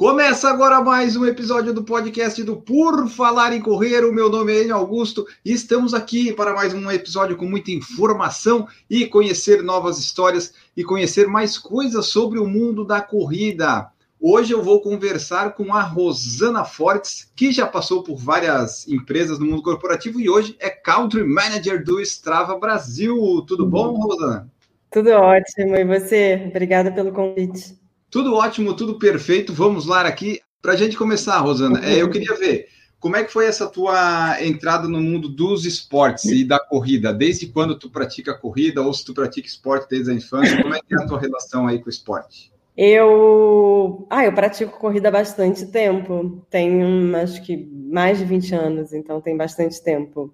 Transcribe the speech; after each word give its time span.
Começa 0.00 0.48
agora 0.48 0.80
mais 0.80 1.14
um 1.14 1.26
episódio 1.26 1.74
do 1.74 1.84
podcast 1.84 2.42
do 2.42 2.56
Por 2.56 3.06
Falar 3.06 3.52
em 3.52 3.60
Correr. 3.60 4.02
O 4.02 4.14
meu 4.14 4.30
nome 4.30 4.50
é 4.50 4.62
Enio 4.62 4.74
Augusto 4.74 5.26
e 5.44 5.52
estamos 5.52 5.92
aqui 5.92 6.32
para 6.32 6.54
mais 6.54 6.72
um 6.72 6.90
episódio 6.90 7.36
com 7.36 7.44
muita 7.44 7.70
informação 7.70 8.66
e 8.88 9.04
conhecer 9.04 9.62
novas 9.62 9.98
histórias 9.98 10.54
e 10.74 10.82
conhecer 10.82 11.26
mais 11.28 11.58
coisas 11.58 12.06
sobre 12.06 12.38
o 12.38 12.46
mundo 12.46 12.82
da 12.82 13.02
corrida. 13.02 13.90
Hoje 14.18 14.54
eu 14.54 14.62
vou 14.62 14.80
conversar 14.80 15.52
com 15.52 15.74
a 15.74 15.82
Rosana 15.82 16.64
Fortes, 16.64 17.30
que 17.36 17.52
já 17.52 17.66
passou 17.66 18.02
por 18.02 18.16
várias 18.16 18.88
empresas 18.88 19.38
no 19.38 19.44
mundo 19.44 19.62
corporativo 19.62 20.18
e 20.18 20.30
hoje 20.30 20.56
é 20.60 20.70
Country 20.70 21.24
Manager 21.24 21.84
do 21.84 22.00
Strava 22.00 22.58
Brasil. 22.58 23.44
Tudo 23.46 23.66
bom, 23.66 23.92
Rosana? 23.98 24.50
Tudo 24.90 25.10
ótimo. 25.10 25.76
E 25.76 25.84
você? 25.84 26.46
Obrigada 26.48 26.90
pelo 26.90 27.12
convite. 27.12 27.79
Tudo 28.10 28.34
ótimo, 28.34 28.74
tudo 28.74 28.98
perfeito. 28.98 29.52
Vamos 29.52 29.86
lá 29.86 30.02
aqui. 30.02 30.40
Para 30.60 30.72
a 30.72 30.76
gente 30.76 30.96
começar, 30.96 31.38
Rosana, 31.38 31.84
é, 31.84 32.02
eu 32.02 32.10
queria 32.10 32.34
ver 32.36 32.68
como 33.00 33.16
é 33.16 33.24
que 33.24 33.32
foi 33.32 33.46
essa 33.46 33.66
tua 33.66 34.36
entrada 34.44 34.86
no 34.86 35.00
mundo 35.00 35.26
dos 35.26 35.64
esportes 35.64 36.26
e 36.26 36.44
da 36.44 36.60
corrida? 36.60 37.14
Desde 37.14 37.46
quando 37.46 37.78
tu 37.78 37.88
pratica 37.88 38.34
corrida 38.34 38.82
ou 38.82 38.92
se 38.92 39.02
tu 39.04 39.14
pratica 39.14 39.48
esporte 39.48 39.88
desde 39.88 40.10
a 40.10 40.14
infância? 40.14 40.60
Como 40.60 40.74
é 40.74 40.80
que 40.86 40.94
é 40.94 40.98
a 41.02 41.06
tua 41.06 41.18
relação 41.18 41.66
aí 41.66 41.78
com 41.78 41.86
o 41.86 41.90
esporte? 41.90 42.52
Eu, 42.76 44.06
ah, 44.10 44.24
eu 44.24 44.32
pratico 44.34 44.78
corrida 44.78 45.08
há 45.08 45.12
bastante 45.12 45.66
tempo. 45.66 46.44
Tenho, 46.50 47.16
acho 47.16 47.42
que 47.42 47.56
mais 47.56 48.18
de 48.18 48.24
20 48.26 48.54
anos, 48.54 48.92
então 48.92 49.18
tem 49.18 49.34
bastante 49.34 49.82
tempo. 49.82 50.32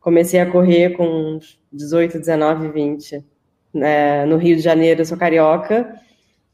Comecei 0.00 0.38
a 0.38 0.50
correr 0.50 0.96
com 0.96 1.40
18, 1.72 2.20
19, 2.20 2.68
20. 2.68 3.24
Né? 3.72 4.24
No 4.26 4.36
Rio 4.36 4.54
de 4.54 4.62
Janeiro, 4.62 5.00
eu 5.00 5.04
sou 5.06 5.18
carioca, 5.18 6.00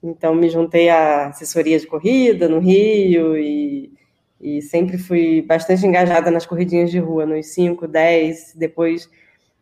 então 0.02 0.34
me 0.34 0.48
juntei 0.48 0.88
à 0.88 1.28
assessoria 1.28 1.78
de 1.78 1.86
corrida 1.86 2.48
no 2.48 2.58
Rio 2.58 3.36
e, 3.36 3.92
e 4.40 4.62
sempre 4.62 4.98
fui 4.98 5.42
bastante 5.42 5.86
engajada 5.86 6.30
nas 6.30 6.46
corridinhas 6.46 6.90
de 6.90 6.98
rua, 6.98 7.26
nos 7.26 7.46
5, 7.48 7.86
10. 7.86 8.54
Depois, 8.56 9.08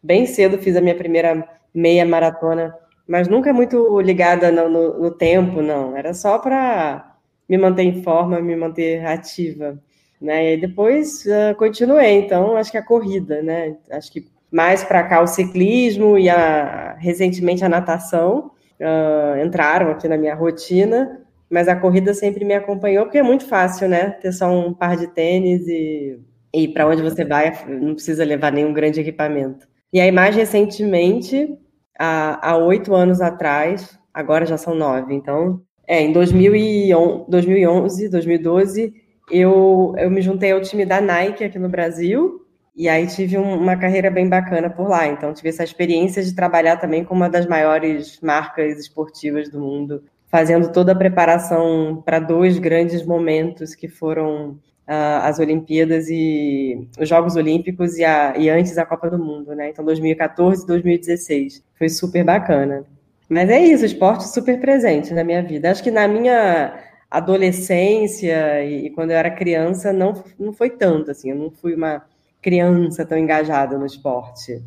bem 0.02 0.26
cedo, 0.26 0.58
fiz 0.58 0.76
a 0.76 0.80
minha 0.80 0.94
primeira 0.94 1.48
meia 1.74 2.04
maratona 2.06 2.74
mas 3.08 3.26
nunca 3.26 3.54
muito 3.54 3.98
ligada 4.02 4.52
no, 4.52 4.68
no, 4.68 4.98
no 5.00 5.10
tempo, 5.10 5.62
não. 5.62 5.96
Era 5.96 6.12
só 6.12 6.38
para 6.38 7.16
me 7.48 7.56
manter 7.56 7.84
em 7.84 8.02
forma, 8.02 8.38
me 8.38 8.54
manter 8.54 9.04
ativa. 9.06 9.80
Né? 10.20 10.54
E 10.54 10.56
depois 10.58 11.24
uh, 11.24 11.56
continuei, 11.56 12.18
então, 12.18 12.54
acho 12.56 12.70
que 12.70 12.76
a 12.76 12.84
corrida, 12.84 13.40
né? 13.40 13.76
Acho 13.90 14.12
que 14.12 14.28
mais 14.52 14.84
para 14.84 15.04
cá 15.04 15.22
o 15.22 15.26
ciclismo 15.26 16.18
e 16.18 16.28
a, 16.28 16.96
recentemente 16.98 17.64
a 17.64 17.68
natação 17.68 18.50
uh, 18.80 19.44
entraram 19.44 19.90
aqui 19.90 20.08
na 20.08 20.16
minha 20.16 20.34
rotina, 20.34 21.20
mas 21.50 21.68
a 21.68 21.76
corrida 21.76 22.12
sempre 22.14 22.44
me 22.44 22.54
acompanhou, 22.54 23.04
porque 23.04 23.18
é 23.18 23.22
muito 23.22 23.46
fácil, 23.46 23.88
né? 23.88 24.10
Ter 24.10 24.32
só 24.32 24.50
um 24.50 24.72
par 24.72 24.96
de 24.96 25.06
tênis 25.08 25.66
e, 25.66 26.18
e 26.54 26.68
para 26.68 26.86
onde 26.86 27.02
você 27.02 27.24
vai 27.24 27.52
não 27.68 27.94
precisa 27.94 28.24
levar 28.24 28.52
nenhum 28.52 28.72
grande 28.72 29.00
equipamento. 29.00 29.66
E 29.92 30.00
aí, 30.00 30.12
mais 30.12 30.36
recentemente, 30.36 31.56
há 31.98 32.56
oito 32.58 32.94
anos 32.94 33.20
atrás, 33.20 33.98
agora 34.12 34.44
já 34.44 34.56
são 34.58 34.74
nove, 34.74 35.14
então, 35.14 35.62
é, 35.86 36.02
em 36.02 36.12
2011, 36.12 38.10
2012, 38.10 38.92
eu, 39.30 39.94
eu 39.96 40.10
me 40.10 40.20
juntei 40.20 40.52
ao 40.52 40.60
time 40.60 40.84
da 40.84 41.00
Nike 41.00 41.44
aqui 41.44 41.58
no 41.58 41.68
Brasil, 41.68 42.46
e 42.78 42.88
aí 42.88 43.08
tive 43.08 43.36
um, 43.36 43.56
uma 43.56 43.76
carreira 43.76 44.08
bem 44.08 44.28
bacana 44.28 44.70
por 44.70 44.88
lá. 44.88 45.08
Então, 45.08 45.34
tive 45.34 45.48
essa 45.48 45.64
experiência 45.64 46.22
de 46.22 46.32
trabalhar 46.32 46.76
também 46.76 47.04
com 47.04 47.12
uma 47.12 47.28
das 47.28 47.44
maiores 47.44 48.20
marcas 48.22 48.78
esportivas 48.78 49.50
do 49.50 49.58
mundo, 49.58 50.04
fazendo 50.28 50.70
toda 50.70 50.92
a 50.92 50.94
preparação 50.94 52.00
para 52.06 52.20
dois 52.20 52.56
grandes 52.56 53.04
momentos 53.04 53.74
que 53.74 53.88
foram 53.88 54.50
uh, 54.86 55.24
as 55.24 55.40
Olimpíadas 55.40 56.08
e 56.08 56.88
os 57.00 57.08
Jogos 57.08 57.34
Olímpicos 57.34 57.98
e, 57.98 58.04
a, 58.04 58.36
e 58.38 58.48
antes 58.48 58.78
a 58.78 58.86
Copa 58.86 59.10
do 59.10 59.18
Mundo, 59.18 59.56
né? 59.56 59.70
Então, 59.70 59.84
2014 59.84 60.62
e 60.62 60.66
2016. 60.68 61.64
Foi 61.76 61.88
super 61.88 62.22
bacana. 62.22 62.84
Mas 63.28 63.50
é 63.50 63.60
isso, 63.60 63.84
esporte 63.84 64.28
super 64.28 64.60
presente 64.60 65.12
na 65.12 65.24
minha 65.24 65.42
vida. 65.42 65.68
Acho 65.68 65.82
que 65.82 65.90
na 65.90 66.06
minha 66.06 66.78
adolescência 67.10 68.62
e, 68.62 68.86
e 68.86 68.90
quando 68.90 69.10
eu 69.10 69.16
era 69.16 69.32
criança 69.32 69.92
não, 69.92 70.22
não 70.38 70.52
foi 70.52 70.70
tanto, 70.70 71.10
assim. 71.10 71.30
Eu 71.30 71.36
não 71.36 71.50
fui 71.50 71.74
uma 71.74 72.04
criança 72.48 73.04
tão 73.04 73.18
engajada 73.18 73.76
no 73.76 73.84
esporte. 73.84 74.62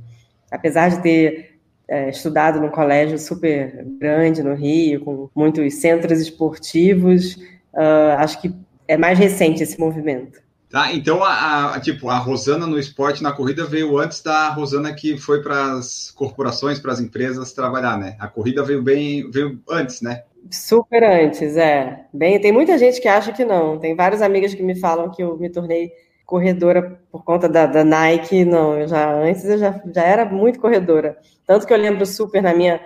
Apesar 0.52 0.90
de 0.90 1.02
ter 1.02 1.60
é, 1.88 2.10
estudado 2.10 2.60
num 2.60 2.70
colégio 2.70 3.18
super 3.18 3.84
grande 4.00 4.44
no 4.44 4.54
Rio, 4.54 5.04
com 5.04 5.30
muitos 5.36 5.74
centros 5.76 6.20
esportivos, 6.20 7.36
uh, 7.74 8.18
acho 8.20 8.40
que 8.40 8.54
é 8.88 8.96
mais 8.98 9.18
recente 9.18 9.64
esse 9.64 9.80
movimento. 9.80 10.40
Tá, 10.70 10.94
então 10.94 11.22
a, 11.24 11.76
a, 11.76 11.80
tipo, 11.80 12.08
a 12.08 12.18
Rosana 12.18 12.66
no 12.68 12.80
esporte, 12.80 13.24
na 13.24 13.34
corrida, 13.34 13.66
veio 13.66 13.98
antes 13.98 14.22
da 14.22 14.50
Rosana 14.50 14.94
que 14.94 15.18
foi 15.18 15.42
para 15.42 15.74
as 15.74 16.12
corporações, 16.12 16.80
para 16.80 16.94
as 16.94 17.00
empresas 17.02 17.52
trabalhar, 17.52 17.98
né? 17.98 18.16
A 18.20 18.28
corrida 18.28 18.64
veio 18.64 18.82
bem, 18.82 19.30
veio 19.30 19.60
antes, 19.70 20.02
né? 20.02 20.24
Super 20.50 21.04
antes, 21.04 21.58
é. 21.58 22.06
Bem, 22.14 22.40
tem 22.40 22.54
muita 22.54 22.78
gente 22.78 23.02
que 23.02 23.08
acha 23.08 23.34
que 23.34 23.44
não. 23.44 23.78
Tem 23.80 23.96
várias 23.96 24.22
amigas 24.22 24.54
que 24.54 24.64
me 24.64 24.76
falam 24.76 25.12
que 25.12 25.22
eu 25.22 25.38
me 25.38 25.50
tornei 25.50 25.92
corredora 26.32 26.98
por 27.12 27.26
conta 27.26 27.50
da, 27.50 27.66
da 27.66 27.84
Nike. 27.84 28.46
Não, 28.46 28.80
eu 28.80 28.88
já 28.88 29.14
antes 29.14 29.44
eu 29.44 29.58
já, 29.58 29.82
já 29.94 30.02
era 30.02 30.24
muito 30.24 30.62
corredora. 30.62 31.18
Tanto 31.46 31.68
que 31.68 31.74
eu 31.74 31.78
lembro 31.78 32.06
super 32.06 32.42
na 32.42 32.54
minha 32.54 32.80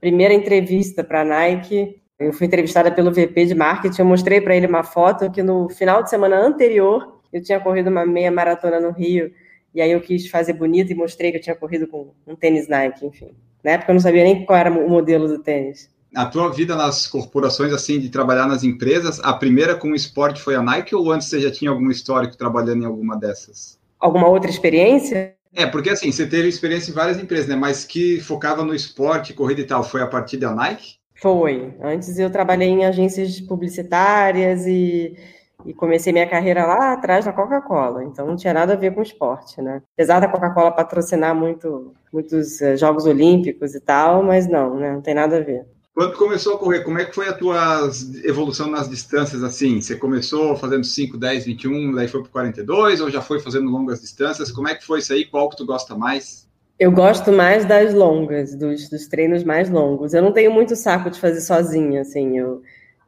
primeira 0.00 0.32
entrevista 0.32 1.02
para 1.02 1.22
a 1.22 1.24
Nike, 1.24 2.00
eu 2.16 2.32
fui 2.32 2.46
entrevistada 2.46 2.92
pelo 2.92 3.12
VP 3.12 3.46
de 3.46 3.54
marketing, 3.56 4.00
eu 4.00 4.06
mostrei 4.06 4.40
para 4.40 4.54
ele 4.54 4.68
uma 4.68 4.84
foto 4.84 5.30
que 5.32 5.42
no 5.42 5.68
final 5.68 6.04
de 6.04 6.10
semana 6.10 6.36
anterior 6.36 7.20
eu 7.32 7.42
tinha 7.42 7.58
corrido 7.58 7.90
uma 7.90 8.06
meia 8.06 8.30
maratona 8.30 8.78
no 8.78 8.92
Rio, 8.92 9.32
e 9.74 9.80
aí 9.80 9.90
eu 9.90 10.00
quis 10.00 10.28
fazer 10.28 10.52
bonito 10.52 10.92
e 10.92 10.94
mostrei 10.94 11.32
que 11.32 11.38
eu 11.38 11.42
tinha 11.42 11.56
corrido 11.56 11.88
com 11.88 12.12
um 12.26 12.36
tênis 12.36 12.68
Nike, 12.68 13.04
enfim. 13.04 13.30
Na 13.64 13.72
época 13.72 13.90
eu 13.90 13.94
não 13.94 14.00
sabia 14.00 14.22
nem 14.22 14.44
qual 14.44 14.58
era 14.58 14.70
o 14.70 14.88
modelo 14.88 15.26
do 15.26 15.38
tênis. 15.40 15.91
A 16.14 16.26
tua 16.26 16.50
vida 16.50 16.76
nas 16.76 17.06
corporações, 17.06 17.72
assim, 17.72 17.98
de 17.98 18.10
trabalhar 18.10 18.46
nas 18.46 18.62
empresas, 18.62 19.18
a 19.22 19.32
primeira 19.32 19.74
com 19.74 19.88
o 19.88 19.94
esporte 19.94 20.42
foi 20.42 20.54
a 20.54 20.62
Nike 20.62 20.94
ou 20.94 21.10
antes 21.10 21.28
você 21.28 21.40
já 21.40 21.50
tinha 21.50 21.70
algum 21.70 21.90
histórico 21.90 22.36
trabalhando 22.36 22.82
em 22.82 22.86
alguma 22.86 23.16
dessas? 23.16 23.78
Alguma 23.98 24.28
outra 24.28 24.50
experiência? 24.50 25.34
É, 25.54 25.66
porque 25.66 25.90
assim, 25.90 26.10
você 26.10 26.26
teve 26.26 26.48
experiência 26.48 26.90
em 26.90 26.94
várias 26.94 27.18
empresas, 27.18 27.46
né? 27.46 27.56
Mas 27.56 27.84
que 27.84 28.20
focava 28.20 28.64
no 28.64 28.74
esporte, 28.74 29.34
corrida 29.34 29.60
e 29.60 29.66
tal, 29.66 29.82
foi 29.82 30.02
a 30.02 30.06
partir 30.06 30.38
da 30.38 30.54
Nike? 30.54 30.96
Foi. 31.14 31.74
Antes 31.80 32.18
eu 32.18 32.30
trabalhei 32.30 32.68
em 32.68 32.84
agências 32.84 33.40
publicitárias 33.40 34.66
e, 34.66 35.16
e 35.64 35.72
comecei 35.74 36.12
minha 36.12 36.28
carreira 36.28 36.66
lá 36.66 36.94
atrás 36.94 37.26
na 37.26 37.32
Coca-Cola. 37.32 38.02
Então 38.02 38.26
não 38.26 38.34
tinha 38.34 38.52
nada 38.52 38.72
a 38.72 38.76
ver 38.76 38.94
com 38.94 39.02
esporte, 39.02 39.60
né? 39.62 39.82
Apesar 39.94 40.20
da 40.20 40.28
Coca-Cola 40.28 40.72
patrocinar 40.72 41.34
muito, 41.34 41.94
muitos 42.12 42.60
uh, 42.60 42.76
Jogos 42.76 43.06
Olímpicos 43.06 43.74
e 43.74 43.80
tal, 43.80 44.22
mas 44.22 44.48
não, 44.48 44.76
né? 44.76 44.92
Não 44.92 45.00
tem 45.00 45.14
nada 45.14 45.36
a 45.36 45.40
ver. 45.40 45.66
Quando 45.94 46.16
começou 46.16 46.54
a 46.54 46.58
correr, 46.58 46.80
como 46.84 46.98
é 46.98 47.04
que 47.04 47.14
foi 47.14 47.28
a 47.28 47.34
tua 47.34 47.90
evolução 48.24 48.70
nas 48.70 48.88
distâncias 48.88 49.44
assim? 49.44 49.78
Você 49.80 49.94
começou 49.94 50.56
fazendo 50.56 50.84
5, 50.84 51.18
10, 51.18 51.44
21, 51.44 51.92
daí 51.92 52.08
foi 52.08 52.22
para 52.22 52.30
42 52.30 53.02
ou 53.02 53.10
já 53.10 53.20
foi 53.20 53.40
fazendo 53.40 53.70
longas 53.70 54.00
distâncias? 54.00 54.50
Como 54.50 54.68
é 54.68 54.74
que 54.74 54.86
foi 54.86 55.00
isso 55.00 55.12
aí? 55.12 55.26
Qual 55.26 55.50
que 55.50 55.56
tu 55.56 55.66
gosta 55.66 55.94
mais? 55.94 56.48
Eu 56.78 56.90
gosto 56.90 57.30
mais 57.30 57.66
das 57.66 57.92
longas, 57.92 58.54
dos, 58.54 58.88
dos, 58.88 59.06
treinos 59.06 59.44
mais 59.44 59.68
longos. 59.68 60.14
Eu 60.14 60.22
não 60.22 60.32
tenho 60.32 60.50
muito 60.50 60.74
saco 60.74 61.10
de 61.10 61.20
fazer 61.20 61.42
sozinha, 61.42 62.00
assim. 62.00 62.38
Eu, 62.38 62.62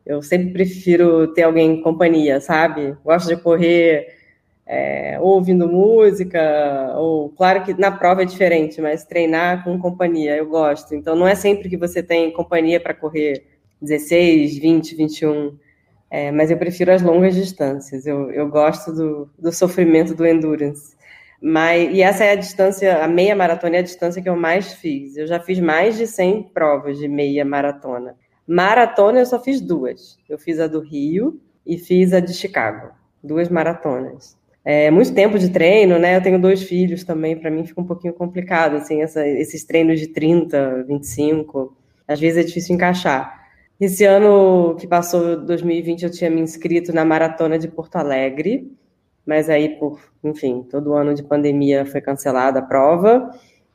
eu 0.04 0.20
sempre 0.20 0.52
prefiro 0.52 1.28
ter 1.28 1.42
alguém 1.44 1.78
em 1.78 1.82
companhia, 1.82 2.38
sabe? 2.38 2.94
Gosto 3.02 3.28
de 3.28 3.36
correr 3.38 4.06
é, 4.66 5.18
ouvindo 5.20 5.68
música, 5.68 6.92
ou 6.96 7.30
claro 7.30 7.62
que 7.64 7.74
na 7.74 7.90
prova 7.90 8.22
é 8.22 8.24
diferente, 8.24 8.80
mas 8.80 9.04
treinar 9.04 9.62
com 9.62 9.78
companhia 9.78 10.36
eu 10.36 10.48
gosto. 10.48 10.94
Então 10.94 11.14
não 11.14 11.26
é 11.28 11.34
sempre 11.34 11.68
que 11.68 11.76
você 11.76 12.02
tem 12.02 12.32
companhia 12.32 12.80
para 12.80 12.94
correr 12.94 13.44
16, 13.80 14.58
20, 14.58 14.94
21. 14.94 15.58
É, 16.10 16.30
mas 16.30 16.50
eu 16.50 16.56
prefiro 16.56 16.92
as 16.92 17.02
longas 17.02 17.34
distâncias. 17.34 18.06
Eu, 18.06 18.30
eu 18.30 18.48
gosto 18.48 18.92
do, 18.92 19.30
do 19.38 19.52
sofrimento 19.52 20.14
do 20.14 20.26
endurance. 20.26 20.94
Mas, 21.42 21.92
e 21.92 22.00
essa 22.00 22.24
é 22.24 22.30
a 22.30 22.36
distância, 22.36 23.04
a 23.04 23.08
meia 23.08 23.36
maratona 23.36 23.76
é 23.76 23.78
a 23.80 23.82
distância 23.82 24.22
que 24.22 24.28
eu 24.28 24.36
mais 24.36 24.72
fiz. 24.74 25.16
Eu 25.16 25.26
já 25.26 25.38
fiz 25.38 25.58
mais 25.60 25.96
de 25.96 26.06
100 26.06 26.44
provas 26.54 26.98
de 26.98 27.06
meia 27.06 27.44
maratona. 27.44 28.16
Maratona 28.46 29.18
eu 29.18 29.26
só 29.26 29.38
fiz 29.38 29.60
duas. 29.60 30.18
Eu 30.28 30.38
fiz 30.38 30.58
a 30.58 30.66
do 30.66 30.80
Rio 30.80 31.40
e 31.66 31.76
fiz 31.76 32.12
a 32.14 32.20
de 32.20 32.32
Chicago. 32.32 32.92
Duas 33.22 33.48
maratonas. 33.48 34.38
É 34.64 34.90
muito 34.90 35.12
tempo 35.14 35.38
de 35.38 35.50
treino, 35.50 35.98
né? 35.98 36.16
Eu 36.16 36.22
tenho 36.22 36.40
dois 36.40 36.62
filhos 36.62 37.04
também, 37.04 37.36
para 37.36 37.50
mim 37.50 37.64
fica 37.66 37.80
um 37.80 37.86
pouquinho 37.86 38.14
complicado, 38.14 38.76
assim, 38.76 39.02
essa, 39.02 39.26
esses 39.26 39.64
treinos 39.64 40.00
de 40.00 40.08
30, 40.08 40.84
25, 40.88 41.76
às 42.08 42.18
vezes 42.18 42.38
é 42.38 42.46
difícil 42.46 42.74
encaixar. 42.74 43.44
Esse 43.78 44.04
ano 44.04 44.76
que 44.78 44.86
passou, 44.86 45.36
2020, 45.44 46.04
eu 46.04 46.10
tinha 46.10 46.30
me 46.30 46.40
inscrito 46.40 46.92
na 46.94 47.04
maratona 47.04 47.58
de 47.58 47.68
Porto 47.68 47.96
Alegre, 47.96 48.72
mas 49.26 49.50
aí, 49.50 49.70
por, 49.78 50.00
enfim, 50.22 50.62
todo 50.70 50.94
ano 50.94 51.14
de 51.14 51.22
pandemia 51.22 51.84
foi 51.84 52.00
cancelada 52.00 52.60
a 52.60 52.62
prova. 52.62 53.30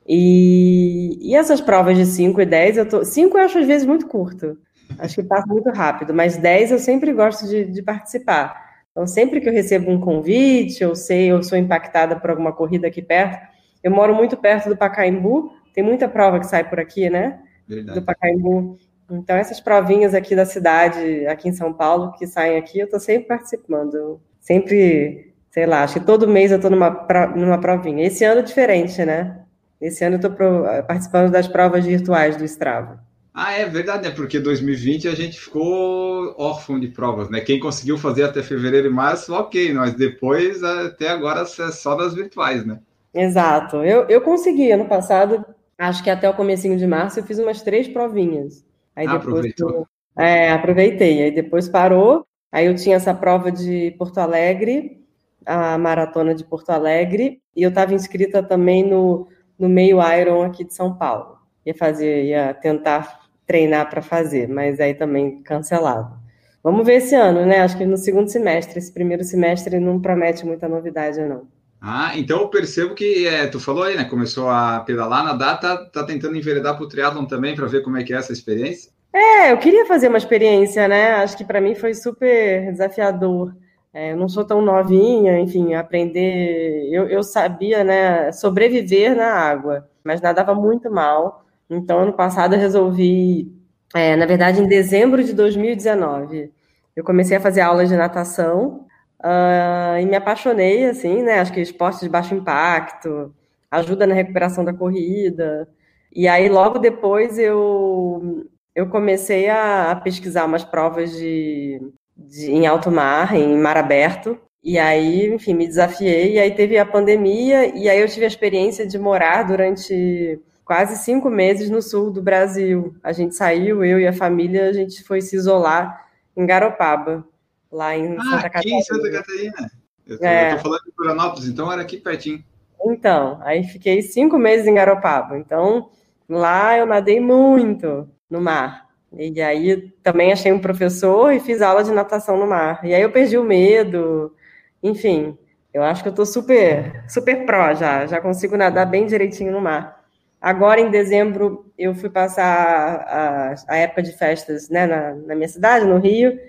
E, 0.07 1.19
e 1.21 1.35
essas 1.35 1.61
provas 1.61 1.97
de 1.97 2.05
5 2.05 2.41
e 2.41 2.45
10, 2.45 2.77
eu 2.77 2.89
tô. 2.89 3.05
5 3.05 3.37
eu 3.37 3.43
acho 3.43 3.59
às 3.59 3.67
vezes 3.67 3.85
muito 3.85 4.07
curto. 4.07 4.57
Acho 4.97 5.15
que 5.15 5.23
passa 5.23 5.45
muito 5.47 5.69
rápido, 5.69 6.13
mas 6.13 6.37
10 6.37 6.71
eu 6.71 6.79
sempre 6.79 7.13
gosto 7.13 7.47
de, 7.47 7.65
de 7.65 7.83
participar. 7.83 8.68
Então, 8.99 9.07
sempre 9.07 9.39
que 9.39 9.47
eu 9.47 9.53
recebo 9.53 9.89
um 9.89 9.97
convite, 9.97 10.83
eu 10.83 10.93
sei, 10.93 11.31
eu 11.31 11.41
sou 11.41 11.57
impactada 11.57 12.17
por 12.17 12.31
alguma 12.31 12.51
corrida 12.51 12.85
aqui 12.85 13.01
perto. 13.01 13.47
Eu 13.81 13.91
moro 13.91 14.13
muito 14.13 14.35
perto 14.35 14.67
do 14.67 14.75
Pacaembu, 14.75 15.53
tem 15.73 15.81
muita 15.81 16.09
prova 16.09 16.37
que 16.37 16.45
sai 16.45 16.69
por 16.69 16.81
aqui, 16.81 17.09
né? 17.09 17.39
Verdade. 17.65 17.97
Do 17.97 18.05
Pacaembu. 18.05 18.77
Então, 19.09 19.37
essas 19.37 19.61
provinhas 19.61 20.13
aqui 20.13 20.35
da 20.35 20.45
cidade, 20.45 21.25
aqui 21.27 21.47
em 21.47 21.53
São 21.53 21.71
Paulo, 21.71 22.11
que 22.11 22.27
saem 22.27 22.57
aqui, 22.57 22.77
eu 22.77 22.85
estou 22.85 22.99
sempre 22.99 23.29
participando. 23.29 24.19
Sempre, 24.41 25.33
sei 25.49 25.65
lá, 25.65 25.83
acho 25.83 26.01
que 26.01 26.05
todo 26.05 26.27
mês 26.27 26.51
eu 26.51 26.57
estou 26.57 26.69
numa, 26.69 27.07
numa 27.37 27.57
provinha. 27.57 28.05
Esse 28.05 28.25
ano 28.25 28.41
é 28.41 28.43
diferente, 28.43 29.05
né? 29.05 29.45
Esse 29.79 30.03
ano 30.03 30.17
eu 30.17 30.29
estou 30.29 30.65
participando 30.85 31.31
das 31.31 31.47
provas 31.47 31.85
virtuais 31.85 32.35
do 32.35 32.43
Strava. 32.43 33.01
Ah, 33.33 33.53
é 33.53 33.65
verdade, 33.65 34.07
né? 34.07 34.13
Porque 34.13 34.39
2020 34.39 35.07
a 35.07 35.15
gente 35.15 35.39
ficou 35.39 36.35
órfão 36.37 36.79
de 36.79 36.87
provas, 36.87 37.29
né? 37.29 37.41
Quem 37.41 37.59
conseguiu 37.59 37.97
fazer 37.97 38.23
até 38.23 38.41
fevereiro 38.41 38.87
e 38.87 38.91
março, 38.91 39.33
ok, 39.33 39.73
mas 39.73 39.93
depois, 39.93 40.63
até 40.63 41.09
agora, 41.09 41.41
é 41.41 41.71
só 41.71 41.95
das 41.95 42.13
virtuais, 42.13 42.65
né? 42.65 42.79
Exato. 43.13 43.77
Eu, 43.77 44.03
eu 44.09 44.21
consegui, 44.21 44.71
ano 44.71 44.85
passado, 44.85 45.45
acho 45.77 46.03
que 46.03 46.09
até 46.09 46.29
o 46.29 46.33
comecinho 46.33 46.77
de 46.77 46.87
março, 46.87 47.19
eu 47.19 47.23
fiz 47.23 47.39
umas 47.39 47.61
três 47.61 47.87
provinhas. 47.87 48.65
Aí 48.95 49.07
ah, 49.07 49.13
depois 49.13 49.27
aproveitou. 49.27 49.69
Eu, 49.69 49.87
é, 50.23 50.51
aproveitei. 50.51 51.23
Aí 51.23 51.31
depois 51.31 51.69
parou. 51.69 52.25
Aí 52.51 52.65
eu 52.65 52.75
tinha 52.75 52.95
essa 52.95 53.13
prova 53.13 53.51
de 53.51 53.95
Porto 53.97 54.17
Alegre, 54.17 55.05
a 55.45 55.77
maratona 55.77 56.33
de 56.33 56.43
Porto 56.43 56.71
Alegre, 56.71 57.41
e 57.55 57.61
eu 57.61 57.69
estava 57.69 57.93
inscrita 57.93 58.41
também 58.41 58.83
no, 58.87 59.27
no 59.57 59.69
meio 59.69 59.99
Iron 60.19 60.43
aqui 60.43 60.63
de 60.63 60.73
São 60.73 60.95
Paulo. 60.95 61.37
Ia 61.65 61.75
fazer, 61.75 62.25
ia 62.25 62.53
tentar 62.53 63.18
treinar 63.49 63.89
para 63.89 63.99
fazer, 63.99 64.47
mas 64.47 64.79
aí 64.79 64.93
também 64.93 65.41
cancelado. 65.41 66.15
Vamos 66.63 66.85
ver 66.85 66.97
esse 66.97 67.15
ano, 67.15 67.47
né? 67.47 67.61
Acho 67.61 67.75
que 67.75 67.83
no 67.83 67.97
segundo 67.97 68.29
semestre. 68.29 68.77
Esse 68.77 68.93
primeiro 68.93 69.23
semestre 69.23 69.79
não 69.79 69.99
promete 69.99 70.45
muita 70.45 70.69
novidade, 70.69 71.19
não. 71.21 71.47
Ah, 71.81 72.11
então 72.15 72.41
eu 72.41 72.49
percebo 72.49 72.93
que 72.93 73.25
é, 73.25 73.47
tu 73.47 73.59
falou 73.59 73.83
aí, 73.83 73.97
né? 73.97 74.03
Começou 74.03 74.49
a 74.49 74.81
pedalar, 74.81 75.23
nadar, 75.23 75.59
tá, 75.59 75.77
tá 75.77 76.03
tentando 76.03 76.35
enveredar 76.35 76.75
para 76.75 76.85
o 76.85 76.87
triatlon 76.87 77.25
também 77.25 77.55
para 77.55 77.65
ver 77.65 77.81
como 77.81 77.97
é 77.97 78.03
que 78.03 78.13
é 78.13 78.17
essa 78.17 78.31
experiência? 78.31 78.91
É, 79.11 79.51
eu 79.51 79.57
queria 79.57 79.87
fazer 79.87 80.09
uma 80.09 80.19
experiência, 80.19 80.87
né? 80.87 81.13
Acho 81.13 81.35
que 81.35 81.43
para 81.43 81.59
mim 81.59 81.73
foi 81.73 81.95
super 81.95 82.71
desafiador. 82.71 83.55
É, 83.91 84.11
eu 84.11 84.17
não 84.17 84.29
sou 84.29 84.45
tão 84.45 84.61
novinha, 84.61 85.39
enfim, 85.39 85.73
aprender. 85.73 86.87
Eu, 86.91 87.07
eu 87.07 87.23
sabia, 87.23 87.83
né, 87.83 88.31
sobreviver 88.31 89.15
na 89.15 89.33
água, 89.33 89.89
mas 90.03 90.21
nadava 90.21 90.53
muito 90.53 90.91
mal. 90.91 91.43
Então, 91.69 91.99
ano 91.99 92.13
passado 92.13 92.55
eu 92.55 92.59
resolvi, 92.59 93.51
é, 93.95 94.15
na 94.15 94.25
verdade, 94.25 94.61
em 94.61 94.67
dezembro 94.67 95.23
de 95.23 95.33
2019, 95.33 96.51
eu 96.95 97.03
comecei 97.03 97.37
a 97.37 97.41
fazer 97.41 97.61
aulas 97.61 97.89
de 97.89 97.95
natação 97.95 98.87
uh, 99.23 99.99
e 100.01 100.05
me 100.05 100.15
apaixonei, 100.15 100.85
assim, 100.85 101.21
né? 101.23 101.39
Acho 101.39 101.53
que 101.53 101.61
esporte 101.61 102.01
de 102.01 102.09
baixo 102.09 102.33
impacto 102.35 103.33
ajuda 103.71 104.07
na 104.07 104.15
recuperação 104.15 104.65
da 104.65 104.73
corrida. 104.73 105.67
E 106.11 106.27
aí, 106.27 106.49
logo 106.49 106.79
depois, 106.79 107.37
eu, 107.37 108.47
eu 108.75 108.89
comecei 108.89 109.47
a, 109.49 109.91
a 109.91 109.95
pesquisar 109.95 110.45
umas 110.45 110.63
provas 110.63 111.11
de, 111.11 111.79
de, 112.17 112.51
em 112.51 112.65
alto 112.67 112.91
mar, 112.91 113.35
em 113.35 113.57
mar 113.57 113.77
aberto. 113.77 114.39
E 114.63 114.77
aí, 114.79 115.27
enfim, 115.33 115.53
me 115.53 115.67
desafiei. 115.67 116.33
E 116.35 116.39
aí 116.39 116.51
teve 116.55 116.77
a 116.77 116.85
pandemia, 116.85 117.67
e 117.77 117.87
aí 117.89 117.99
eu 117.99 118.07
tive 118.09 118.25
a 118.25 118.27
experiência 118.27 118.87
de 118.87 118.97
morar 118.97 119.43
durante 119.43 120.39
quase 120.69 120.97
cinco 120.97 121.31
meses 121.31 121.67
no 121.67 121.81
sul 121.81 122.11
do 122.11 122.21
Brasil. 122.21 122.95
A 123.01 123.11
gente 123.11 123.33
saiu, 123.33 123.83
eu 123.83 123.99
e 123.99 124.05
a 124.05 124.13
família, 124.13 124.69
a 124.69 124.71
gente 124.71 125.03
foi 125.03 125.19
se 125.19 125.35
isolar 125.35 126.05
em 126.37 126.45
Garopaba, 126.45 127.25
lá 127.71 127.97
em 127.97 128.15
ah, 128.15 128.21
Santa 128.21 128.49
Catarina. 128.51 128.59
Aqui 128.59 128.73
em 128.75 128.81
Santa 128.83 129.11
Catarina. 129.11 129.71
Eu 130.05 130.19
tô, 130.19 130.25
é. 130.25 130.51
eu 130.51 130.55
tô 130.57 130.61
falando 130.61 130.83
de 130.83 130.91
Florianópolis, 130.91 131.49
então 131.49 131.71
era 131.71 131.81
aqui 131.81 131.97
pertinho. 131.97 132.43
Então, 132.85 133.39
aí 133.41 133.63
fiquei 133.63 134.03
cinco 134.03 134.37
meses 134.37 134.67
em 134.67 134.75
Garopaba. 134.75 135.39
Então, 135.39 135.89
lá 136.29 136.77
eu 136.77 136.85
nadei 136.85 137.19
muito 137.19 138.07
no 138.29 138.39
mar. 138.39 138.87
E 139.11 139.41
aí 139.41 139.91
também 140.03 140.31
achei 140.31 140.51
um 140.51 140.59
professor 140.59 141.31
e 141.33 141.39
fiz 141.39 141.63
aula 141.63 141.83
de 141.83 141.91
natação 141.91 142.37
no 142.37 142.45
mar. 142.45 142.85
E 142.85 142.93
aí 142.93 143.01
eu 143.01 143.11
perdi 143.11 143.39
o 143.39 143.43
medo. 143.43 144.35
Enfim, 144.83 145.35
eu 145.73 145.81
acho 145.81 146.03
que 146.03 146.09
eu 146.09 146.13
tô 146.13 146.27
super, 146.27 147.05
super 147.09 147.43
pró 147.43 147.73
já. 147.73 148.05
Já 148.05 148.21
consigo 148.21 148.55
nadar 148.55 148.85
bem 148.85 149.07
direitinho 149.07 149.51
no 149.51 149.59
mar. 149.59 149.98
Agora, 150.41 150.79
em 150.79 150.89
dezembro, 150.89 151.69
eu 151.77 151.93
fui 151.93 152.09
passar 152.09 152.45
a, 152.45 153.55
a 153.67 153.77
época 153.77 154.01
de 154.01 154.13
festas 154.13 154.69
né, 154.69 154.87
na, 154.87 155.13
na, 155.15 155.35
minha 155.35 155.47
cidade, 155.47 155.85
no 155.85 155.97
Rio. 155.97 156.39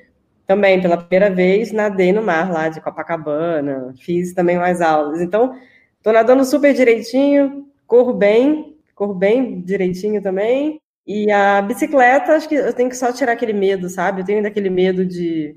Também, 0.47 0.81
pela 0.81 0.97
primeira 0.97 1.35
vez, 1.35 1.73
nadei 1.73 2.13
no 2.13 2.23
mar 2.23 2.53
lá 2.53 2.69
de 2.69 2.81
Copacabana. 2.81 3.93
Fiz 3.99 4.33
também 4.33 4.59
mais 4.59 4.81
aulas. 4.81 5.21
Então, 5.21 5.57
estou 5.97 6.13
nadando 6.13 6.45
super 6.45 6.73
direitinho, 6.73 7.67
corro 7.87 8.13
bem, 8.15 8.77
corro 8.95 9.15
bem 9.15 9.61
direitinho 9.61 10.23
também. 10.23 10.81
E 11.07 11.31
a 11.33 11.61
bicicleta, 11.61 12.33
acho 12.35 12.49
que 12.49 12.55
eu 12.55 12.73
tenho 12.73 12.89
que 12.89 12.97
só 12.97 13.13
tirar 13.13 13.33
aquele 13.33 13.53
medo, 13.53 13.89
sabe? 13.89 14.21
Eu 14.21 14.25
tenho 14.25 14.47
aquele 14.47 14.71
medo 14.71 15.05
de, 15.05 15.57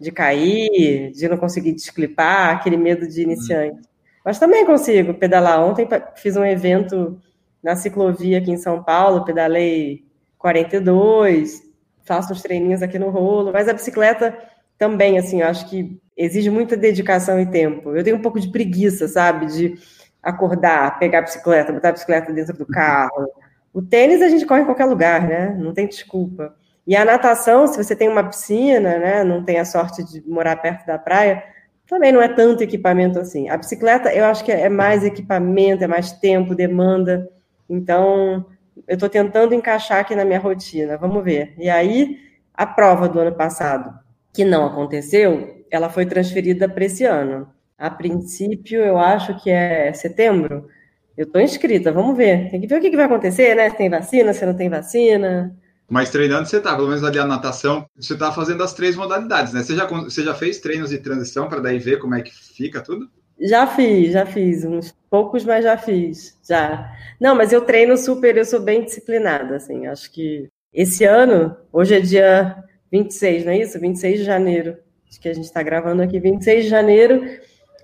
de 0.00 0.10
cair, 0.10 1.10
de 1.12 1.28
não 1.28 1.36
conseguir 1.36 1.72
desclipar, 1.72 2.56
aquele 2.56 2.78
medo 2.78 3.06
de 3.06 3.22
iniciante. 3.22 3.82
Mas 4.24 4.38
também 4.38 4.64
consigo 4.64 5.12
pedalar. 5.12 5.62
Ontem 5.62 5.86
fiz 6.16 6.34
um 6.36 6.44
evento 6.44 7.20
na 7.64 7.74
ciclovia 7.74 8.38
aqui 8.38 8.50
em 8.50 8.58
São 8.58 8.82
Paulo, 8.82 9.24
pedalei 9.24 10.04
42, 10.36 11.62
faço 12.04 12.32
uns 12.32 12.42
treininhos 12.42 12.82
aqui 12.82 12.98
no 12.98 13.08
rolo, 13.08 13.50
mas 13.52 13.66
a 13.66 13.72
bicicleta 13.72 14.36
também, 14.76 15.18
assim, 15.18 15.40
eu 15.40 15.48
acho 15.48 15.68
que 15.70 15.98
exige 16.14 16.50
muita 16.50 16.76
dedicação 16.76 17.40
e 17.40 17.46
tempo. 17.46 17.96
Eu 17.96 18.04
tenho 18.04 18.16
um 18.16 18.22
pouco 18.22 18.38
de 18.38 18.50
preguiça, 18.50 19.08
sabe, 19.08 19.46
de 19.46 19.74
acordar, 20.22 20.98
pegar 20.98 21.20
a 21.20 21.22
bicicleta, 21.22 21.72
botar 21.72 21.88
a 21.88 21.92
bicicleta 21.92 22.32
dentro 22.32 22.56
do 22.56 22.66
carro. 22.66 23.28
O 23.72 23.80
tênis 23.80 24.20
a 24.20 24.28
gente 24.28 24.44
corre 24.44 24.60
em 24.60 24.66
qualquer 24.66 24.84
lugar, 24.84 25.26
né? 25.26 25.56
Não 25.58 25.72
tem 25.72 25.88
desculpa. 25.88 26.54
E 26.86 26.94
a 26.94 27.04
natação, 27.04 27.66
se 27.66 27.82
você 27.82 27.96
tem 27.96 28.08
uma 28.10 28.28
piscina, 28.28 28.98
né, 28.98 29.24
não 29.24 29.42
tem 29.42 29.58
a 29.58 29.64
sorte 29.64 30.04
de 30.04 30.22
morar 30.28 30.56
perto 30.56 30.86
da 30.86 30.98
praia, 30.98 31.42
também 31.86 32.12
não 32.12 32.20
é 32.20 32.28
tanto 32.28 32.62
equipamento 32.62 33.18
assim. 33.18 33.48
A 33.48 33.56
bicicleta, 33.56 34.12
eu 34.12 34.26
acho 34.26 34.44
que 34.44 34.52
é 34.52 34.68
mais 34.68 35.02
equipamento, 35.02 35.82
é 35.82 35.86
mais 35.86 36.12
tempo, 36.12 36.54
demanda. 36.54 37.28
Então, 37.68 38.46
eu 38.86 38.94
estou 38.94 39.08
tentando 39.08 39.54
encaixar 39.54 40.00
aqui 40.00 40.14
na 40.14 40.24
minha 40.24 40.38
rotina, 40.38 40.96
vamos 40.96 41.22
ver. 41.24 41.54
E 41.58 41.68
aí, 41.68 42.18
a 42.52 42.66
prova 42.66 43.08
do 43.08 43.18
ano 43.20 43.34
passado, 43.34 43.92
que 44.32 44.44
não 44.44 44.66
aconteceu, 44.66 45.64
ela 45.70 45.88
foi 45.88 46.06
transferida 46.06 46.68
para 46.68 46.84
esse 46.84 47.04
ano. 47.04 47.48
A 47.76 47.90
princípio, 47.90 48.80
eu 48.80 48.98
acho 48.98 49.40
que 49.42 49.50
é 49.50 49.92
setembro. 49.92 50.68
Eu 51.16 51.26
estou 51.26 51.40
inscrita, 51.40 51.92
vamos 51.92 52.16
ver. 52.16 52.50
Tem 52.50 52.60
que 52.60 52.66
ver 52.66 52.78
o 52.78 52.80
que, 52.80 52.94
vai 52.96 53.06
acontecer, 53.06 53.54
né? 53.54 53.70
Se 53.70 53.76
tem 53.76 53.90
vacina, 53.90 54.32
se 54.32 54.44
não 54.46 54.54
tem 54.54 54.68
vacina. 54.68 55.56
Mas 55.88 56.10
treinando 56.10 56.46
você 56.46 56.60
tá, 56.60 56.74
pelo 56.74 56.88
menos 56.88 57.04
ali 57.04 57.18
a 57.18 57.26
natação, 57.26 57.86
você 57.96 58.16
tá 58.16 58.32
fazendo 58.32 58.62
as 58.62 58.72
três 58.72 58.96
modalidades, 58.96 59.52
né? 59.52 59.62
Você 59.62 59.76
já, 59.76 59.86
você 59.86 60.22
já 60.22 60.34
fez 60.34 60.58
treinos 60.58 60.90
de 60.90 60.98
transição 60.98 61.48
para 61.48 61.60
daí 61.60 61.78
ver 61.78 61.98
como 61.98 62.14
é 62.14 62.22
que 62.22 62.34
fica 62.34 62.80
tudo? 62.80 63.08
Já 63.40 63.66
fiz, 63.66 64.12
já 64.12 64.24
fiz, 64.24 64.64
uns 64.64 64.94
poucos, 65.10 65.44
mas 65.44 65.64
já 65.64 65.76
fiz, 65.76 66.38
já. 66.48 66.92
Não, 67.20 67.34
mas 67.34 67.52
eu 67.52 67.62
treino 67.62 67.96
super, 67.96 68.36
eu 68.36 68.44
sou 68.44 68.60
bem 68.60 68.84
disciplinada, 68.84 69.56
assim, 69.56 69.86
acho 69.86 70.10
que 70.12 70.48
esse 70.72 71.04
ano, 71.04 71.56
hoje 71.72 71.94
é 71.94 72.00
dia 72.00 72.56
26, 72.90 73.44
não 73.44 73.52
é 73.52 73.58
isso? 73.58 73.78
26 73.78 74.18
de 74.18 74.24
janeiro, 74.24 74.76
acho 75.08 75.20
que 75.20 75.28
a 75.28 75.34
gente 75.34 75.44
está 75.44 75.62
gravando 75.62 76.02
aqui, 76.02 76.18
26 76.18 76.64
de 76.64 76.70
janeiro, 76.70 77.24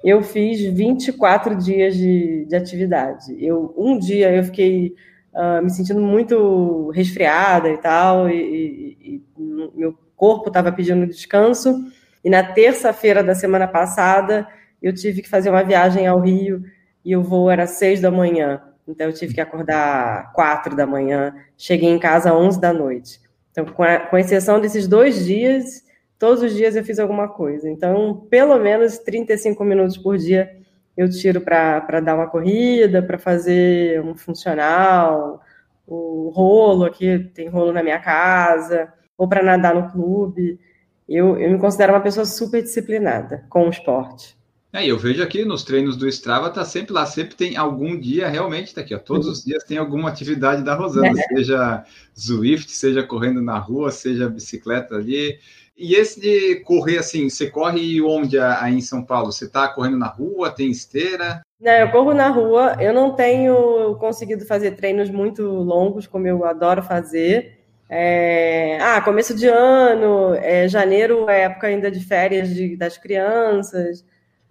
eu 0.04 0.22
fiz 0.22 0.60
24 0.60 1.56
dias 1.56 1.94
de, 1.94 2.46
de 2.46 2.56
atividade. 2.56 3.36
Eu, 3.38 3.74
um 3.76 3.98
dia 3.98 4.32
eu 4.32 4.42
fiquei 4.44 4.94
uh, 5.34 5.62
me 5.62 5.70
sentindo 5.70 6.00
muito 6.00 6.90
resfriada 6.90 7.68
e 7.68 7.78
tal, 7.78 8.30
e, 8.30 8.96
e, 9.00 9.14
e 9.16 9.22
meu 9.74 9.94
corpo 10.16 10.48
estava 10.48 10.72
pedindo 10.72 11.06
descanso, 11.06 11.74
e 12.24 12.30
na 12.30 12.42
terça-feira 12.42 13.22
da 13.22 13.34
semana 13.34 13.66
passada 13.66 14.46
eu 14.82 14.94
tive 14.94 15.22
que 15.22 15.28
fazer 15.28 15.50
uma 15.50 15.62
viagem 15.62 16.06
ao 16.06 16.20
Rio 16.20 16.62
e 17.04 17.16
o 17.16 17.22
voo 17.22 17.50
era 17.50 17.66
seis 17.66 18.00
da 18.00 18.10
manhã. 18.10 18.62
Então 18.86 19.06
eu 19.06 19.12
tive 19.12 19.34
que 19.34 19.40
acordar 19.40 20.32
quatro 20.32 20.74
da 20.76 20.86
manhã. 20.86 21.34
Cheguei 21.56 21.88
em 21.88 21.98
casa 21.98 22.30
às 22.30 22.36
onze 22.36 22.60
da 22.60 22.72
noite. 22.72 23.20
Então, 23.50 23.64
com, 23.64 23.82
a, 23.82 23.98
com 23.98 24.16
exceção 24.16 24.60
desses 24.60 24.86
dois 24.86 25.24
dias, 25.24 25.82
todos 26.18 26.42
os 26.42 26.54
dias 26.54 26.76
eu 26.76 26.84
fiz 26.84 26.98
alguma 26.98 27.28
coisa. 27.28 27.68
Então, 27.68 28.26
pelo 28.30 28.58
menos 28.58 28.98
35 28.98 29.64
minutos 29.64 29.96
por 29.96 30.16
dia 30.16 30.50
eu 30.96 31.08
tiro 31.08 31.40
para 31.40 32.00
dar 32.00 32.14
uma 32.14 32.26
corrida, 32.26 33.02
para 33.02 33.18
fazer 33.18 34.00
um 34.02 34.14
funcional, 34.14 35.40
o 35.86 36.30
rolo 36.34 36.84
aqui, 36.84 37.18
tem 37.34 37.48
rolo 37.48 37.72
na 37.72 37.82
minha 37.82 37.98
casa, 37.98 38.92
ou 39.16 39.28
para 39.28 39.42
nadar 39.42 39.74
no 39.74 39.90
clube. 39.90 40.60
Eu, 41.08 41.38
eu 41.38 41.50
me 41.50 41.58
considero 41.58 41.92
uma 41.92 42.00
pessoa 42.00 42.26
super 42.26 42.62
disciplinada 42.62 43.44
com 43.48 43.66
o 43.66 43.70
esporte. 43.70 44.36
É, 44.72 44.86
eu 44.86 44.96
vejo 44.96 45.20
aqui 45.20 45.44
nos 45.44 45.64
treinos 45.64 45.96
do 45.96 46.06
Strava, 46.06 46.48
tá 46.48 46.64
sempre 46.64 46.92
lá, 46.92 47.04
sempre 47.04 47.34
tem 47.34 47.56
algum 47.56 47.98
dia, 47.98 48.28
realmente 48.28 48.72
tá 48.72 48.80
aqui, 48.82 48.94
ó, 48.94 48.98
todos 48.98 49.26
os 49.26 49.44
dias 49.44 49.64
tem 49.64 49.78
alguma 49.78 50.08
atividade 50.08 50.62
da 50.62 50.74
Rosana, 50.74 51.12
seja 51.34 51.84
Zwift, 52.16 52.70
seja 52.70 53.02
correndo 53.02 53.42
na 53.42 53.58
rua, 53.58 53.90
seja 53.90 54.28
bicicleta 54.28 54.94
ali. 54.94 55.38
E 55.76 55.94
esse 55.94 56.20
de 56.20 56.56
correr 56.60 56.98
assim, 56.98 57.28
você 57.28 57.50
corre 57.50 58.00
onde 58.02 58.38
aí 58.38 58.74
em 58.74 58.80
São 58.80 59.02
Paulo? 59.02 59.32
Você 59.32 59.48
tá 59.48 59.66
correndo 59.66 59.96
na 59.96 60.08
rua, 60.08 60.50
tem 60.50 60.70
esteira? 60.70 61.40
Não, 61.58 61.72
eu 61.72 61.90
corro 61.90 62.14
na 62.14 62.28
rua, 62.28 62.76
eu 62.78 62.92
não 62.92 63.14
tenho 63.14 63.96
conseguido 63.96 64.44
fazer 64.44 64.72
treinos 64.72 65.10
muito 65.10 65.42
longos, 65.42 66.06
como 66.06 66.26
eu 66.26 66.44
adoro 66.44 66.82
fazer. 66.82 67.58
É... 67.88 68.78
Ah, 68.80 69.00
começo 69.00 69.34
de 69.34 69.48
ano, 69.48 70.34
é, 70.34 70.68
janeiro 70.68 71.28
é 71.28 71.42
época 71.42 71.66
ainda 71.66 71.90
de 71.90 71.98
férias 72.00 72.50
de, 72.50 72.76
das 72.76 72.96
crianças. 72.96 74.04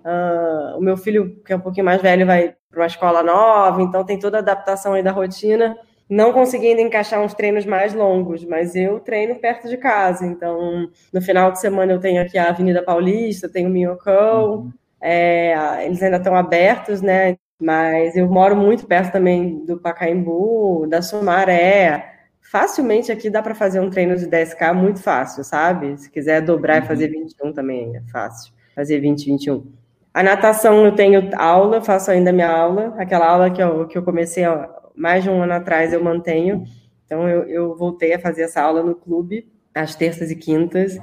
Uh, 0.05 0.77
o 0.77 0.81
meu 0.81 0.95
filho, 0.95 1.41
que 1.45 1.51
é 1.51 1.55
um 1.55 1.59
pouquinho 1.59 1.85
mais 1.85 2.01
velho, 2.01 2.25
vai 2.25 2.55
para 2.69 2.81
uma 2.81 2.87
escola 2.87 3.23
nova, 3.23 3.81
então 3.81 4.05
tem 4.05 4.17
toda 4.19 4.37
a 4.37 4.39
adaptação 4.39 4.93
aí 4.93 5.03
da 5.03 5.11
rotina. 5.11 5.75
Não 6.09 6.33
consegui 6.33 6.67
ainda 6.67 6.81
encaixar 6.81 7.21
uns 7.21 7.33
treinos 7.33 7.65
mais 7.65 7.93
longos, 7.93 8.43
mas 8.43 8.75
eu 8.75 8.99
treino 8.99 9.35
perto 9.35 9.67
de 9.67 9.77
casa. 9.77 10.25
Então, 10.25 10.89
no 11.13 11.21
final 11.21 11.51
de 11.51 11.59
semana 11.59 11.91
eu 11.93 11.99
tenho 11.99 12.21
aqui 12.21 12.37
a 12.37 12.49
Avenida 12.49 12.81
Paulista, 12.81 13.49
tenho 13.49 13.69
o 13.69 13.71
Minhocão, 13.71 14.53
uhum. 14.53 14.73
é, 15.01 15.85
eles 15.85 16.01
ainda 16.01 16.17
estão 16.17 16.35
abertos, 16.35 17.01
né? 17.01 17.37
Mas 17.59 18.15
eu 18.15 18.27
moro 18.27 18.55
muito 18.55 18.87
perto 18.87 19.11
também 19.11 19.63
do 19.65 19.79
Pacaembu, 19.79 20.87
da 20.87 21.01
Sumaré. 21.01 22.15
Facilmente 22.41 23.11
aqui 23.11 23.29
dá 23.29 23.43
para 23.43 23.53
fazer 23.53 23.79
um 23.79 23.89
treino 23.89 24.15
de 24.15 24.25
10K 24.25 24.73
muito 24.73 25.03
fácil, 25.03 25.43
sabe? 25.43 25.95
Se 25.97 26.09
quiser 26.09 26.41
dobrar 26.41 26.79
uhum. 26.79 26.85
e 26.85 26.87
fazer 26.87 27.07
21 27.09 27.53
também 27.53 27.95
é 27.95 28.01
fácil. 28.11 28.51
Fazer 28.73 28.99
20, 28.99 29.25
21. 29.25 29.78
A 30.13 30.23
natação 30.23 30.85
eu 30.85 30.95
tenho 30.95 31.29
aula, 31.37 31.81
faço 31.81 32.11
ainda 32.11 32.31
minha 32.31 32.49
aula, 32.49 32.95
aquela 32.97 33.27
aula 33.27 33.49
que 33.49 33.61
eu, 33.61 33.87
que 33.87 33.97
eu 33.97 34.03
comecei 34.03 34.45
ó, 34.45 34.67
mais 34.95 35.23
de 35.23 35.29
um 35.29 35.41
ano 35.41 35.53
atrás 35.53 35.93
eu 35.93 36.03
mantenho. 36.03 36.63
Então 37.05 37.27
eu, 37.27 37.43
eu 37.43 37.75
voltei 37.75 38.13
a 38.13 38.19
fazer 38.19 38.43
essa 38.43 38.61
aula 38.61 38.83
no 38.83 38.95
clube, 38.95 39.47
às 39.73 39.95
terças 39.95 40.31
e 40.31 40.35
quintas. 40.35 40.97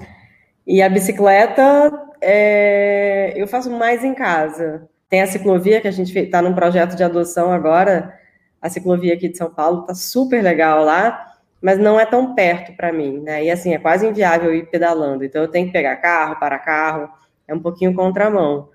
E 0.67 0.83
a 0.83 0.89
bicicleta 0.89 1.93
é, 2.21 3.33
eu 3.37 3.47
faço 3.47 3.71
mais 3.71 4.05
em 4.05 4.15
casa. 4.15 4.89
Tem 5.09 5.23
a 5.23 5.27
ciclovia, 5.27 5.81
que 5.81 5.89
a 5.89 5.93
gente 5.93 6.17
está 6.19 6.43
num 6.43 6.55
projeto 6.55 6.97
de 6.97 7.05
adoção 7.05 7.53
agora. 7.53 8.13
A 8.61 8.69
ciclovia 8.69 9.15
aqui 9.15 9.29
de 9.29 9.39
São 9.39 9.51
Paulo 9.51 9.83
está 9.83 9.95
super 9.95 10.43
legal 10.43 10.85
lá, 10.85 11.35
mas 11.63 11.79
não 11.79 12.01
é 12.01 12.05
tão 12.05 12.35
perto 12.35 12.77
para 12.77 12.93
mim, 12.93 13.21
né? 13.21 13.45
E 13.45 13.51
assim, 13.51 13.73
é 13.75 13.79
quase 13.79 14.07
inviável 14.07 14.53
ir 14.53 14.69
pedalando. 14.69 15.25
Então 15.25 15.43
eu 15.43 15.49
tenho 15.49 15.67
que 15.67 15.73
pegar 15.73 15.97
carro, 15.97 16.39
para 16.41 16.59
carro, 16.59 17.09
é 17.47 17.55
um 17.55 17.61
pouquinho 17.61 17.95
contramão. 17.95 18.69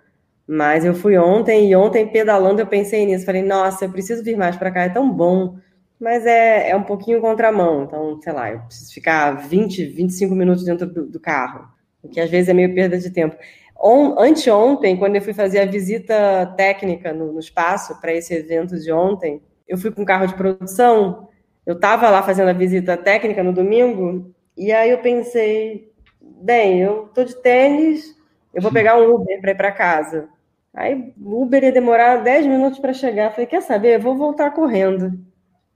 Mas 0.53 0.83
eu 0.83 0.93
fui 0.93 1.17
ontem 1.17 1.69
e 1.71 1.75
ontem 1.77 2.05
pedalando 2.05 2.59
eu 2.59 2.67
pensei 2.67 3.05
nisso. 3.05 3.25
Falei, 3.25 3.41
nossa, 3.41 3.85
eu 3.85 3.89
preciso 3.89 4.21
vir 4.21 4.35
mais 4.35 4.57
para 4.57 4.69
cá, 4.69 4.81
é 4.81 4.89
tão 4.89 5.09
bom. 5.09 5.55
Mas 5.97 6.25
é, 6.25 6.71
é 6.71 6.75
um 6.75 6.83
pouquinho 6.83 7.21
contramão. 7.21 7.83
Então, 7.85 8.21
sei 8.21 8.33
lá, 8.33 8.51
eu 8.51 8.59
preciso 8.59 8.93
ficar 8.93 9.31
20, 9.47 9.85
25 9.85 10.35
minutos 10.35 10.65
dentro 10.65 10.85
do, 10.85 11.05
do 11.05 11.19
carro, 11.21 11.69
o 12.03 12.09
que 12.09 12.19
às 12.19 12.29
vezes 12.29 12.49
é 12.49 12.53
meio 12.53 12.75
perda 12.75 12.97
de 12.97 13.09
tempo. 13.11 13.37
On, 13.81 14.19
anteontem, 14.19 14.97
quando 14.97 15.15
eu 15.15 15.21
fui 15.21 15.31
fazer 15.31 15.59
a 15.59 15.65
visita 15.65 16.53
técnica 16.57 17.13
no, 17.13 17.31
no 17.31 17.39
espaço 17.39 18.01
para 18.01 18.13
esse 18.13 18.33
evento 18.33 18.77
de 18.77 18.91
ontem, 18.91 19.41
eu 19.65 19.77
fui 19.77 19.89
com 19.89 20.03
carro 20.03 20.27
de 20.27 20.33
produção. 20.33 21.29
Eu 21.65 21.75
estava 21.75 22.09
lá 22.09 22.21
fazendo 22.23 22.49
a 22.49 22.53
visita 22.53 22.97
técnica 22.97 23.41
no 23.41 23.53
domingo, 23.53 24.35
e 24.57 24.73
aí 24.73 24.89
eu 24.89 24.97
pensei, 24.97 25.93
bem, 26.21 26.81
eu 26.81 27.09
tô 27.13 27.23
de 27.23 27.41
tênis, 27.41 28.17
eu 28.53 28.61
vou 28.61 28.69
pegar 28.69 28.97
um 28.97 29.15
Uber 29.15 29.39
para 29.39 29.51
ir 29.51 29.55
para 29.55 29.71
casa. 29.71 30.27
Aí 30.73 31.13
o 31.21 31.43
Uber 31.43 31.63
ia 31.63 31.71
demorar 31.71 32.17
10 32.17 32.47
minutos 32.47 32.79
para 32.79 32.93
chegar. 32.93 33.31
Falei, 33.31 33.45
quer 33.45 33.61
saber? 33.61 33.95
Eu 33.95 34.01
vou 34.01 34.15
voltar 34.15 34.51
correndo. 34.51 35.19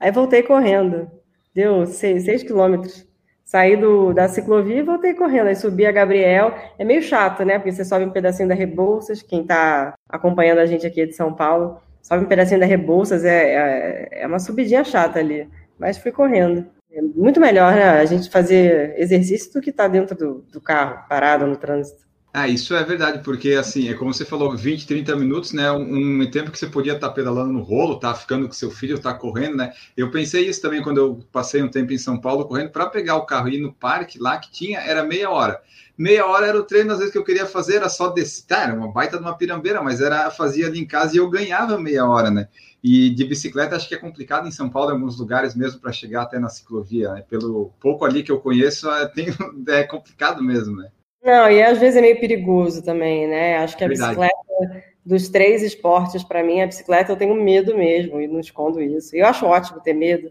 Aí 0.00 0.10
voltei 0.10 0.42
correndo. 0.42 1.10
Deu 1.54 1.86
6 1.86 2.42
quilômetros. 2.42 3.06
Saí 3.44 3.76
do, 3.76 4.12
da 4.12 4.26
ciclovia 4.28 4.78
e 4.78 4.82
voltei 4.82 5.14
correndo. 5.14 5.46
Aí 5.48 5.56
subi 5.56 5.86
a 5.86 5.92
Gabriel. 5.92 6.54
É 6.78 6.84
meio 6.84 7.02
chato, 7.02 7.44
né? 7.44 7.58
Porque 7.58 7.72
você 7.72 7.84
sobe 7.84 8.04
um 8.04 8.10
pedacinho 8.10 8.48
da 8.48 8.54
Rebouças. 8.54 9.22
Quem 9.22 9.42
está 9.42 9.94
acompanhando 10.08 10.58
a 10.58 10.66
gente 10.66 10.86
aqui 10.86 11.06
de 11.06 11.12
São 11.12 11.32
Paulo, 11.32 11.80
sobe 12.02 12.24
um 12.24 12.28
pedacinho 12.28 12.60
da 12.60 12.66
Rebouças. 12.66 13.24
É, 13.24 14.08
é, 14.10 14.22
é 14.22 14.26
uma 14.26 14.38
subidinha 14.38 14.82
chata 14.82 15.18
ali. 15.18 15.48
Mas 15.78 15.98
fui 15.98 16.10
correndo. 16.10 16.66
É 16.90 17.02
muito 17.02 17.38
melhor, 17.38 17.74
né? 17.74 17.90
A 17.90 18.04
gente 18.06 18.30
fazer 18.30 18.98
exercício 18.98 19.52
do 19.52 19.60
que 19.60 19.70
estar 19.70 19.84
tá 19.84 19.88
dentro 19.88 20.16
do, 20.16 20.44
do 20.50 20.60
carro, 20.60 21.06
parado 21.08 21.46
no 21.46 21.56
trânsito. 21.56 22.05
Ah, 22.38 22.46
isso 22.46 22.74
é 22.76 22.84
verdade, 22.84 23.20
porque 23.24 23.52
assim, 23.54 23.88
é 23.88 23.94
como 23.94 24.12
você 24.12 24.22
falou, 24.22 24.54
20, 24.54 24.86
30 24.86 25.16
minutos, 25.16 25.54
né? 25.54 25.72
Um, 25.72 26.20
um 26.20 26.30
tempo 26.30 26.50
que 26.50 26.58
você 26.58 26.66
podia 26.66 26.92
estar 26.92 27.08
tá 27.08 27.14
pedalando 27.14 27.50
no 27.50 27.62
rolo, 27.62 27.98
tá 27.98 28.14
ficando 28.14 28.46
com 28.46 28.52
seu 28.52 28.70
filho, 28.70 28.98
tá 28.98 29.14
correndo, 29.14 29.56
né? 29.56 29.72
Eu 29.96 30.10
pensei 30.10 30.46
isso 30.46 30.60
também 30.60 30.82
quando 30.82 30.98
eu 30.98 31.26
passei 31.32 31.62
um 31.62 31.70
tempo 31.70 31.94
em 31.94 31.98
São 31.98 32.20
Paulo 32.20 32.44
correndo 32.44 32.68
para 32.72 32.90
pegar 32.90 33.16
o 33.16 33.24
carro 33.24 33.48
e 33.48 33.54
ir 33.54 33.60
no 33.62 33.72
parque 33.72 34.18
lá 34.18 34.36
que 34.36 34.52
tinha, 34.52 34.80
era 34.80 35.02
meia 35.02 35.30
hora. 35.30 35.62
Meia 35.96 36.26
hora 36.26 36.46
era 36.46 36.58
o 36.58 36.62
treino, 36.62 36.92
às 36.92 36.98
vezes 36.98 37.10
que 37.10 37.16
eu 37.16 37.24
queria 37.24 37.46
fazer, 37.46 37.76
era 37.76 37.88
só 37.88 38.10
descer, 38.10 38.44
tá, 38.44 38.64
era 38.64 38.74
uma 38.74 38.92
baita 38.92 39.16
de 39.16 39.22
uma 39.22 39.38
pirambeira, 39.38 39.82
mas 39.82 40.02
era 40.02 40.30
fazia 40.30 40.66
ali 40.66 40.78
em 40.78 40.86
casa 40.86 41.14
e 41.14 41.18
eu 41.18 41.30
ganhava 41.30 41.78
meia 41.78 42.04
hora, 42.04 42.30
né? 42.30 42.48
E 42.84 43.08
de 43.08 43.24
bicicleta 43.24 43.76
acho 43.76 43.88
que 43.88 43.94
é 43.94 43.98
complicado 43.98 44.46
em 44.46 44.52
São 44.52 44.68
Paulo, 44.68 44.90
em 44.90 44.94
alguns 44.94 45.18
lugares 45.18 45.54
mesmo, 45.54 45.80
para 45.80 45.90
chegar 45.90 46.24
até 46.24 46.38
na 46.38 46.50
ciclovia. 46.50 47.14
Né? 47.14 47.22
Pelo 47.22 47.72
pouco 47.80 48.04
ali 48.04 48.22
que 48.22 48.30
eu 48.30 48.40
conheço, 48.40 48.90
é, 48.90 49.06
tem, 49.06 49.28
é 49.68 49.84
complicado 49.84 50.42
mesmo, 50.42 50.76
né? 50.76 50.90
Não, 51.26 51.50
e 51.50 51.60
às 51.60 51.78
vezes 51.78 51.96
é 51.96 52.00
meio 52.00 52.20
perigoso 52.20 52.80
também, 52.84 53.26
né? 53.26 53.56
Acho 53.56 53.76
que 53.76 53.82
a 53.82 53.88
Verdade. 53.88 54.16
bicicleta, 54.16 54.84
dos 55.04 55.28
três 55.28 55.60
esportes, 55.60 56.22
para 56.22 56.40
mim, 56.40 56.60
a 56.60 56.68
bicicleta 56.68 57.10
eu 57.10 57.16
tenho 57.16 57.34
medo 57.34 57.76
mesmo, 57.76 58.20
e 58.20 58.28
não 58.28 58.38
escondo 58.38 58.80
isso. 58.80 59.16
E 59.16 59.18
eu 59.18 59.26
acho 59.26 59.44
ótimo 59.44 59.80
ter 59.80 59.92
medo. 59.92 60.30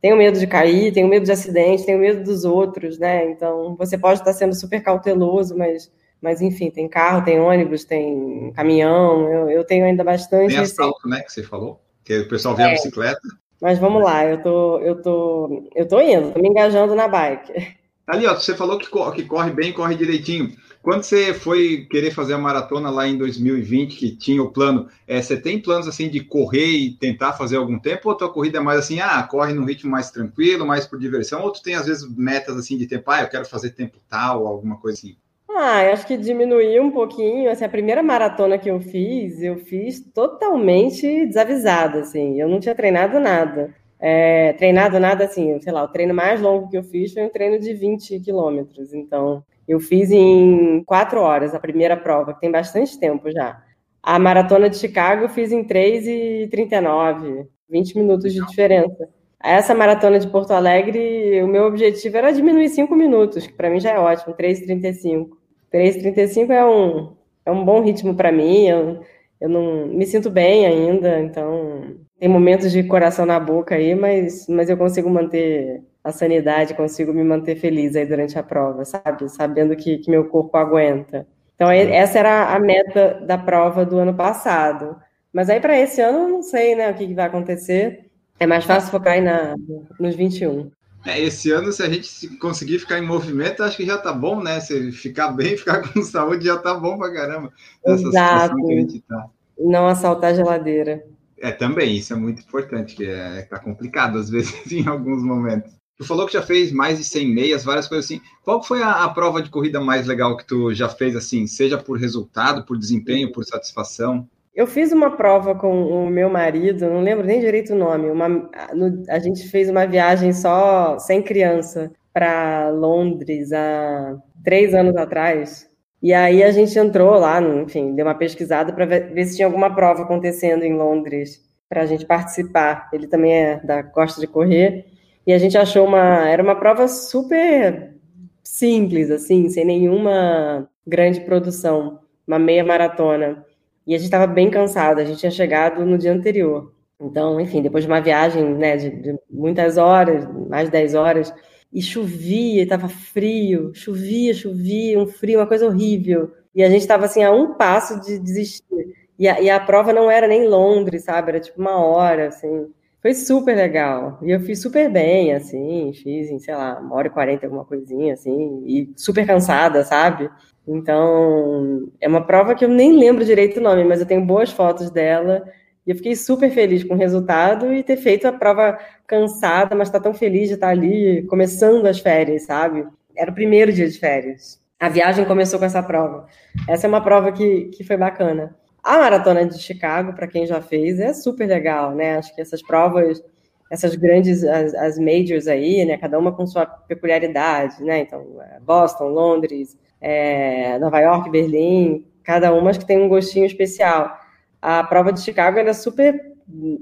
Tenho 0.00 0.16
medo 0.16 0.38
de 0.38 0.46
cair, 0.46 0.90
tenho 0.90 1.06
medo 1.06 1.26
de 1.26 1.32
acidente, 1.32 1.84
tenho 1.84 1.98
medo 1.98 2.24
dos 2.24 2.46
outros, 2.46 2.98
né? 2.98 3.26
Então, 3.26 3.76
você 3.76 3.98
pode 3.98 4.20
estar 4.20 4.32
sendo 4.32 4.54
super 4.54 4.82
cauteloso, 4.82 5.54
mas, 5.54 5.92
mas 6.18 6.40
enfim, 6.40 6.70
tem 6.70 6.88
carro, 6.88 7.22
tem 7.22 7.38
ônibus, 7.38 7.84
tem 7.84 8.50
caminhão, 8.56 9.28
eu, 9.30 9.50
eu 9.50 9.64
tenho 9.64 9.84
ainda 9.84 10.02
bastante. 10.02 10.54
Tem 10.54 10.62
assalto, 10.62 11.06
né, 11.06 11.20
que 11.20 11.30
você 11.30 11.42
falou? 11.42 11.78
Que 12.02 12.20
o 12.20 12.28
pessoal 12.28 12.56
vê 12.56 12.62
é. 12.62 12.66
a 12.68 12.70
bicicleta. 12.70 13.20
Mas 13.60 13.78
vamos 13.78 14.02
lá, 14.02 14.24
eu 14.24 14.42
tô, 14.42 14.78
eu 14.78 15.02
tô, 15.02 15.68
eu 15.74 15.86
tô 15.86 16.00
indo, 16.00 16.32
tô 16.32 16.40
me 16.40 16.48
engajando 16.48 16.94
na 16.94 17.06
bike. 17.06 17.81
Ali, 18.06 18.26
ó, 18.26 18.34
você 18.34 18.54
falou 18.54 18.78
que 18.78 18.88
corre, 18.88 19.22
que 19.22 19.28
corre 19.28 19.50
bem, 19.50 19.72
corre 19.72 19.94
direitinho. 19.94 20.52
Quando 20.82 21.04
você 21.04 21.32
foi 21.32 21.86
querer 21.88 22.10
fazer 22.10 22.34
a 22.34 22.38
maratona 22.38 22.90
lá 22.90 23.06
em 23.06 23.16
2020, 23.16 23.96
que 23.96 24.16
tinha 24.16 24.42
o 24.42 24.50
plano, 24.50 24.88
é, 25.06 25.22
você 25.22 25.40
tem 25.40 25.60
planos 25.60 25.86
assim 25.86 26.08
de 26.08 26.18
correr 26.24 26.66
e 26.66 26.90
tentar 26.90 27.34
fazer 27.34 27.56
algum 27.56 27.78
tempo? 27.78 28.08
Ou 28.08 28.14
a 28.14 28.18
tua 28.18 28.32
corrida 28.32 28.58
é 28.58 28.60
mais 28.60 28.80
assim, 28.80 28.98
ah, 28.98 29.22
corre 29.22 29.54
num 29.54 29.64
ritmo 29.64 29.92
mais 29.92 30.10
tranquilo, 30.10 30.66
mais 30.66 30.84
por 30.84 30.98
diversão? 30.98 31.42
Ou 31.42 31.52
tu 31.52 31.62
tem 31.62 31.76
às 31.76 31.86
vezes 31.86 32.04
metas 32.16 32.56
assim 32.56 32.76
de 32.76 32.88
tempo, 32.88 33.08
ah, 33.12 33.22
eu 33.22 33.28
quero 33.28 33.44
fazer 33.44 33.70
tempo 33.70 33.98
tal, 34.08 34.44
alguma 34.44 34.76
coisa 34.76 34.98
assim? 34.98 35.16
Ah, 35.48 35.84
eu 35.84 35.92
acho 35.92 36.06
que 36.06 36.16
diminuiu 36.16 36.82
um 36.82 36.90
pouquinho. 36.90 37.48
Assim, 37.48 37.64
a 37.64 37.68
primeira 37.68 38.02
maratona 38.02 38.58
que 38.58 38.70
eu 38.70 38.80
fiz, 38.80 39.40
eu 39.40 39.58
fiz 39.58 40.00
totalmente 40.00 41.26
desavisada, 41.26 42.00
assim. 42.00 42.40
Eu 42.40 42.48
não 42.48 42.58
tinha 42.58 42.74
treinado 42.74 43.20
nada. 43.20 43.72
É, 44.04 44.52
treinado 44.54 44.98
nada 44.98 45.26
assim, 45.26 45.60
sei 45.60 45.72
lá, 45.72 45.84
o 45.84 45.88
treino 45.88 46.12
mais 46.12 46.40
longo 46.40 46.68
que 46.68 46.76
eu 46.76 46.82
fiz 46.82 47.12
foi 47.12 47.22
um 47.22 47.28
treino 47.28 47.56
de 47.60 47.72
20 47.72 48.18
quilômetros. 48.18 48.92
Então, 48.92 49.44
eu 49.68 49.78
fiz 49.78 50.10
em 50.10 50.82
quatro 50.84 51.20
horas 51.20 51.54
a 51.54 51.60
primeira 51.60 51.96
prova, 51.96 52.34
que 52.34 52.40
tem 52.40 52.50
bastante 52.50 52.98
tempo 52.98 53.30
já. 53.30 53.62
A 54.02 54.18
maratona 54.18 54.68
de 54.68 54.76
Chicago 54.76 55.22
eu 55.22 55.28
fiz 55.28 55.52
em 55.52 55.62
3 55.62 56.06
e 56.08 56.48
39, 56.50 57.46
20 57.70 57.96
minutos 57.96 58.32
de 58.32 58.44
diferença. 58.44 59.08
Essa 59.40 59.72
maratona 59.72 60.18
de 60.18 60.26
Porto 60.26 60.50
Alegre, 60.50 61.40
o 61.40 61.46
meu 61.46 61.64
objetivo 61.64 62.16
era 62.16 62.32
diminuir 62.32 62.70
5 62.70 62.96
minutos, 62.96 63.46
que 63.46 63.52
para 63.52 63.70
mim 63.70 63.78
já 63.78 63.90
é 63.92 63.98
ótimo, 64.00 64.34
3,35. 64.34 65.28
3,35 65.72 66.50
é 66.50 66.64
um, 66.64 67.12
é 67.46 67.52
um 67.52 67.64
bom 67.64 67.80
ritmo 67.82 68.16
para 68.16 68.32
mim, 68.32 68.66
eu, 68.66 69.00
eu 69.40 69.48
não 69.48 69.86
me 69.86 70.06
sinto 70.06 70.28
bem 70.28 70.66
ainda, 70.66 71.20
então 71.20 72.00
tem 72.22 72.28
momentos 72.28 72.70
de 72.70 72.84
coração 72.84 73.26
na 73.26 73.40
boca 73.40 73.74
aí, 73.74 73.96
mas, 73.96 74.46
mas 74.46 74.70
eu 74.70 74.76
consigo 74.76 75.10
manter 75.10 75.82
a 76.04 76.12
sanidade, 76.12 76.72
consigo 76.72 77.12
me 77.12 77.24
manter 77.24 77.56
feliz 77.56 77.96
aí 77.96 78.06
durante 78.06 78.38
a 78.38 78.44
prova, 78.44 78.84
sabe? 78.84 79.28
Sabendo 79.28 79.74
que, 79.74 79.98
que 79.98 80.08
meu 80.08 80.26
corpo 80.26 80.56
aguenta. 80.56 81.26
Então, 81.56 81.68
essa 81.68 82.20
era 82.20 82.54
a 82.54 82.60
meta 82.60 83.20
da 83.26 83.36
prova 83.36 83.84
do 83.84 83.98
ano 83.98 84.14
passado. 84.14 84.94
Mas 85.32 85.50
aí, 85.50 85.58
para 85.58 85.76
esse 85.76 86.00
ano, 86.00 86.18
eu 86.18 86.28
não 86.28 86.42
sei 86.44 86.76
né, 86.76 86.92
o 86.92 86.94
que, 86.94 87.08
que 87.08 87.14
vai 87.14 87.26
acontecer. 87.26 88.08
É 88.38 88.46
mais 88.46 88.64
fácil 88.64 88.92
focar 88.92 89.14
aí 89.14 89.20
na, 89.20 89.56
nos 89.98 90.14
21. 90.14 90.70
É, 91.04 91.20
esse 91.20 91.50
ano, 91.50 91.72
se 91.72 91.82
a 91.82 91.90
gente 91.90 92.36
conseguir 92.36 92.78
ficar 92.78 93.00
em 93.00 93.04
movimento, 93.04 93.64
acho 93.64 93.76
que 93.76 93.84
já 93.84 93.98
tá 93.98 94.12
bom, 94.12 94.40
né? 94.40 94.60
Se 94.60 94.92
ficar 94.92 95.32
bem, 95.32 95.56
ficar 95.58 95.92
com 95.92 96.00
saúde, 96.04 96.46
já 96.46 96.56
tá 96.56 96.72
bom 96.74 96.96
pra 96.96 97.12
caramba. 97.12 97.52
Nessa 97.84 98.06
Exato. 98.06 98.54
que 98.54 98.72
a 98.72 98.76
gente 98.76 99.00
tá. 99.00 99.26
Não 99.58 99.88
assaltar 99.88 100.30
a 100.30 100.34
geladeira. 100.34 101.02
É, 101.42 101.50
também, 101.50 101.96
isso 101.96 102.12
é 102.12 102.16
muito 102.16 102.40
importante, 102.40 102.94
que 102.94 103.04
é, 103.04 103.42
tá 103.42 103.58
complicado 103.58 104.16
às 104.16 104.30
vezes 104.30 104.70
em 104.70 104.86
alguns 104.86 105.24
momentos. 105.24 105.72
Tu 105.98 106.04
falou 106.04 106.24
que 106.24 106.32
já 106.32 106.42
fez 106.42 106.72
mais 106.72 106.98
de 106.98 107.04
100 107.04 107.34
meias, 107.34 107.64
várias 107.64 107.88
coisas 107.88 108.06
assim. 108.06 108.20
Qual 108.44 108.62
foi 108.62 108.80
a, 108.80 109.04
a, 109.04 109.08
prova 109.10 109.42
de 109.42 109.50
corrida 109.50 109.80
mais 109.80 110.06
legal 110.06 110.36
que 110.36 110.46
tu 110.46 110.72
já 110.72 110.88
fez, 110.88 111.16
assim, 111.16 111.46
seja 111.46 111.76
por 111.76 111.98
resultado, 111.98 112.64
por 112.64 112.78
desempenho, 112.78 113.32
por 113.32 113.44
satisfação? 113.44 114.26
Eu 114.54 114.66
fiz 114.66 114.92
uma 114.92 115.16
prova 115.16 115.54
com 115.54 115.84
o 115.86 116.08
meu 116.08 116.30
marido, 116.30 116.88
não 116.88 117.02
lembro 117.02 117.26
nem 117.26 117.40
direito 117.40 117.72
o 117.72 117.78
nome. 117.78 118.08
Uma, 118.10 118.28
no, 118.28 119.02
a 119.08 119.18
gente 119.18 119.48
fez 119.48 119.68
uma 119.68 119.86
viagem 119.86 120.32
só 120.32 120.98
sem 120.98 121.22
criança 121.22 121.90
para 122.12 122.68
Londres 122.70 123.52
há 123.52 124.16
três 124.44 124.74
anos 124.74 124.96
atrás. 124.96 125.68
E 126.02 126.12
aí 126.12 126.42
a 126.42 126.50
gente 126.50 126.76
entrou 126.76 127.14
lá, 127.14 127.40
enfim, 127.40 127.94
deu 127.94 128.04
uma 128.04 128.14
pesquisada 128.14 128.72
para 128.72 128.84
ver, 128.84 129.24
se 129.24 129.36
tinha 129.36 129.46
alguma 129.46 129.72
prova 129.72 130.02
acontecendo 130.02 130.64
em 130.64 130.74
Londres 130.74 131.40
para 131.68 131.82
a 131.82 131.86
gente 131.86 132.04
participar. 132.04 132.88
Ele 132.92 133.06
também 133.06 133.32
é 133.32 133.60
da 133.64 133.82
gosta 133.82 134.20
de 134.20 134.26
correr 134.26 134.86
e 135.24 135.32
a 135.32 135.38
gente 135.38 135.56
achou 135.56 135.86
uma 135.86 136.28
era 136.28 136.42
uma 136.42 136.56
prova 136.56 136.88
super 136.88 137.94
simples 138.42 139.10
assim, 139.10 139.48
sem 139.48 139.64
nenhuma 139.64 140.68
grande 140.84 141.20
produção, 141.20 142.00
uma 142.26 142.38
meia 142.38 142.64
maratona. 142.64 143.46
E 143.86 143.94
a 143.94 143.98
gente 143.98 144.06
estava 144.06 144.26
bem 144.26 144.50
cansado, 144.50 145.00
a 145.00 145.04
gente 145.04 145.20
tinha 145.20 145.30
chegado 145.30 145.84
no 145.84 145.96
dia 145.96 146.12
anterior. 146.12 146.72
Então, 147.00 147.40
enfim, 147.40 147.62
depois 147.62 147.84
de 147.84 147.90
uma 147.90 148.00
viagem 148.00 148.44
né, 148.54 148.76
de, 148.76 148.90
de 148.90 149.18
muitas 149.30 149.76
horas, 149.76 150.26
mais 150.48 150.66
de 150.66 150.72
10 150.72 150.94
horas, 150.94 151.34
e 151.72 151.80
chovia, 151.82 152.62
estava 152.62 152.88
frio, 152.88 153.72
chovia, 153.74 154.34
chovia, 154.34 154.98
um 154.98 155.06
frio, 155.06 155.38
uma 155.40 155.46
coisa 155.46 155.66
horrível. 155.66 156.30
E 156.54 156.62
a 156.62 156.68
gente 156.68 156.82
estava 156.82 157.06
assim 157.06 157.22
a 157.24 157.32
um 157.32 157.54
passo 157.54 158.00
de 158.00 158.18
desistir. 158.18 158.94
E 159.18 159.28
a, 159.28 159.40
e 159.40 159.48
a 159.48 159.58
prova 159.60 159.92
não 159.92 160.10
era 160.10 160.26
nem 160.26 160.46
Londres, 160.48 161.04
sabe? 161.04 161.30
Era 161.30 161.40
tipo 161.40 161.60
uma 161.60 161.76
hora, 161.76 162.28
assim. 162.28 162.66
Foi 163.00 163.14
super 163.14 163.56
legal. 163.56 164.18
E 164.22 164.30
eu 164.30 164.40
fiz 164.40 164.60
super 164.62 164.90
bem, 164.90 165.32
assim, 165.34 165.92
fiz 165.92 166.30
em, 166.30 166.38
sei 166.38 166.54
lá, 166.54 166.78
uma 166.78 166.94
hora 166.94 167.08
e 167.08 167.10
quarenta, 167.10 167.46
alguma 167.46 167.64
coisinha, 167.64 168.14
assim, 168.14 168.62
e 168.66 168.92
super 168.96 169.26
cansada, 169.26 169.82
sabe? 169.84 170.30
Então, 170.66 171.88
é 172.00 172.06
uma 172.06 172.24
prova 172.24 172.54
que 172.54 172.64
eu 172.64 172.68
nem 172.68 172.96
lembro 172.96 173.24
direito 173.24 173.58
o 173.58 173.62
nome, 173.62 173.82
mas 173.84 174.00
eu 174.00 174.06
tenho 174.06 174.24
boas 174.24 174.50
fotos 174.52 174.90
dela. 174.90 175.42
E 175.86 175.90
eu 175.90 175.96
fiquei 175.96 176.14
super 176.14 176.50
feliz 176.50 176.84
com 176.84 176.94
o 176.94 176.98
resultado 176.98 177.72
e 177.72 177.82
ter 177.82 177.96
feito 177.96 178.26
a 178.26 178.32
prova 178.32 178.78
cansada, 179.06 179.74
mas 179.74 179.90
tá 179.90 179.98
tão 179.98 180.14
feliz 180.14 180.48
de 180.48 180.54
estar 180.54 180.68
ali 180.68 181.22
começando 181.24 181.86
as 181.86 181.98
férias, 181.98 182.44
sabe? 182.44 182.86
Era 183.16 183.30
o 183.30 183.34
primeiro 183.34 183.72
dia 183.72 183.88
de 183.88 183.98
férias. 183.98 184.60
A 184.78 184.88
viagem 184.88 185.24
começou 185.24 185.58
com 185.58 185.64
essa 185.64 185.82
prova. 185.82 186.26
Essa 186.68 186.86
é 186.86 186.88
uma 186.88 187.00
prova 187.00 187.32
que, 187.32 187.66
que 187.66 187.84
foi 187.84 187.96
bacana. 187.96 188.56
A 188.82 188.98
maratona 188.98 189.46
de 189.46 189.58
Chicago, 189.60 190.12
para 190.12 190.26
quem 190.26 190.44
já 190.46 190.60
fez, 190.60 190.98
é 190.98 191.12
super 191.12 191.46
legal, 191.46 191.94
né? 191.94 192.16
Acho 192.16 192.34
que 192.34 192.40
essas 192.40 192.60
provas, 192.60 193.22
essas 193.70 193.94
grandes, 193.94 194.42
as, 194.42 194.74
as 194.74 194.98
majors 194.98 195.46
aí, 195.46 195.84
né? 195.84 195.96
Cada 195.98 196.18
uma 196.18 196.32
com 196.32 196.46
sua 196.46 196.66
peculiaridade, 196.66 197.82
né? 197.82 198.00
Então, 198.00 198.40
é, 198.40 198.58
Boston, 198.60 199.08
Londres, 199.08 199.78
é, 200.00 200.78
Nova 200.80 200.98
York, 200.98 201.30
Berlim, 201.30 202.04
cada 202.24 202.52
uma 202.52 202.70
acho 202.70 202.80
que 202.80 202.86
tem 202.86 203.00
um 203.00 203.08
gostinho 203.08 203.46
especial. 203.46 204.18
A 204.62 204.84
prova 204.84 205.12
de 205.12 205.20
Chicago 205.20 205.58
é 205.58 205.72
super 205.72 206.32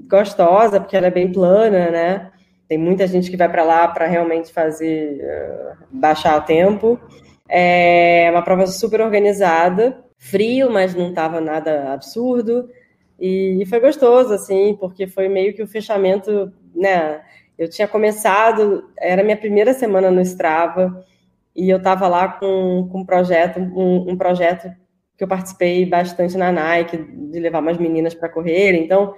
gostosa, 0.06 0.78
porque 0.78 0.94
ela 0.94 1.06
é 1.06 1.10
bem 1.10 1.32
plana, 1.32 1.90
né? 1.90 2.30
Tem 2.68 2.76
muita 2.76 3.06
gente 3.06 3.30
que 3.30 3.38
vai 3.38 3.48
para 3.48 3.64
lá 3.64 3.88
para 3.88 4.06
realmente 4.06 4.52
fazer 4.52 5.18
uh, 5.18 5.84
baixar 5.90 6.36
o 6.36 6.42
tempo. 6.42 7.00
É 7.48 8.28
uma 8.30 8.42
prova 8.42 8.66
super 8.66 9.00
organizada, 9.00 10.04
frio, 10.18 10.70
mas 10.70 10.94
não 10.94 11.08
estava 11.08 11.40
nada 11.40 11.92
absurdo. 11.92 12.68
E, 13.18 13.64
foi 13.66 13.80
gostoso, 13.80 14.32
assim, 14.34 14.76
porque 14.78 15.06
foi 15.06 15.28
meio 15.28 15.54
que 15.54 15.62
o 15.62 15.66
fechamento, 15.66 16.52
né? 16.74 17.22
Eu 17.58 17.68
tinha 17.68 17.88
começado, 17.88 18.90
era 18.98 19.24
minha 19.24 19.36
primeira 19.36 19.72
semana 19.74 20.10
no 20.10 20.20
Strava, 20.20 21.04
e 21.56 21.68
eu 21.68 21.78
estava 21.78 22.08
lá 22.08 22.28
com, 22.28 22.88
com 22.90 23.00
um 23.00 23.04
projeto, 23.04 23.58
um, 23.58 24.10
um 24.10 24.16
projeto 24.16 24.70
que 25.20 25.24
eu 25.24 25.28
participei 25.28 25.84
bastante 25.84 26.34
na 26.38 26.50
Nike, 26.50 26.96
de 26.96 27.38
levar 27.38 27.60
umas 27.60 27.76
meninas 27.76 28.14
para 28.14 28.26
correr. 28.26 28.72
Então, 28.72 29.14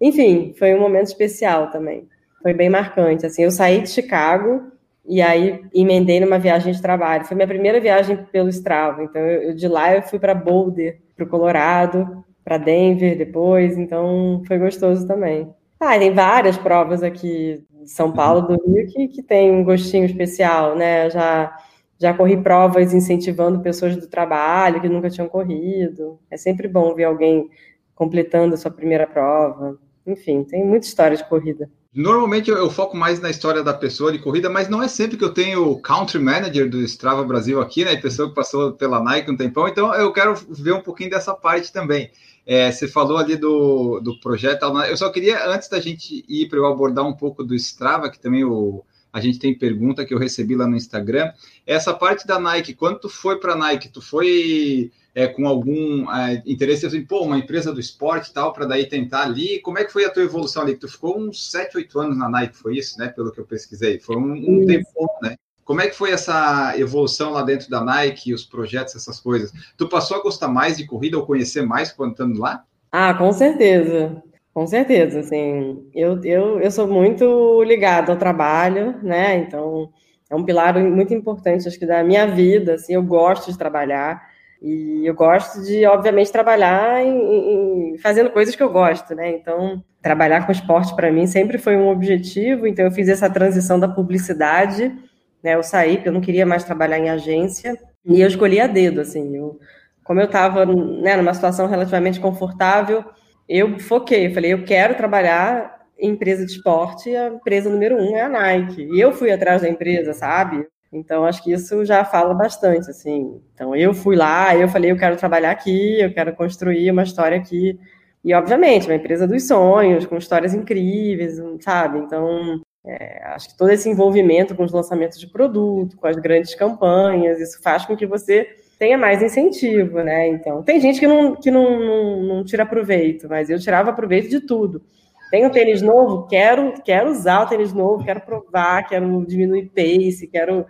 enfim, 0.00 0.52
foi 0.58 0.74
um 0.74 0.80
momento 0.80 1.06
especial 1.06 1.70
também. 1.70 2.08
Foi 2.42 2.52
bem 2.52 2.68
marcante. 2.68 3.24
Assim, 3.24 3.44
eu 3.44 3.52
saí 3.52 3.80
de 3.80 3.88
Chicago 3.88 4.72
e 5.06 5.22
aí 5.22 5.64
emendei 5.72 6.18
numa 6.18 6.40
viagem 6.40 6.72
de 6.72 6.82
trabalho. 6.82 7.24
Foi 7.24 7.36
minha 7.36 7.46
primeira 7.46 7.78
viagem 7.78 8.16
pelo 8.32 8.48
Strava. 8.48 9.04
Então, 9.04 9.22
eu, 9.22 9.54
de 9.54 9.68
lá 9.68 9.94
eu 9.94 10.02
fui 10.02 10.18
para 10.18 10.34
Boulder, 10.34 10.98
para 11.14 11.24
o 11.24 11.28
Colorado, 11.28 12.24
para 12.44 12.58
Denver 12.58 13.16
depois. 13.16 13.78
Então, 13.78 14.42
foi 14.48 14.58
gostoso 14.58 15.06
também. 15.06 15.54
Ah, 15.78 15.96
tem 15.96 16.12
várias 16.12 16.58
provas 16.58 17.04
aqui 17.04 17.64
de 17.80 17.90
São 17.90 18.10
Paulo, 18.10 18.42
do 18.42 18.54
Rio, 18.54 18.88
que, 18.88 19.06
que 19.06 19.22
tem 19.22 19.52
um 19.52 19.62
gostinho 19.62 20.04
especial, 20.04 20.74
né? 20.74 21.08
Já 21.10 21.56
já 21.98 22.12
corri 22.12 22.36
provas 22.36 22.92
incentivando 22.92 23.60
pessoas 23.60 23.96
do 23.96 24.06
trabalho 24.06 24.80
que 24.80 24.88
nunca 24.88 25.10
tinham 25.10 25.28
corrido. 25.28 26.18
É 26.30 26.36
sempre 26.36 26.68
bom 26.68 26.94
ver 26.94 27.04
alguém 27.04 27.48
completando 27.94 28.54
a 28.54 28.58
sua 28.58 28.70
primeira 28.70 29.06
prova. 29.06 29.78
Enfim, 30.06 30.44
tem 30.44 30.64
muita 30.64 30.86
história 30.86 31.16
de 31.16 31.26
corrida. 31.28 31.70
Normalmente 31.94 32.50
eu, 32.50 32.56
eu, 32.56 32.68
foco 32.68 32.96
mais 32.96 33.20
na 33.20 33.30
história 33.30 33.62
da 33.62 33.72
pessoa 33.72 34.10
de 34.10 34.18
corrida, 34.18 34.50
mas 34.50 34.68
não 34.68 34.82
é 34.82 34.88
sempre 34.88 35.16
que 35.16 35.24
eu 35.24 35.32
tenho 35.32 35.70
o 35.70 35.80
country 35.80 36.18
manager 36.18 36.68
do 36.68 36.82
Strava 36.82 37.22
Brasil 37.22 37.60
aqui, 37.60 37.84
né? 37.84 37.94
Pessoa 37.96 38.28
que 38.28 38.34
passou 38.34 38.72
pela 38.72 39.00
Nike 39.00 39.30
um 39.30 39.36
tempão, 39.36 39.68
então 39.68 39.94
eu 39.94 40.12
quero 40.12 40.34
ver 40.50 40.72
um 40.72 40.80
pouquinho 40.80 41.10
dessa 41.10 41.32
parte 41.32 41.72
também. 41.72 42.10
É, 42.44 42.70
você 42.70 42.88
falou 42.88 43.16
ali 43.16 43.36
do, 43.36 44.00
do 44.00 44.18
projeto, 44.18 44.64
eu 44.88 44.96
só 44.96 45.08
queria, 45.08 45.48
antes 45.48 45.68
da 45.68 45.78
gente 45.78 46.24
ir 46.28 46.48
para 46.48 46.58
eu 46.58 46.66
abordar 46.66 47.06
um 47.06 47.14
pouco 47.14 47.44
do 47.44 47.54
Strava, 47.54 48.10
que 48.10 48.18
também 48.18 48.44
o, 48.44 48.84
a 49.14 49.20
gente 49.20 49.38
tem 49.38 49.56
pergunta 49.56 50.04
que 50.04 50.12
eu 50.12 50.18
recebi 50.18 50.56
lá 50.56 50.66
no 50.66 50.76
Instagram. 50.76 51.30
Essa 51.64 51.94
parte 51.94 52.26
da 52.26 52.40
Nike, 52.40 52.74
quando 52.74 52.98
tu 52.98 53.08
foi 53.08 53.38
para 53.38 53.52
a 53.52 53.56
Nike, 53.56 53.88
tu 53.88 54.02
foi 54.02 54.90
é, 55.14 55.28
com 55.28 55.46
algum 55.46 56.10
é, 56.12 56.42
interesse, 56.44 56.84
assim, 56.84 57.04
pô, 57.04 57.20
uma 57.20 57.38
empresa 57.38 57.72
do 57.72 57.78
esporte 57.78 58.30
e 58.30 58.34
tal, 58.34 58.52
para 58.52 58.66
daí 58.66 58.86
tentar 58.86 59.22
ali, 59.22 59.60
como 59.60 59.78
é 59.78 59.84
que 59.84 59.92
foi 59.92 60.04
a 60.04 60.10
tua 60.10 60.24
evolução 60.24 60.62
ali? 60.62 60.74
Tu 60.74 60.88
ficou 60.88 61.16
uns 61.16 61.48
7, 61.48 61.76
8 61.76 62.00
anos 62.00 62.18
na 62.18 62.28
Nike, 62.28 62.56
foi 62.56 62.76
isso, 62.76 62.98
né? 62.98 63.06
Pelo 63.06 63.30
que 63.30 63.38
eu 63.38 63.46
pesquisei, 63.46 64.00
foi 64.00 64.16
um, 64.16 64.32
um 64.32 64.66
tempo, 64.66 64.88
né? 65.22 65.36
Como 65.64 65.80
é 65.80 65.86
que 65.86 65.94
foi 65.94 66.10
essa 66.10 66.74
evolução 66.76 67.30
lá 67.30 67.42
dentro 67.42 67.70
da 67.70 67.84
Nike, 67.84 68.34
os 68.34 68.44
projetos, 68.44 68.96
essas 68.96 69.20
coisas? 69.20 69.52
Tu 69.76 69.88
passou 69.88 70.16
a 70.16 70.22
gostar 70.22 70.48
mais 70.48 70.76
de 70.76 70.86
corrida 70.86 71.16
ou 71.16 71.24
conhecer 71.24 71.62
mais 71.62 71.92
quando 71.92 72.10
estando 72.10 72.40
lá? 72.40 72.64
Ah, 72.90 73.14
com 73.14 73.32
certeza. 73.32 74.20
Com 74.54 74.68
certeza, 74.68 75.18
assim, 75.18 75.84
eu, 75.92 76.22
eu, 76.24 76.60
eu 76.60 76.70
sou 76.70 76.86
muito 76.86 77.60
ligado 77.64 78.10
ao 78.12 78.16
trabalho, 78.16 78.94
né, 79.02 79.36
então 79.38 79.90
é 80.30 80.36
um 80.36 80.44
pilar 80.44 80.78
muito 80.78 81.12
importante, 81.12 81.66
acho 81.66 81.76
que 81.76 81.84
da 81.84 82.04
minha 82.04 82.24
vida, 82.28 82.74
assim, 82.74 82.94
eu 82.94 83.02
gosto 83.02 83.50
de 83.50 83.58
trabalhar 83.58 84.22
e 84.62 85.04
eu 85.04 85.12
gosto 85.12 85.60
de, 85.60 85.84
obviamente, 85.86 86.30
trabalhar 86.30 87.04
em, 87.04 87.94
em 87.94 87.98
fazendo 87.98 88.30
coisas 88.30 88.54
que 88.54 88.62
eu 88.62 88.70
gosto, 88.70 89.12
né, 89.12 89.32
então 89.32 89.82
trabalhar 90.00 90.46
com 90.46 90.52
esporte 90.52 90.94
para 90.94 91.10
mim 91.10 91.26
sempre 91.26 91.58
foi 91.58 91.76
um 91.76 91.88
objetivo, 91.88 92.64
então 92.68 92.84
eu 92.84 92.92
fiz 92.92 93.08
essa 93.08 93.28
transição 93.28 93.80
da 93.80 93.88
publicidade, 93.88 94.94
né, 95.42 95.56
eu 95.56 95.64
saí 95.64 95.96
porque 95.96 96.10
eu 96.10 96.12
não 96.12 96.20
queria 96.20 96.46
mais 96.46 96.62
trabalhar 96.62 97.00
em 97.00 97.10
agência 97.10 97.76
e 98.06 98.20
eu 98.20 98.28
escolhi 98.28 98.60
a 98.60 98.68
dedo, 98.68 99.00
assim, 99.00 99.36
eu, 99.36 99.58
como 100.04 100.20
eu 100.20 100.26
estava, 100.26 100.64
né, 100.64 101.16
numa 101.16 101.34
situação 101.34 101.66
relativamente 101.66 102.20
confortável, 102.20 103.04
eu 103.48 103.78
foquei, 103.78 104.32
falei, 104.32 104.52
eu 104.52 104.64
quero 104.64 104.94
trabalhar 104.94 105.86
em 105.98 106.10
empresa 106.10 106.44
de 106.44 106.52
esporte, 106.52 107.14
a 107.14 107.28
empresa 107.28 107.70
número 107.70 107.96
um 107.96 108.16
é 108.16 108.22
a 108.22 108.28
Nike. 108.28 108.82
E 108.82 109.00
eu 109.00 109.12
fui 109.12 109.30
atrás 109.30 109.62
da 109.62 109.68
empresa, 109.68 110.12
sabe? 110.12 110.66
Então, 110.92 111.24
acho 111.24 111.42
que 111.42 111.52
isso 111.52 111.84
já 111.84 112.04
fala 112.04 112.34
bastante, 112.34 112.90
assim. 112.90 113.40
Então, 113.54 113.74
eu 113.74 113.92
fui 113.92 114.16
lá, 114.16 114.56
eu 114.56 114.68
falei, 114.68 114.90
eu 114.92 114.96
quero 114.96 115.16
trabalhar 115.16 115.50
aqui, 115.50 116.00
eu 116.00 116.12
quero 116.12 116.34
construir 116.34 116.90
uma 116.90 117.02
história 117.02 117.36
aqui. 117.36 117.78
E, 118.24 118.32
obviamente, 118.32 118.86
uma 118.86 118.94
empresa 118.94 119.26
dos 119.26 119.46
sonhos, 119.46 120.06
com 120.06 120.16
histórias 120.16 120.54
incríveis, 120.54 121.40
sabe? 121.60 121.98
Então, 121.98 122.60
é, 122.86 123.22
acho 123.28 123.48
que 123.48 123.58
todo 123.58 123.70
esse 123.70 123.88
envolvimento 123.88 124.54
com 124.54 124.62
os 124.64 124.72
lançamentos 124.72 125.18
de 125.18 125.26
produto, 125.26 125.96
com 125.96 126.06
as 126.06 126.16
grandes 126.16 126.54
campanhas, 126.54 127.40
isso 127.40 127.60
faz 127.62 127.84
com 127.84 127.96
que 127.96 128.06
você 128.06 128.48
tenha 128.78 128.98
mais 128.98 129.22
incentivo, 129.22 130.02
né? 130.02 130.28
Então, 130.28 130.62
tem 130.62 130.80
gente 130.80 131.00
que 131.00 131.06
não, 131.06 131.34
que 131.34 131.50
não, 131.50 131.78
não, 131.78 132.22
não 132.22 132.44
tira 132.44 132.66
proveito, 132.66 133.28
mas 133.28 133.50
eu 133.50 133.58
tirava 133.58 133.92
proveito 133.92 134.28
de 134.28 134.40
tudo. 134.40 134.82
Tenho 135.30 135.50
tênis 135.50 135.82
novo, 135.82 136.26
quero, 136.26 136.74
quero 136.84 137.10
usar 137.10 137.42
o 137.42 137.46
tênis 137.46 137.72
novo, 137.72 138.04
quero 138.04 138.20
provar, 138.20 138.86
quero 138.86 139.24
diminuir 139.26 139.70
pace, 139.74 140.28
quero, 140.30 140.66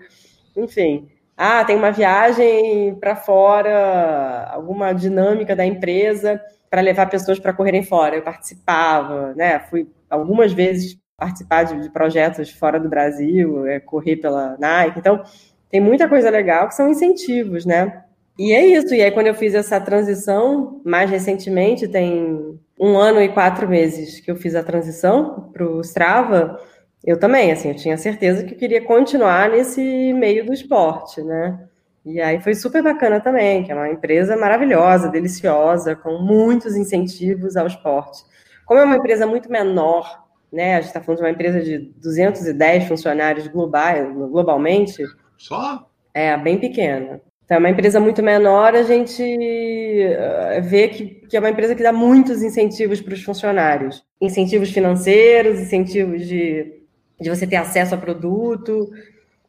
enfim. 0.57 1.09
Ah, 1.37 1.65
tem 1.65 1.77
uma 1.77 1.91
viagem 1.91 2.95
para 2.95 3.17
fora, 3.17 4.49
alguma 4.51 4.93
dinâmica 4.93 5.57
da 5.57 5.67
empresa 5.67 6.41
para 6.71 6.81
levar 6.81 7.11
pessoas 7.11 7.39
para 7.39 7.53
correrem 7.53 7.83
fora. 7.83 8.17
Eu 8.17 8.23
participava, 8.23 9.35
né? 9.35 9.59
Fui 9.61 9.89
algumas 10.09 10.53
vezes 10.53 10.97
participar 11.17 11.65
de, 11.65 11.83
de 11.83 11.91
projetos 11.91 12.51
fora 12.51 12.79
do 12.79 12.89
Brasil, 12.89 13.67
é, 13.67 13.81
correr 13.81 14.17
pela 14.17 14.57
Nike. 14.59 14.99
Então, 14.99 15.23
tem 15.71 15.81
muita 15.81 16.09
coisa 16.09 16.31
legal 16.31 16.69
que 16.69 16.75
são 16.75 16.89
incentivos, 16.89 17.65
né? 17.65 18.05
E 18.39 18.53
é 18.53 18.67
isso. 18.67 18.95
E 18.95 19.03
aí, 19.03 19.11
quando 19.11 19.29
eu 19.29 19.35
fiz 19.35 19.55
essa 19.55 19.81
transição, 19.81 20.81
mais 20.85 21.11
recentemente, 21.11 21.87
tem 21.87 22.59
um 22.79 22.97
ano 22.97 23.21
e 23.23 23.29
quatro 23.29 23.69
meses 23.69 24.21
que 24.21 24.31
eu 24.31 24.37
fiz 24.37 24.55
a 24.55 24.63
transição 24.63 25.51
para 25.53 25.65
o 25.65 25.81
Strava, 25.81 26.59
eu 27.05 27.19
também, 27.19 27.53
assim, 27.53 27.69
eu 27.69 27.77
tinha 27.77 27.97
certeza 27.97 28.45
que 28.45 28.55
eu 28.55 28.59
queria 28.59 28.83
continuar 28.83 29.51
nesse 29.51 30.13
meio 30.15 30.45
do 30.47 30.53
esporte, 30.53 31.23
né? 31.23 31.61
E 32.05 32.21
aí 32.21 32.41
foi 32.41 32.55
super 32.55 32.83
bacana 32.83 33.21
também, 33.21 33.63
que 33.63 33.73
é 33.73 33.75
uma 33.75 33.89
empresa 33.89 34.37
maravilhosa, 34.37 35.09
deliciosa, 35.09 35.95
com 35.95 36.19
muitos 36.19 36.77
incentivos 36.77 37.57
ao 37.57 37.67
esporte. 37.67 38.23
Como 38.67 38.81
é 38.81 38.85
uma 38.85 38.97
empresa 38.97 39.27
muito 39.27 39.51
menor, 39.51 40.25
né? 40.53 40.77
A 40.77 40.81
gente 40.81 40.89
está 40.89 41.01
falando 41.01 41.19
de 41.19 41.25
uma 41.25 41.31
empresa 41.31 41.61
de 41.61 41.79
210 41.97 42.89
funcionários 42.89 43.49
globais, 43.49 44.07
globalmente. 44.13 45.03
Só? 45.37 45.89
É, 46.13 46.37
bem 46.37 46.59
pequena. 46.59 47.21
Então, 47.45 47.59
é 47.59 47.61
uma 47.61 47.71
empresa 47.71 48.01
muito 48.01 48.23
menor, 48.23 48.75
a 48.75 48.83
gente 48.83 49.23
eh, 49.23 50.61
vê 50.63 50.89
que, 50.89 51.07
que 51.29 51.37
é 51.37 51.41
uma 51.41 51.51
empresa 51.51 51.75
que 51.75 51.83
dá 51.83 51.93
muitos 51.93 52.43
incentivos 52.43 53.03
para 53.03 53.13
os 53.13 53.23
funcionários. 53.23 54.03
Incentivos 54.19 54.71
financeiros, 54.71 55.61
incentivos 55.61 56.27
de, 56.27 56.81
de 57.21 57.29
você 57.29 57.47
ter 57.47 57.57
acesso 57.57 57.95
a 57.95 57.99
produto. 57.99 58.91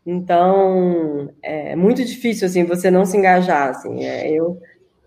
Então, 0.05 1.29
é 1.41 1.75
muito 1.75 2.03
difícil, 2.03 2.47
assim, 2.47 2.65
você 2.65 2.91
não 2.91 3.05
se 3.05 3.15
engajar, 3.17 3.69
assim. 3.69 4.03
É, 4.03 4.29
eu, 4.29 4.59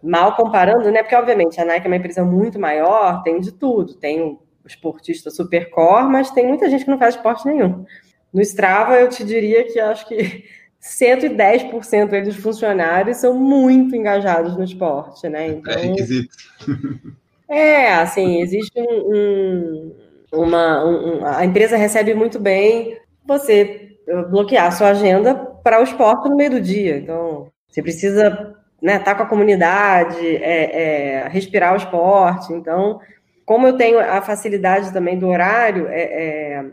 mal 0.02 0.34
comparando, 0.34 0.90
né, 0.90 1.02
porque, 1.02 1.14
obviamente, 1.14 1.60
a 1.60 1.66
Nike 1.66 1.86
é 1.86 1.90
uma 1.90 1.96
empresa 1.96 2.24
muito 2.24 2.58
maior, 2.58 3.22
tem 3.22 3.38
de 3.38 3.52
tudo. 3.52 3.94
Tem 3.94 4.22
o 4.22 4.40
esportista 4.66 5.30
super 5.30 5.68
core, 5.68 6.08
mas 6.08 6.30
tem 6.30 6.46
muita 6.46 6.70
gente 6.70 6.84
que 6.84 6.90
não 6.90 6.98
faz 6.98 7.16
esporte 7.16 7.46
nenhum. 7.46 7.84
No 8.32 8.40
Strava, 8.40 8.98
eu 8.98 9.08
te 9.10 9.24
diria 9.24 9.64
que 9.64 9.78
acho 9.78 10.08
que 10.08 10.44
110% 10.80 12.24
dos 12.24 12.36
funcionários 12.36 13.18
são 13.18 13.34
muito 13.34 13.96
engajados 13.96 14.56
no 14.56 14.64
esporte, 14.64 15.28
né? 15.28 15.46
É 15.46 15.50
então, 15.50 15.72
é 15.72 15.76
requisito. 15.76 16.36
É, 17.50 17.94
assim, 17.94 18.42
existe 18.42 18.78
um, 18.78 19.14
um 19.14 19.92
uma, 20.32 20.84
um, 20.84 21.26
a 21.26 21.44
empresa 21.44 21.76
recebe 21.76 22.14
muito 22.14 22.38
bem 22.38 22.98
você 23.26 23.96
bloquear 24.30 24.66
a 24.66 24.70
sua 24.70 24.88
agenda 24.88 25.34
para 25.34 25.80
o 25.80 25.82
esporte 25.82 26.28
no 26.28 26.36
meio 26.36 26.50
do 26.50 26.60
dia. 26.60 26.96
Então, 26.96 27.50
você 27.68 27.82
precisa 27.82 28.26
estar 28.26 28.54
né, 28.80 28.98
tá 28.98 29.14
com 29.14 29.22
a 29.22 29.26
comunidade, 29.26 30.18
é, 30.36 31.22
é, 31.22 31.28
respirar 31.28 31.74
o 31.74 31.76
esporte. 31.76 32.52
Então, 32.52 33.00
como 33.44 33.66
eu 33.66 33.76
tenho 33.76 33.98
a 33.98 34.20
facilidade 34.22 34.92
também 34.92 35.18
do 35.18 35.28
horário, 35.28 35.86
é, 35.88 36.02
é 36.02 36.64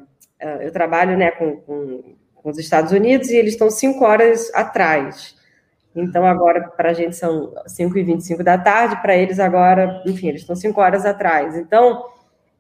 eu 0.62 0.72
trabalho 0.72 1.18
né, 1.18 1.32
com, 1.32 1.56
com 1.58 2.16
com 2.46 2.52
os 2.52 2.60
Estados 2.60 2.92
Unidos 2.92 3.30
e 3.30 3.36
eles 3.36 3.54
estão 3.54 3.72
cinco 3.72 4.06
horas 4.06 4.54
atrás. 4.54 5.36
Então, 5.96 6.24
agora, 6.28 6.62
para 6.62 6.92
a 6.92 6.94
gente 6.94 7.16
são 7.16 7.52
5 7.66 7.98
e 7.98 8.04
25 8.04 8.44
da 8.44 8.56
tarde, 8.56 9.02
para 9.02 9.18
eles 9.18 9.40
agora, 9.40 10.04
enfim, 10.06 10.28
eles 10.28 10.42
estão 10.42 10.56
cinco 10.56 10.80
horas 10.80 11.08
atrás. 11.08 11.58
Então, 11.58 12.06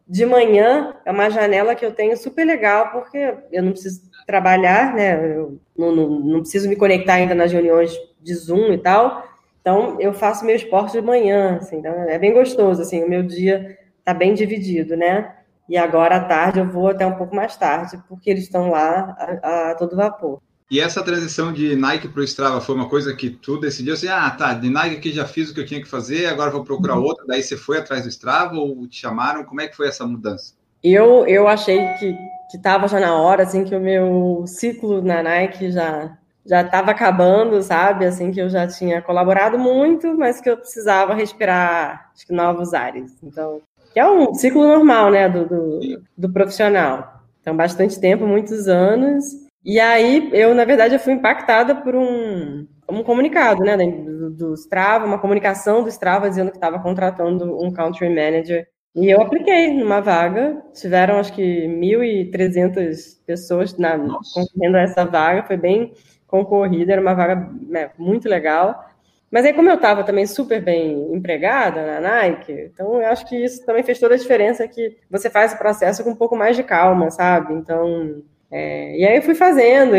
de 0.08 0.26
manhã 0.26 0.96
é 1.06 1.12
uma 1.12 1.30
janela 1.30 1.76
que 1.76 1.86
eu 1.86 1.92
tenho 1.92 2.18
super 2.18 2.48
legal, 2.48 2.94
porque 2.94 3.36
eu 3.52 3.62
não 3.62 3.74
preciso 3.74 4.10
trabalhar, 4.26 4.96
né? 4.96 5.36
Eu 5.38 5.60
não, 5.78 5.96
não, 5.96 6.10
não 6.10 6.40
preciso 6.40 6.68
me 6.68 6.76
conectar 6.76 7.14
ainda 7.14 7.36
nas 7.36 7.52
reuniões 7.52 7.96
de 8.20 8.34
Zoom 8.34 8.74
e 8.74 8.80
tal. 8.80 9.24
Então, 9.62 10.02
eu 10.02 10.16
faço 10.16 10.46
meu 10.46 10.56
esporte 10.56 10.94
de 10.94 11.02
manhã, 11.06 11.58
assim, 11.62 11.78
então 11.78 11.94
é 11.94 12.18
bem 12.18 12.34
gostoso, 12.34 12.82
assim, 12.82 13.04
o 13.04 13.10
meu 13.10 13.22
dia 13.22 13.78
está 14.00 14.16
bem 14.16 14.34
dividido, 14.34 14.98
né? 14.98 15.36
E 15.68 15.78
agora 15.78 16.18
à 16.18 16.20
tarde 16.20 16.60
eu 16.60 16.70
vou 16.70 16.90
até 16.90 17.06
um 17.06 17.16
pouco 17.16 17.36
mais 17.36 17.56
tarde, 17.56 18.02
porque 18.08 18.30
eles 18.30 18.44
estão 18.44 18.70
lá 18.70 19.16
a, 19.42 19.72
a 19.72 19.76
todo 19.76 19.96
vapor. 19.96 20.42
E 20.70 20.80
essa 20.80 21.04
transição 21.04 21.54
de 21.54 21.76
Nike 21.76 22.08
para 22.08 22.22
o 22.22 22.24
Strava 22.24 22.60
foi 22.60 22.74
uma 22.74 22.90
coisa 22.90 23.16
que 23.16 23.30
tu 23.30 23.60
decidiu 23.60 23.94
assim, 23.94 24.08
ah, 24.08 24.30
tá, 24.32 24.54
de 24.54 24.70
Nike 24.70 24.98
aqui 24.98 25.12
já 25.12 25.26
fiz 25.26 25.50
o 25.50 25.54
que 25.54 25.60
eu 25.60 25.66
tinha 25.66 25.82
que 25.82 25.88
fazer, 25.88 26.26
agora 26.26 26.50
vou 26.50 26.64
procurar 26.64 26.96
uhum. 26.96 27.04
outra. 27.04 27.26
Daí 27.28 27.44
você 27.44 27.56
foi 27.56 27.78
atrás 27.78 28.04
do 28.04 28.10
Strava 28.10 28.56
ou 28.56 28.88
te 28.88 29.00
chamaram? 29.00 29.44
Como 29.44 29.62
é 29.62 29.68
que 29.68 29.76
foi 29.76 29.88
essa 29.88 30.06
mudança? 30.06 30.54
Eu, 30.84 31.26
eu 31.28 31.48
achei 31.48 31.80
que 32.00 32.16
estava 32.54 32.88
já 32.88 33.00
na 33.00 33.16
hora, 33.16 33.44
assim, 33.44 33.64
que 33.64 33.76
o 33.76 33.80
meu 33.80 34.44
ciclo 34.48 35.02
na 35.02 35.22
Nike 35.22 35.72
já 35.72 36.18
já 36.46 36.62
estava 36.62 36.92
acabando, 36.92 37.62
sabe? 37.64 38.06
Assim, 38.06 38.32
que 38.32 38.40
eu 38.40 38.50
já 38.50 38.68
tinha 38.68 39.02
colaborado 39.02 39.58
muito, 39.58 40.16
mas 40.16 40.40
que 40.40 40.50
eu 40.50 40.58
precisava 40.58 41.16
respirar 41.16 42.12
acho 42.14 42.28
que, 42.28 42.34
novos 42.34 42.74
ares. 42.74 43.18
Então, 43.24 43.62
que 43.96 44.00
é 44.02 44.12
um 44.12 44.34
ciclo 44.34 44.68
normal, 44.68 45.10
né, 45.10 45.30
do, 45.30 45.48
do, 45.48 45.80
do, 46.18 46.34
profissional. 46.34 47.22
Então, 47.40 47.56
bastante 47.56 47.98
tempo, 47.98 48.28
muitos 48.28 48.68
anos. 48.68 49.24
E 49.64 49.80
aí, 49.80 50.30
eu, 50.34 50.54
na 50.54 50.66
verdade, 50.66 50.96
eu 50.96 51.00
fui 51.00 51.14
impactada 51.14 51.76
por 51.76 51.96
um, 51.96 52.68
um 52.90 53.04
comunicado, 53.04 53.64
né, 53.64 53.78
do, 53.78 54.32
do 54.32 54.54
Strava, 54.54 55.06
uma 55.06 55.18
comunicação 55.18 55.82
do 55.82 55.88
Strava 55.88 56.28
dizendo 56.28 56.52
que 56.52 56.58
estava 56.58 56.78
contratando 56.78 57.58
um 57.58 57.72
country 57.72 58.10
manager. 58.10 58.68
E 58.94 59.10
eu 59.10 59.22
apliquei 59.22 59.74
numa 59.74 60.02
vaga, 60.02 60.62
tiveram 60.74 61.18
acho 61.18 61.32
que 61.32 61.66
1.300 61.66 63.24
pessoas 63.26 63.78
na, 63.78 63.98
concorrendo 63.98 64.76
a 64.76 64.82
essa 64.82 65.06
vaga, 65.06 65.44
foi 65.44 65.56
bem 65.56 65.94
concorrida, 66.28 66.92
era 66.92 67.02
uma 67.02 67.14
vaga 67.14 67.50
né, 67.62 67.92
muito 67.98 68.28
legal. 68.28 68.90
Mas 69.36 69.44
aí, 69.46 69.52
como 69.52 69.70
eu 69.70 69.76
estava 69.76 70.02
também 70.06 70.26
super 70.26 70.64
bem 70.64 71.14
empregada 71.14 71.86
na 71.86 72.00
Nike, 72.00 72.54
então 72.74 73.02
eu 73.02 73.08
acho 73.08 73.28
que 73.28 73.36
isso 73.36 73.66
também 73.66 73.84
fez 73.84 74.00
toda 74.00 74.16
a 74.16 74.18
diferença 74.18 74.66
que 74.66 74.96
você 75.12 75.30
faz 75.30 75.52
o 75.52 75.58
processo 75.58 76.06
com 76.06 76.12
um 76.12 76.16
pouco 76.16 76.38
mais 76.38 76.56
de 76.56 76.64
calma, 76.64 77.12
sabe? 77.12 77.54
Então, 77.54 78.24
é, 78.50 78.98
e 78.98 79.06
aí 79.06 79.18
eu 79.18 79.22
fui 79.22 79.36
fazendo, 79.36 79.92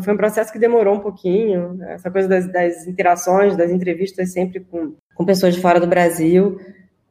foi 0.00 0.14
um 0.14 0.16
processo 0.16 0.52
que 0.52 0.60
demorou 0.60 0.94
um 0.94 1.00
pouquinho, 1.00 1.76
essa 1.88 2.08
coisa 2.08 2.28
das, 2.28 2.46
das 2.46 2.86
interações, 2.86 3.56
das 3.56 3.72
entrevistas 3.72 4.32
sempre 4.32 4.60
com, 4.60 4.94
com 5.12 5.24
pessoas 5.24 5.56
de 5.56 5.60
fora 5.60 5.80
do 5.80 5.88
Brasil. 5.88 6.60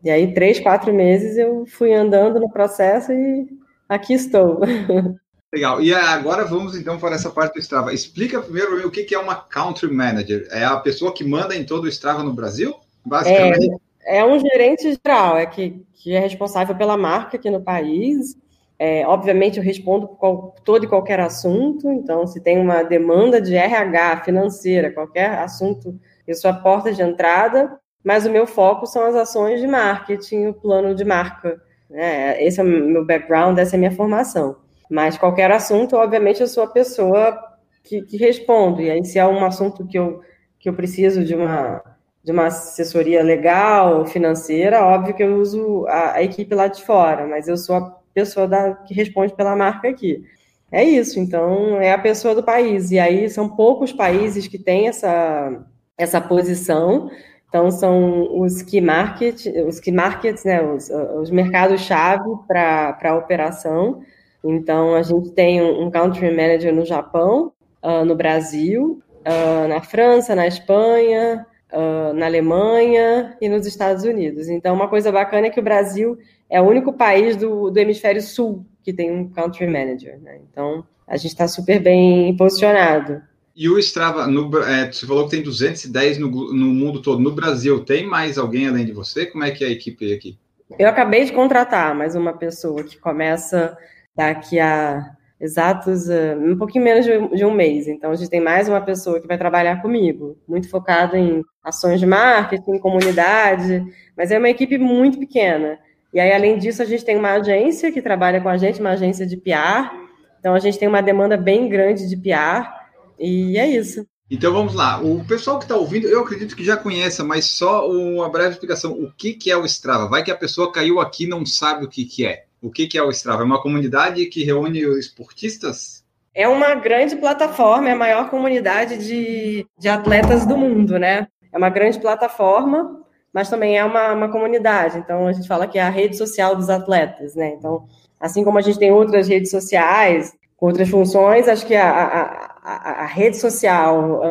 E 0.02 0.10
aí, 0.10 0.34
três, 0.34 0.62
quatro 0.62 0.94
meses, 0.94 1.36
eu 1.36 1.66
fui 1.66 1.94
andando 1.94 2.40
no 2.40 2.50
processo 2.50 3.12
e 3.12 3.46
aqui 3.90 4.14
estou. 4.14 4.62
Legal. 5.54 5.80
E 5.84 5.94
agora 5.94 6.46
vamos 6.46 6.76
então 6.76 6.98
para 6.98 7.14
essa 7.14 7.30
parte 7.30 7.54
do 7.54 7.60
Strava. 7.60 7.94
Explica 7.94 8.42
primeiro 8.42 8.70
para 8.70 8.80
mim 8.80 8.86
o 8.86 8.92
que 8.92 9.14
é 9.14 9.20
uma 9.20 9.36
Country 9.36 9.94
Manager. 9.94 10.48
É 10.50 10.66
a 10.66 10.78
pessoa 10.78 11.14
que 11.14 11.24
manda 11.24 11.56
em 11.56 11.64
todo 11.64 11.84
o 11.84 11.88
Strava 11.88 12.24
no 12.24 12.34
Brasil? 12.34 12.74
Basicamente. 13.06 13.70
É, 14.02 14.18
é 14.18 14.26
um 14.26 14.40
gerente 14.40 15.00
geral, 15.06 15.38
é 15.38 15.46
que, 15.46 15.86
que 15.94 16.14
é 16.16 16.20
responsável 16.20 16.76
pela 16.76 16.98
marca 16.98 17.38
aqui 17.38 17.52
no 17.52 17.62
país. 17.62 18.36
É, 18.80 19.06
obviamente, 19.06 19.60
eu 19.60 19.64
respondo 19.64 20.08
por 20.08 20.56
todo 20.66 20.86
e 20.86 20.90
qualquer 20.90 21.20
assunto. 21.20 21.88
Então, 21.92 22.26
se 22.26 22.42
tem 22.42 22.60
uma 22.60 22.82
demanda 22.82 23.40
de 23.40 23.54
RH, 23.54 24.24
financeira, 24.24 24.90
qualquer 24.90 25.38
assunto, 25.38 26.00
eu 26.28 26.34
sou 26.34 26.50
a 26.50 26.56
porta 26.56 26.92
de 26.92 27.04
entrada. 27.04 27.78
Mas 28.04 28.26
o 28.26 28.32
meu 28.32 28.48
foco 28.48 28.88
são 28.88 29.06
as 29.06 29.14
ações 29.14 29.62
de 29.62 29.68
marketing, 29.68 30.48
o 30.48 30.54
plano 30.56 30.96
de 30.96 31.06
marca. 31.06 31.62
É, 31.92 32.44
esse 32.44 32.60
é 32.60 32.64
o 32.64 32.66
meu 32.66 33.06
background, 33.06 33.56
essa 33.60 33.76
é 33.76 33.78
a 33.78 33.80
minha 33.80 33.92
formação. 33.92 34.63
Mas 34.94 35.18
qualquer 35.18 35.50
assunto, 35.52 35.96
obviamente, 35.96 36.40
eu 36.40 36.48
sou 36.48 36.66
a 36.66 36.68
pessoa 36.68 37.36
que, 37.84 38.04
que 38.04 38.16
respondo. 38.16 38.80
E 38.80 38.92
aí, 38.92 39.04
se 39.04 39.18
é 39.18 39.26
um 39.26 39.44
assunto 39.44 39.88
que 39.88 39.98
eu, 39.98 40.22
que 40.60 40.70
eu 40.70 40.74
preciso 40.76 41.24
de 41.26 41.34
uma, 41.34 41.82
de 42.24 42.32
uma 42.32 42.46
assessoria 42.46 43.24
legal, 43.24 44.06
financeira, 44.06 44.86
óbvio 44.86 45.16
que 45.16 45.24
eu 45.24 45.38
uso 45.38 45.88
a, 45.88 46.18
a 46.18 46.24
equipe 46.24 46.54
lá 46.54 46.68
de 46.68 46.86
fora, 46.86 47.26
mas 47.26 47.48
eu 47.48 47.58
sou 47.58 47.76
a 47.76 47.98
pessoa 48.14 48.48
da, 48.48 48.76
que 48.76 48.94
responde 48.94 49.34
pela 49.34 49.56
marca 49.56 49.90
aqui. 49.90 50.24
É 50.72 50.84
isso, 50.84 51.20
então 51.20 51.82
é 51.82 51.92
a 51.92 51.98
pessoa 51.98 52.36
do 52.36 52.44
país. 52.44 52.92
E 52.92 53.00
aí 53.00 53.28
são 53.32 53.50
poucos 53.50 53.92
países 53.92 54.48
que 54.48 54.60
têm 54.60 54.90
essa, 54.90 55.60
essa 55.98 56.22
posição. 56.22 57.10
Então 57.50 57.72
são 57.72 58.40
os 58.40 58.62
key 58.62 58.80
market, 58.80 59.48
os 59.68 59.80
key 59.80 59.92
markets, 59.92 60.44
né, 60.44 60.62
os, 60.62 60.88
os 61.20 61.32
mercados-chave 61.32 62.30
para 62.48 62.96
a 63.06 63.16
operação. 63.16 64.04
Então, 64.44 64.96
a 64.96 65.02
gente 65.02 65.32
tem 65.32 65.62
um 65.62 65.90
country 65.90 66.30
manager 66.30 66.74
no 66.74 66.86
Japão, 66.86 67.54
uh, 67.82 68.04
no 68.04 68.16
Brasil, 68.16 69.02
uh, 69.26 69.68
na 69.68 69.82
França, 69.82 70.36
na 70.36 70.46
Espanha, 70.46 71.46
uh, 71.72 72.14
na 72.14 72.26
Alemanha 72.26 73.38
e 73.42 73.48
nos 73.48 73.66
Estados 73.66 74.04
Unidos. 74.04 74.50
Então, 74.50 74.76
uma 74.76 74.88
coisa 74.88 75.12
bacana 75.12 75.48
é 75.48 75.50
que 75.50 75.60
o 75.60 75.64
Brasil 75.64 76.18
é 76.50 76.62
o 76.62 76.66
único 76.66 76.94
país 76.94 77.36
do, 77.36 77.70
do 77.70 77.78
hemisfério 77.80 78.22
sul 78.22 78.66
que 78.84 78.92
tem 78.92 79.12
um 79.12 79.30
country 79.30 79.66
manager. 79.66 80.20
Né? 80.20 80.40
Então, 80.50 80.84
a 81.08 81.16
gente 81.16 81.32
está 81.32 81.48
super 81.48 81.80
bem 81.80 82.36
posicionado. 82.36 83.22
E 83.56 83.70
o 83.70 83.78
Strava, 83.78 84.28
no, 84.28 84.58
é, 84.60 84.92
você 84.92 85.06
falou 85.06 85.26
que 85.26 85.32
tem 85.32 85.44
210 85.44 86.18
no, 86.18 86.28
no 86.28 86.66
mundo 86.66 87.02
todo. 87.02 87.22
No 87.22 87.32
Brasil, 87.32 87.86
tem 87.86 88.06
mais 88.06 88.38
alguém 88.38 88.68
além 88.68 88.86
de 88.86 88.92
você? 88.92 89.26
Como 89.26 89.44
é 89.44 89.52
que 89.52 89.64
é 89.64 89.68
a 89.68 89.72
equipe 89.72 90.12
aqui? 90.14 90.38
Eu 90.78 90.90
acabei 90.90 91.24
de 91.24 91.32
contratar 91.32 91.94
mais 91.94 92.16
uma 92.16 92.34
pessoa 92.34 92.84
que 92.84 92.98
começa 92.98 93.78
daqui 94.16 94.60
a 94.60 95.14
exatos 95.44 96.08
uh, 96.08 96.40
um 96.40 96.58
pouquinho 96.58 96.86
menos 96.86 97.06
de, 97.06 97.36
de, 97.36 97.44
um 97.44 97.52
mês. 97.52 97.88
Então, 97.88 98.12
a 98.12 98.16
gente 98.16 98.30
tem 98.30 98.40
mais 98.40 98.70
uma 98.70 98.80
pessoa 98.80 99.20
que 99.20 99.28
vai 99.28 99.38
trabalhar 99.38 99.82
comigo, 99.82 100.38
muito 100.48 100.70
focada 100.70 101.18
em 101.18 101.42
ações 101.62 102.00
de 102.00 102.06
marketing, 102.06 102.80
comunidade, 102.80 103.84
mas 104.16 104.32
é 104.32 104.38
uma 104.38 104.50
equipe 104.50 104.78
muito 104.78 105.20
pequena. 105.20 105.78
E 106.14 106.20
aí, 106.20 106.32
além 106.32 106.58
disso, 106.58 106.82
a 106.82 106.86
gente 106.86 107.04
tem 107.04 107.18
uma 107.18 107.34
agência 107.34 107.92
que 107.92 108.02
trabalha 108.02 108.40
com 108.40 108.48
a 108.48 108.56
gente, 108.56 108.80
uma 108.80 108.92
agência 108.92 109.26
de 109.26 109.36
PR. 109.36 109.92
Então, 110.40 110.54
a 110.54 110.60
gente 110.60 110.80
tem 110.80 110.88
uma 110.88 111.02
demanda 111.02 111.36
bem 111.36 111.68
grande 111.68 112.08
de 112.08 112.16
PR. 112.16 112.72
E 113.20 113.58
é 113.58 113.68
isso. 113.68 114.06
Então 114.30 114.54
vamos 114.54 114.74
lá. 114.74 115.00
O 115.00 115.24
pessoal 115.26 115.60
que 115.60 115.66
está 115.66 115.76
ouvindo, 115.76 116.08
eu 116.08 116.22
acredito 116.22 116.56
que 116.56 116.64
já 116.64 116.76
conheça, 116.76 117.24
mas 117.24 117.46
só 117.46 117.88
uma 117.88 118.30
breve 118.30 118.52
explicação. 118.52 118.94
O 118.94 119.12
que, 119.12 119.34
que 119.34 119.52
é 119.52 119.58
o 119.58 119.66
Strava? 119.66 120.08
Vai 120.08 120.24
que 120.24 120.32
a 120.32 120.36
pessoa 120.36 120.72
caiu 120.72 121.00
aqui 121.00 121.26
e 121.26 121.28
não 121.28 121.46
sabe 121.46 121.86
o 121.86 121.90
que, 121.90 122.06
que 122.06 122.26
é. 122.26 122.46
O 122.64 122.72
que, 122.72 122.98
é 122.98 123.04
o 123.04 123.12
Strava? 123.12 123.42
É 123.42 123.46
uma 123.46 123.62
comunidade 123.62 124.26
que 124.28 124.44
reúne 124.44 124.80
esportistas? 124.98 126.04
É 126.34 126.48
uma 126.48 126.74
grande 126.74 127.16
plataforma, 127.16 127.90
é 127.90 127.92
a 127.92 127.96
maior 127.96 128.30
comunidade 128.30 128.98
de, 128.98 129.68
de 129.78 129.90
atletas 129.90 130.46
do 130.46 130.58
mundo, 130.58 130.98
né? 130.98 131.28
É 131.52 131.58
uma 131.58 131.70
grande 131.70 132.00
plataforma 132.00 133.04
mas 133.34 133.50
também 133.50 133.78
é 133.78 133.84
uma, 133.84 134.14
uma 134.14 134.32
comunidade. 134.32 135.00
Então, 135.00 135.28
a 135.28 135.34
gente 135.34 135.48
fala 135.48 135.68
que 135.68 135.80
é 135.80 135.82
a 135.82 135.90
rede 135.90 136.16
social 136.16 136.56
dos 136.56 136.70
atletas, 136.70 137.34
né? 137.34 137.56
Então, 137.58 137.86
assim 138.20 138.44
como 138.44 138.60
a 138.60 138.62
gente 138.62 138.78
tem 138.78 138.92
outras 138.92 139.28
redes 139.28 139.50
sociais, 139.50 140.32
com 140.56 140.68
outras 140.68 140.88
funções, 140.88 141.48
acho 141.48 141.66
que 141.66 141.76
a, 141.76 141.90
a, 141.90 142.22
a, 142.64 143.04
a 143.04 143.06
rede 143.08 143.38
social 143.38 144.22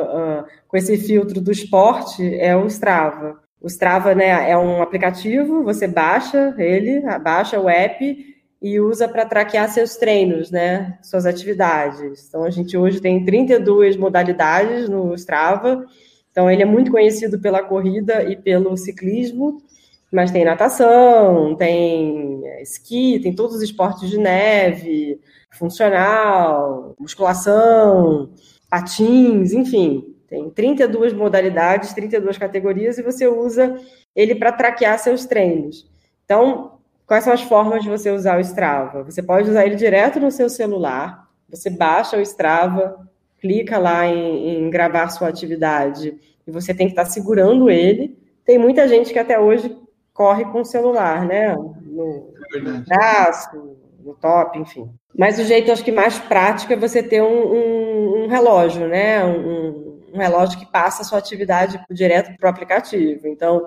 com 0.68 0.76
esse 0.76 0.96
filtro 0.96 1.40
do 1.40 1.50
esporte 1.50 2.34
é 2.36 2.56
o 2.56 2.66
Strava. 2.66 3.41
O 3.62 3.68
Strava 3.68 4.14
né, 4.14 4.50
é 4.50 4.58
um 4.58 4.82
aplicativo, 4.82 5.62
você 5.62 5.86
baixa 5.86 6.54
ele, 6.58 7.00
baixa 7.20 7.60
o 7.60 7.68
app 7.68 8.34
e 8.60 8.80
usa 8.80 9.08
para 9.08 9.24
traquear 9.24 9.68
seus 9.68 9.96
treinos, 9.96 10.50
né, 10.50 10.98
suas 11.02 11.26
atividades. 11.26 12.28
Então, 12.28 12.44
a 12.44 12.50
gente 12.50 12.76
hoje 12.76 13.00
tem 13.00 13.24
32 13.24 13.96
modalidades 13.96 14.88
no 14.88 15.14
Strava, 15.14 15.86
então, 16.32 16.50
ele 16.50 16.62
é 16.62 16.66
muito 16.66 16.90
conhecido 16.90 17.38
pela 17.38 17.62
corrida 17.62 18.24
e 18.24 18.34
pelo 18.34 18.74
ciclismo, 18.76 19.62
mas 20.10 20.30
tem 20.30 20.44
natação, 20.44 21.54
tem 21.54 22.40
é, 22.44 22.62
esqui, 22.62 23.20
tem 23.20 23.34
todos 23.34 23.56
os 23.56 23.62
esportes 23.62 24.08
de 24.08 24.18
neve, 24.18 25.20
funcional, 25.50 26.94
musculação, 26.98 28.30
patins, 28.68 29.52
enfim. 29.52 30.11
Tem 30.32 30.48
32 30.48 31.12
modalidades, 31.12 31.92
32 31.92 32.38
categorias 32.38 32.96
e 32.96 33.02
você 33.02 33.28
usa 33.28 33.78
ele 34.16 34.34
para 34.34 34.50
traquear 34.50 34.98
seus 34.98 35.26
treinos. 35.26 35.86
Então, 36.24 36.78
quais 37.06 37.22
são 37.22 37.34
as 37.34 37.42
formas 37.42 37.82
de 37.82 37.90
você 37.90 38.10
usar 38.10 38.38
o 38.38 38.40
Strava? 38.40 39.02
Você 39.02 39.22
pode 39.22 39.50
usar 39.50 39.66
ele 39.66 39.74
direto 39.74 40.18
no 40.18 40.30
seu 40.30 40.48
celular, 40.48 41.28
você 41.50 41.68
baixa 41.68 42.16
o 42.16 42.22
Strava, 42.22 43.06
clica 43.42 43.76
lá 43.76 44.06
em, 44.06 44.64
em 44.64 44.70
gravar 44.70 45.10
sua 45.10 45.28
atividade 45.28 46.16
e 46.46 46.50
você 46.50 46.72
tem 46.72 46.86
que 46.86 46.92
estar 46.92 47.04
segurando 47.04 47.68
ele. 47.68 48.18
Tem 48.42 48.56
muita 48.56 48.88
gente 48.88 49.12
que 49.12 49.18
até 49.18 49.38
hoje 49.38 49.76
corre 50.14 50.46
com 50.46 50.62
o 50.62 50.64
celular, 50.64 51.26
né? 51.26 51.54
No, 51.54 52.32
no 52.54 52.84
braço, 52.86 53.76
no 54.02 54.14
top, 54.14 54.58
enfim. 54.58 54.90
Mas 55.14 55.38
o 55.38 55.44
jeito, 55.44 55.70
acho 55.70 55.84
que 55.84 55.92
mais 55.92 56.18
prático 56.18 56.72
é 56.72 56.76
você 56.76 57.02
ter 57.02 57.22
um, 57.22 57.52
um, 57.52 58.24
um 58.24 58.28
relógio, 58.28 58.88
né? 58.88 59.22
Um, 59.26 59.91
um, 60.12 60.18
relógio 60.18 60.58
que 60.58 60.70
passa 60.70 61.02
a 61.02 61.04
sua 61.04 61.18
atividade 61.18 61.80
direto 61.90 62.36
para 62.36 62.46
o 62.46 62.50
aplicativo. 62.50 63.26
Então, 63.26 63.66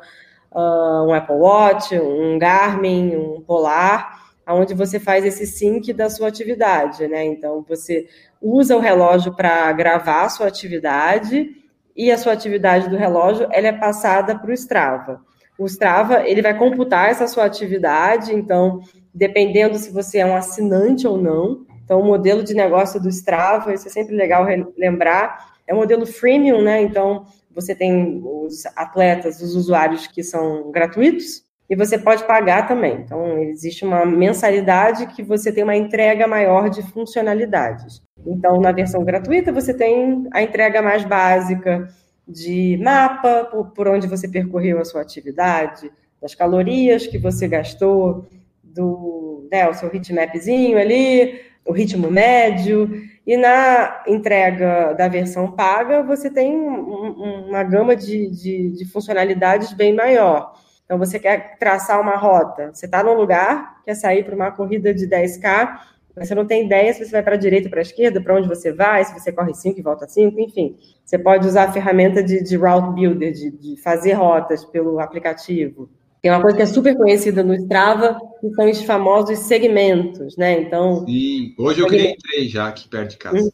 uh, 0.51 1.08
um 1.08 1.13
Apple 1.13 1.36
Watch, 1.36 1.97
um 1.97 2.38
Garmin, 2.38 3.15
um 3.15 3.41
Polar, 3.41 4.23
onde 4.47 4.73
você 4.73 4.99
faz 4.99 5.25
esse 5.25 5.47
sync 5.47 5.91
da 5.93 6.10
sua 6.10 6.27
atividade, 6.27 7.08
né? 7.08 7.25
Então, 7.25 7.65
você 7.67 8.08
usa 8.41 8.75
o 8.75 8.79
relógio 8.79 9.34
para 9.36 9.71
gravar 9.71 10.23
a 10.23 10.29
sua 10.29 10.47
atividade 10.47 11.49
e 11.95 12.12
a 12.12 12.17
sua 12.17 12.34
atividade 12.34 12.89
do 12.89 12.97
relógio 12.97 13.47
ela 13.51 13.67
é 13.67 13.71
passada 13.71 14.38
para 14.38 14.51
o 14.51 14.53
Strava. 14.53 15.21
O 15.58 15.65
Strava 15.65 16.27
ele 16.27 16.41
vai 16.41 16.58
computar 16.58 17.10
essa 17.10 17.27
sua 17.27 17.45
atividade, 17.45 18.34
então, 18.34 18.81
dependendo 19.13 19.77
se 19.77 19.91
você 19.91 20.19
é 20.19 20.25
um 20.25 20.36
assinante 20.36 21.08
ou 21.08 21.17
não. 21.17 21.65
Então, 21.84 22.01
o 22.01 22.05
modelo 22.05 22.43
de 22.43 22.53
negócio 22.53 23.01
do 23.01 23.10
Strava, 23.10 23.73
isso 23.73 23.88
é 23.88 23.91
sempre 23.91 24.15
legal 24.15 24.45
lembrar, 24.77 25.55
é 25.67 25.73
o 25.73 25.78
modelo 25.78 26.06
freemium, 26.06 26.62
né? 26.62 26.82
Então, 26.82 27.25
você 27.54 27.73
tem 27.73 28.21
os 28.23 28.65
atletas, 28.75 29.41
os 29.41 29.56
usuários 29.56 30.08
que 30.08 30.21
são 30.21 30.71
gratuitos, 30.71 31.43
e 31.69 31.75
você 31.75 31.97
pode 31.97 32.23
pagar 32.25 32.67
também. 32.67 33.01
Então, 33.04 33.39
existe 33.39 33.84
uma 33.84 34.06
mensalidade 34.06 35.08
que 35.08 35.23
você 35.23 35.51
tem 35.51 35.63
uma 35.63 35.75
entrega 35.75 36.28
maior 36.28 36.69
de 36.69 36.84
funcionalidades. 36.84 38.01
Então, 38.25 38.60
na 38.60 38.71
versão 38.71 39.04
gratuita, 39.04 39.51
você 39.51 39.73
tem 39.73 40.28
a 40.32 40.43
entrega 40.43 40.82
mais 40.82 41.04
básica 41.04 41.88
de 42.28 42.78
mapa, 42.82 43.45
por, 43.75 43.88
onde 43.88 44.08
você 44.08 44.28
percorreu 44.28 44.80
a 44.80 44.86
sua 44.86 45.01
atividade, 45.01 45.91
das 46.21 46.34
calorias 46.34 47.08
que 47.08 47.17
você 47.17 47.47
gastou, 47.47 48.25
do 48.63 49.47
né, 49.51 49.69
o 49.69 49.73
seu 49.73 49.93
hitmapzinho 49.93 50.78
ali, 50.78 51.39
o 51.65 51.71
ritmo 51.71 52.10
médio. 52.12 52.89
E 53.25 53.35
na 53.38 54.03
entrega 54.07 54.93
da 54.93 55.07
versão 55.07 55.51
paga, 55.51 56.03
você 56.03 56.29
tem 56.29 56.55
um, 56.55 57.47
uma 57.47 57.63
gama 57.63 57.95
de, 57.95 58.29
de, 58.29 58.69
de 58.71 58.85
funcionalidades 58.85 59.73
bem 59.73 59.93
maior. 59.93 60.53
Então, 60.85 60.99
você 60.99 61.17
quer 61.17 61.57
traçar 61.57 61.99
uma 61.99 62.15
rota, 62.15 62.71
você 62.71 62.85
está 62.85 63.03
num 63.03 63.15
lugar, 63.15 63.81
quer 63.83 63.95
sair 63.95 64.23
para 64.23 64.35
uma 64.35 64.51
corrida 64.51 64.93
de 64.93 65.07
10K, 65.07 65.79
mas 66.15 66.27
você 66.27 66.35
não 66.35 66.45
tem 66.45 66.65
ideia 66.65 66.93
se 66.93 67.03
você 67.03 67.11
vai 67.11 67.23
para 67.23 67.33
a 67.33 67.38
direita, 67.38 67.67
para 67.67 67.79
a 67.79 67.81
esquerda, 67.81 68.21
para 68.21 68.35
onde 68.35 68.47
você 68.47 68.71
vai, 68.71 69.03
se 69.03 69.11
você 69.11 69.31
corre 69.31 69.53
5 69.53 69.79
e 69.79 69.83
volta 69.83 70.07
5, 70.07 70.39
enfim. 70.39 70.77
Você 71.03 71.17
pode 71.17 71.47
usar 71.47 71.63
a 71.63 71.71
ferramenta 71.71 72.23
de, 72.23 72.41
de 72.41 72.55
Route 72.55 72.93
Builder, 72.93 73.33
de, 73.33 73.51
de 73.51 73.81
fazer 73.81 74.13
rotas 74.13 74.63
pelo 74.63 74.99
aplicativo. 74.99 75.89
Tem 76.25 76.31
uma 76.31 76.41
coisa 76.41 76.57
que 76.57 76.63
é 76.63 76.65
super 76.65 76.97
conhecida 76.97 77.43
no 77.43 77.53
Strava, 77.53 78.19
que 78.41 78.49
são 78.55 78.67
os 78.67 78.81
famosos 78.81 79.38
segmentos, 79.38 80.35
né? 80.35 80.59
Então. 80.59 81.05
Sim, 81.05 81.53
hoje 81.55 81.81
eu 81.81 81.85
criei 81.85 82.15
três 82.15 82.49
já 82.49 82.67
aqui 82.67 82.89
perto 82.89 83.11
de 83.11 83.17
casa. 83.17 83.51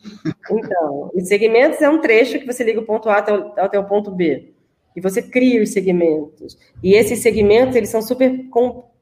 Então, 0.50 1.12
os 1.14 1.28
segmentos 1.28 1.82
é 1.82 1.90
um 1.90 2.00
trecho 2.00 2.40
que 2.40 2.46
você 2.46 2.64
liga 2.64 2.80
o 2.80 2.86
ponto 2.86 3.10
A 3.10 3.18
até 3.18 3.34
o, 3.34 3.52
até 3.58 3.78
o 3.78 3.84
ponto 3.84 4.10
B 4.10 4.54
e 4.96 5.02
você 5.02 5.22
cria 5.22 5.62
os 5.62 5.72
segmentos. 5.74 6.58
E 6.82 6.94
esses 6.94 7.20
segmentos, 7.20 7.76
eles 7.76 7.90
são 7.90 8.02
super, 8.02 8.32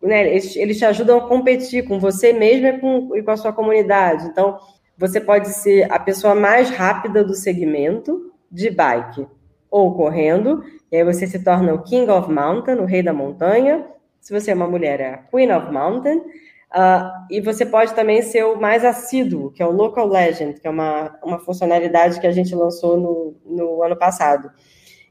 né, 0.02 0.32
eles, 0.32 0.56
eles 0.56 0.80
te 0.80 0.86
ajudam 0.86 1.20
a 1.20 1.28
competir 1.28 1.88
com 1.88 2.00
você 2.00 2.34
mesmo 2.34 2.66
e 2.66 2.80
com, 2.80 3.16
e 3.18 3.22
com 3.22 3.30
a 3.30 3.38
sua 3.38 3.54
comunidade. 3.54 4.26
Então, 4.26 4.58
você 4.98 5.22
pode 5.22 5.48
ser 5.50 5.86
a 5.92 6.00
pessoa 6.00 6.34
mais 6.34 6.72
rápida 6.72 7.24
do 7.24 7.36
segmento 7.36 8.32
de 8.52 8.72
bike 8.72 9.28
ou 9.70 9.94
correndo, 9.96 10.64
e 10.92 10.98
aí 10.98 11.04
você 11.04 11.28
se 11.28 11.44
torna 11.44 11.74
o 11.74 11.84
King 11.84 12.10
of 12.10 12.32
Mountain, 12.32 12.76
o 12.76 12.86
rei 12.86 13.04
da 13.04 13.14
montanha. 13.14 13.86
Se 14.20 14.34
você 14.34 14.52
é 14.52 14.56
uma 14.56 14.68
mulher, 14.68 15.00
é 15.00 15.14
a 15.14 15.18
Queen 15.18 15.52
of 15.52 15.72
Mountain. 15.72 16.18
Uh, 16.70 17.26
e 17.32 17.42
você 17.42 17.66
pode 17.66 17.96
também 17.96 18.22
ser 18.22 18.44
o 18.46 18.60
mais 18.60 18.86
assíduo, 18.86 19.52
que 19.52 19.62
é 19.62 19.66
o 19.66 19.72
Local 19.72 20.08
Legend, 20.08 20.60
que 20.60 20.68
é 20.68 20.70
uma, 20.70 21.18
uma 21.24 21.40
funcionalidade 21.40 22.20
que 22.20 22.28
a 22.28 22.32
gente 22.32 22.54
lançou 22.54 22.98
no, 22.98 23.36
no 23.46 23.84
ano 23.84 23.96
passado. 23.96 24.52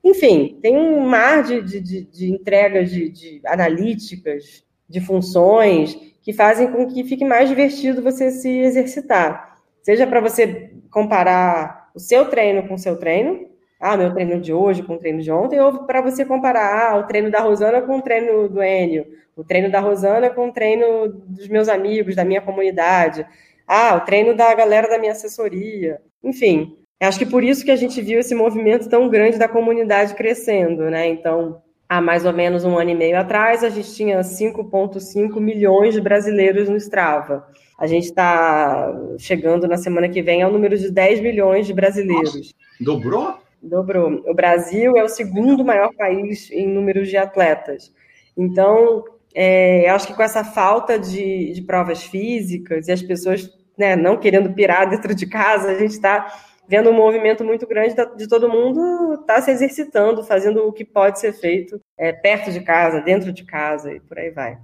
Enfim, 0.04 0.58
tem 0.62 0.76
um 0.76 1.00
mar 1.00 1.42
de, 1.42 1.60
de, 1.60 2.04
de, 2.04 2.32
entregas 2.32 2.90
de, 2.90 3.08
de 3.08 3.40
analíticas, 3.44 4.64
de 4.88 5.00
funções, 5.00 5.96
que 6.22 6.32
fazem 6.32 6.70
com 6.70 6.86
que 6.86 7.02
fique 7.04 7.24
mais 7.24 7.48
divertido 7.48 8.02
você 8.02 8.30
se 8.30 8.48
exercitar. 8.48 9.58
Seja 9.82 10.06
para 10.06 10.20
você 10.20 10.72
comparar 10.90 11.90
o 11.94 11.98
seu 11.98 12.26
treino 12.26 12.68
com 12.68 12.74
o 12.74 12.78
seu 12.78 12.96
treino, 12.96 13.47
ah, 13.80 13.96
meu 13.96 14.12
treino 14.12 14.40
de 14.40 14.52
hoje 14.52 14.82
com 14.82 14.94
o 14.94 14.98
treino 14.98 15.20
de 15.20 15.30
ontem, 15.30 15.60
ou 15.60 15.84
para 15.84 16.00
você 16.00 16.24
comparar 16.24 16.92
ah, 16.92 16.96
o 16.98 17.06
treino 17.06 17.30
da 17.30 17.40
Rosana 17.40 17.82
com 17.82 17.98
o 17.98 18.02
treino 18.02 18.48
do 18.48 18.62
Enio, 18.62 19.06
o 19.36 19.44
treino 19.44 19.70
da 19.70 19.80
Rosana 19.80 20.30
com 20.30 20.48
o 20.48 20.52
treino 20.52 21.08
dos 21.08 21.48
meus 21.48 21.68
amigos, 21.68 22.16
da 22.16 22.24
minha 22.24 22.40
comunidade, 22.40 23.26
ah, 23.66 23.96
o 23.96 24.00
treino 24.00 24.34
da 24.34 24.54
galera 24.54 24.88
da 24.88 24.98
minha 24.98 25.12
assessoria. 25.12 26.00
Enfim, 26.22 26.76
Acho 27.00 27.20
que 27.20 27.26
por 27.26 27.44
isso 27.44 27.64
que 27.64 27.70
a 27.70 27.76
gente 27.76 28.00
viu 28.02 28.18
esse 28.18 28.34
movimento 28.34 28.88
tão 28.88 29.08
grande 29.08 29.38
da 29.38 29.46
comunidade 29.46 30.14
crescendo, 30.14 30.90
né? 30.90 31.06
Então, 31.06 31.62
há 31.88 32.00
mais 32.00 32.24
ou 32.26 32.32
menos 32.32 32.64
um 32.64 32.76
ano 32.76 32.90
e 32.90 32.94
meio 32.94 33.16
atrás, 33.16 33.62
a 33.62 33.70
gente 33.70 33.94
tinha 33.94 34.20
5,5 34.20 35.40
milhões 35.40 35.94
de 35.94 36.00
brasileiros 36.00 36.68
no 36.68 36.76
Strava. 36.76 37.46
A 37.78 37.86
gente 37.86 38.06
está 38.06 38.92
chegando 39.16 39.68
na 39.68 39.76
semana 39.76 40.08
que 40.08 40.20
vem 40.20 40.42
ao 40.42 40.50
número 40.50 40.76
de 40.76 40.90
10 40.90 41.20
milhões 41.20 41.68
de 41.68 41.72
brasileiros. 41.72 42.34
Nossa, 42.34 42.54
dobrou? 42.80 43.38
Dobrou. 43.62 44.22
O 44.26 44.34
Brasil 44.34 44.96
é 44.96 45.02
o 45.02 45.08
segundo 45.08 45.64
maior 45.64 45.92
país 45.94 46.50
em 46.50 46.66
números 46.66 47.08
de 47.08 47.16
atletas. 47.16 47.92
Então, 48.36 49.04
é, 49.34 49.88
acho 49.90 50.06
que 50.06 50.14
com 50.14 50.22
essa 50.22 50.44
falta 50.44 50.98
de, 50.98 51.52
de 51.52 51.62
provas 51.62 52.04
físicas 52.04 52.88
e 52.88 52.92
as 52.92 53.02
pessoas 53.02 53.50
né, 53.76 53.96
não 53.96 54.16
querendo 54.16 54.52
pirar 54.52 54.88
dentro 54.88 55.14
de 55.14 55.26
casa, 55.26 55.70
a 55.70 55.78
gente 55.78 55.92
está 55.92 56.32
vendo 56.68 56.90
um 56.90 56.94
movimento 56.94 57.44
muito 57.44 57.66
grande 57.66 57.94
de 58.16 58.28
todo 58.28 58.48
mundo 58.48 59.24
tá 59.26 59.40
se 59.40 59.50
exercitando, 59.50 60.22
fazendo 60.22 60.66
o 60.66 60.72
que 60.72 60.84
pode 60.84 61.18
ser 61.18 61.32
feito 61.32 61.80
é, 61.96 62.12
perto 62.12 62.52
de 62.52 62.60
casa, 62.60 63.00
dentro 63.00 63.32
de 63.32 63.44
casa 63.44 63.92
e 63.92 64.00
por 64.00 64.18
aí 64.18 64.30
vai. 64.30 64.58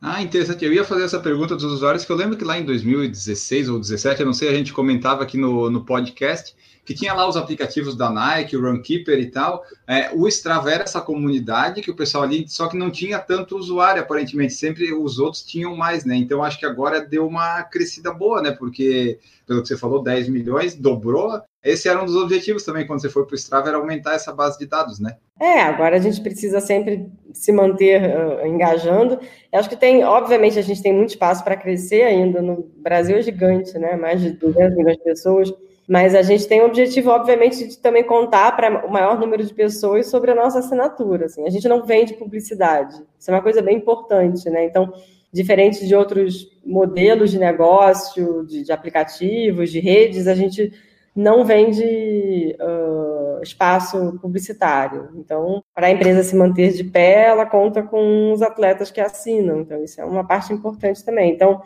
Ah, 0.00 0.22
interessante. 0.22 0.64
Eu 0.64 0.72
ia 0.72 0.84
fazer 0.84 1.04
essa 1.04 1.18
pergunta 1.18 1.56
dos 1.56 1.64
usuários, 1.64 2.04
que 2.04 2.12
eu 2.12 2.16
lembro 2.16 2.36
que 2.36 2.44
lá 2.44 2.56
em 2.56 2.64
2016 2.64 3.68
ou 3.68 3.74
2017, 3.76 4.20
eu 4.20 4.26
não 4.26 4.32
sei, 4.32 4.48
a 4.48 4.54
gente 4.54 4.72
comentava 4.72 5.24
aqui 5.24 5.36
no, 5.36 5.68
no 5.68 5.84
podcast 5.84 6.54
que 6.88 6.94
tinha 6.94 7.12
lá 7.12 7.28
os 7.28 7.36
aplicativos 7.36 7.94
da 7.94 8.08
Nike, 8.08 8.56
o 8.56 8.62
Runkeeper 8.62 9.18
e 9.18 9.26
tal. 9.26 9.62
É, 9.86 10.10
o 10.14 10.26
Strava 10.26 10.72
era 10.72 10.84
essa 10.84 11.02
comunidade 11.02 11.82
que 11.82 11.90
o 11.90 11.94
pessoal 11.94 12.24
ali, 12.24 12.48
só 12.48 12.66
que 12.66 12.78
não 12.78 12.90
tinha 12.90 13.18
tanto 13.18 13.58
usuário, 13.58 14.00
aparentemente. 14.00 14.54
Sempre 14.54 14.94
os 14.94 15.18
outros 15.18 15.42
tinham 15.42 15.76
mais, 15.76 16.06
né? 16.06 16.16
Então 16.16 16.42
acho 16.42 16.58
que 16.58 16.64
agora 16.64 17.02
deu 17.02 17.26
uma 17.26 17.62
crescida 17.62 18.10
boa, 18.10 18.40
né? 18.40 18.52
Porque, 18.52 19.18
pelo 19.46 19.60
que 19.60 19.68
você 19.68 19.76
falou, 19.76 20.02
10 20.02 20.30
milhões, 20.30 20.74
dobrou. 20.74 21.38
Esse 21.62 21.90
era 21.90 22.02
um 22.02 22.06
dos 22.06 22.16
objetivos 22.16 22.64
também, 22.64 22.86
quando 22.86 23.02
você 23.02 23.10
foi 23.10 23.26
para 23.26 23.34
o 23.34 23.36
Strava, 23.36 23.68
era 23.68 23.76
aumentar 23.76 24.14
essa 24.14 24.32
base 24.32 24.58
de 24.58 24.64
dados, 24.64 24.98
né? 24.98 25.18
É, 25.38 25.60
agora 25.60 25.96
a 25.96 26.00
gente 26.00 26.22
precisa 26.22 26.58
sempre 26.58 27.06
se 27.34 27.52
manter 27.52 28.00
uh, 28.00 28.46
engajando. 28.46 29.20
Eu 29.52 29.60
acho 29.60 29.68
que 29.68 29.76
tem, 29.76 30.02
obviamente, 30.04 30.58
a 30.58 30.62
gente 30.62 30.82
tem 30.82 30.94
muito 30.94 31.10
espaço 31.10 31.44
para 31.44 31.54
crescer 31.54 32.04
ainda. 32.04 32.40
No 32.40 32.66
Brasil 32.78 33.18
é 33.18 33.20
gigante, 33.20 33.78
né? 33.78 33.94
Mais 33.94 34.22
de 34.22 34.30
200 34.30 34.74
milhões 34.74 34.96
de 34.96 35.04
pessoas. 35.04 35.52
Mas 35.88 36.14
a 36.14 36.20
gente 36.20 36.46
tem 36.46 36.60
o 36.60 36.66
objetivo, 36.66 37.10
obviamente, 37.10 37.66
de 37.66 37.78
também 37.78 38.04
contar 38.04 38.54
para 38.54 38.86
o 38.86 38.92
maior 38.92 39.18
número 39.18 39.42
de 39.42 39.54
pessoas 39.54 40.08
sobre 40.08 40.30
a 40.30 40.34
nossa 40.34 40.58
assinatura. 40.58 41.24
Assim. 41.24 41.46
A 41.46 41.50
gente 41.50 41.66
não 41.66 41.82
vende 41.82 42.12
publicidade. 42.12 42.94
Isso 43.18 43.30
é 43.30 43.34
uma 43.34 43.42
coisa 43.42 43.62
bem 43.62 43.78
importante, 43.78 44.50
né? 44.50 44.66
Então, 44.66 44.92
diferente 45.32 45.86
de 45.86 45.96
outros 45.96 46.46
modelos 46.62 47.30
de 47.30 47.38
negócio, 47.38 48.44
de, 48.46 48.64
de 48.64 48.70
aplicativos, 48.70 49.70
de 49.70 49.80
redes, 49.80 50.26
a 50.26 50.34
gente 50.34 50.70
não 51.16 51.42
vende 51.42 52.54
uh, 52.60 53.42
espaço 53.42 54.18
publicitário. 54.20 55.08
Então, 55.16 55.64
para 55.74 55.86
a 55.86 55.90
empresa 55.90 56.22
se 56.22 56.36
manter 56.36 56.70
de 56.72 56.84
pé, 56.84 57.28
ela 57.28 57.46
conta 57.46 57.82
com 57.82 58.30
os 58.30 58.42
atletas 58.42 58.90
que 58.90 59.00
assinam. 59.00 59.62
Então, 59.62 59.82
isso 59.82 59.98
é 60.00 60.04
uma 60.04 60.24
parte 60.24 60.52
importante 60.52 61.02
também. 61.02 61.32
Então, 61.32 61.62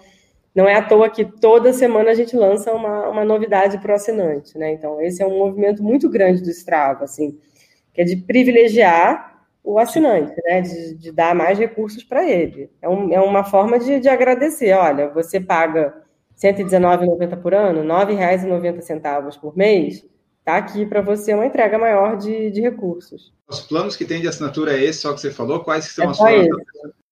não 0.55 0.69
é 0.69 0.75
à 0.75 0.83
toa 0.83 1.09
que 1.09 1.25
toda 1.25 1.73
semana 1.73 2.11
a 2.11 2.15
gente 2.15 2.37
lança 2.37 2.73
uma, 2.73 3.09
uma 3.09 3.25
novidade 3.25 3.79
para 3.79 3.93
o 3.93 3.95
assinante, 3.95 4.57
né? 4.59 4.73
Então, 4.73 5.01
esse 5.01 5.23
é 5.23 5.27
um 5.27 5.39
movimento 5.39 5.83
muito 5.83 6.09
grande 6.11 6.43
do 6.43 6.51
Strava, 6.51 7.05
assim, 7.05 7.39
que 7.95 8.03
é 8.03 8.05
de 8.05 8.17
privilegiar 8.17 9.33
o 9.65 9.79
assinante, 9.79 10.35
né? 10.45 10.61
De, 10.61 10.95
de 10.95 11.13
dar 11.13 11.35
mais 11.35 11.59
recursos 11.59 12.05
para 12.05 12.29
ele. 12.29 12.71
É, 12.83 12.89
um, 12.89 13.13
é 13.13 13.21
uma 13.21 13.45
forma 13.45 13.79
de, 13.79 13.99
de 13.99 14.09
agradecer. 14.09 14.73
Olha, 14.75 15.09
você 15.09 15.41
paga 15.41 15.95
R$ 16.43 16.53
119,90 16.53 17.41
por 17.41 17.55
ano, 17.55 17.81
R$ 17.81 18.15
9,90 18.15 19.41
por 19.41 19.57
mês, 19.57 20.05
tá 20.45 20.57
aqui 20.57 20.85
para 20.85 21.01
você 21.01 21.33
uma 21.33 21.47
entrega 21.47 21.79
maior 21.79 22.17
de, 22.17 22.51
de 22.51 22.61
recursos. 22.61 23.33
Os 23.49 23.61
planos 23.61 23.97
que 23.97 24.05
tem 24.05 24.21
de 24.21 24.29
assinatura 24.29 24.77
é 24.77 24.85
esse, 24.85 25.01
só 25.01 25.15
que 25.15 25.21
você 25.21 25.31
falou, 25.31 25.61
quais 25.61 25.89
que 25.89 25.95
são 25.95 26.07
é 26.07 26.09
as 26.09 26.17
suas? 26.17 26.47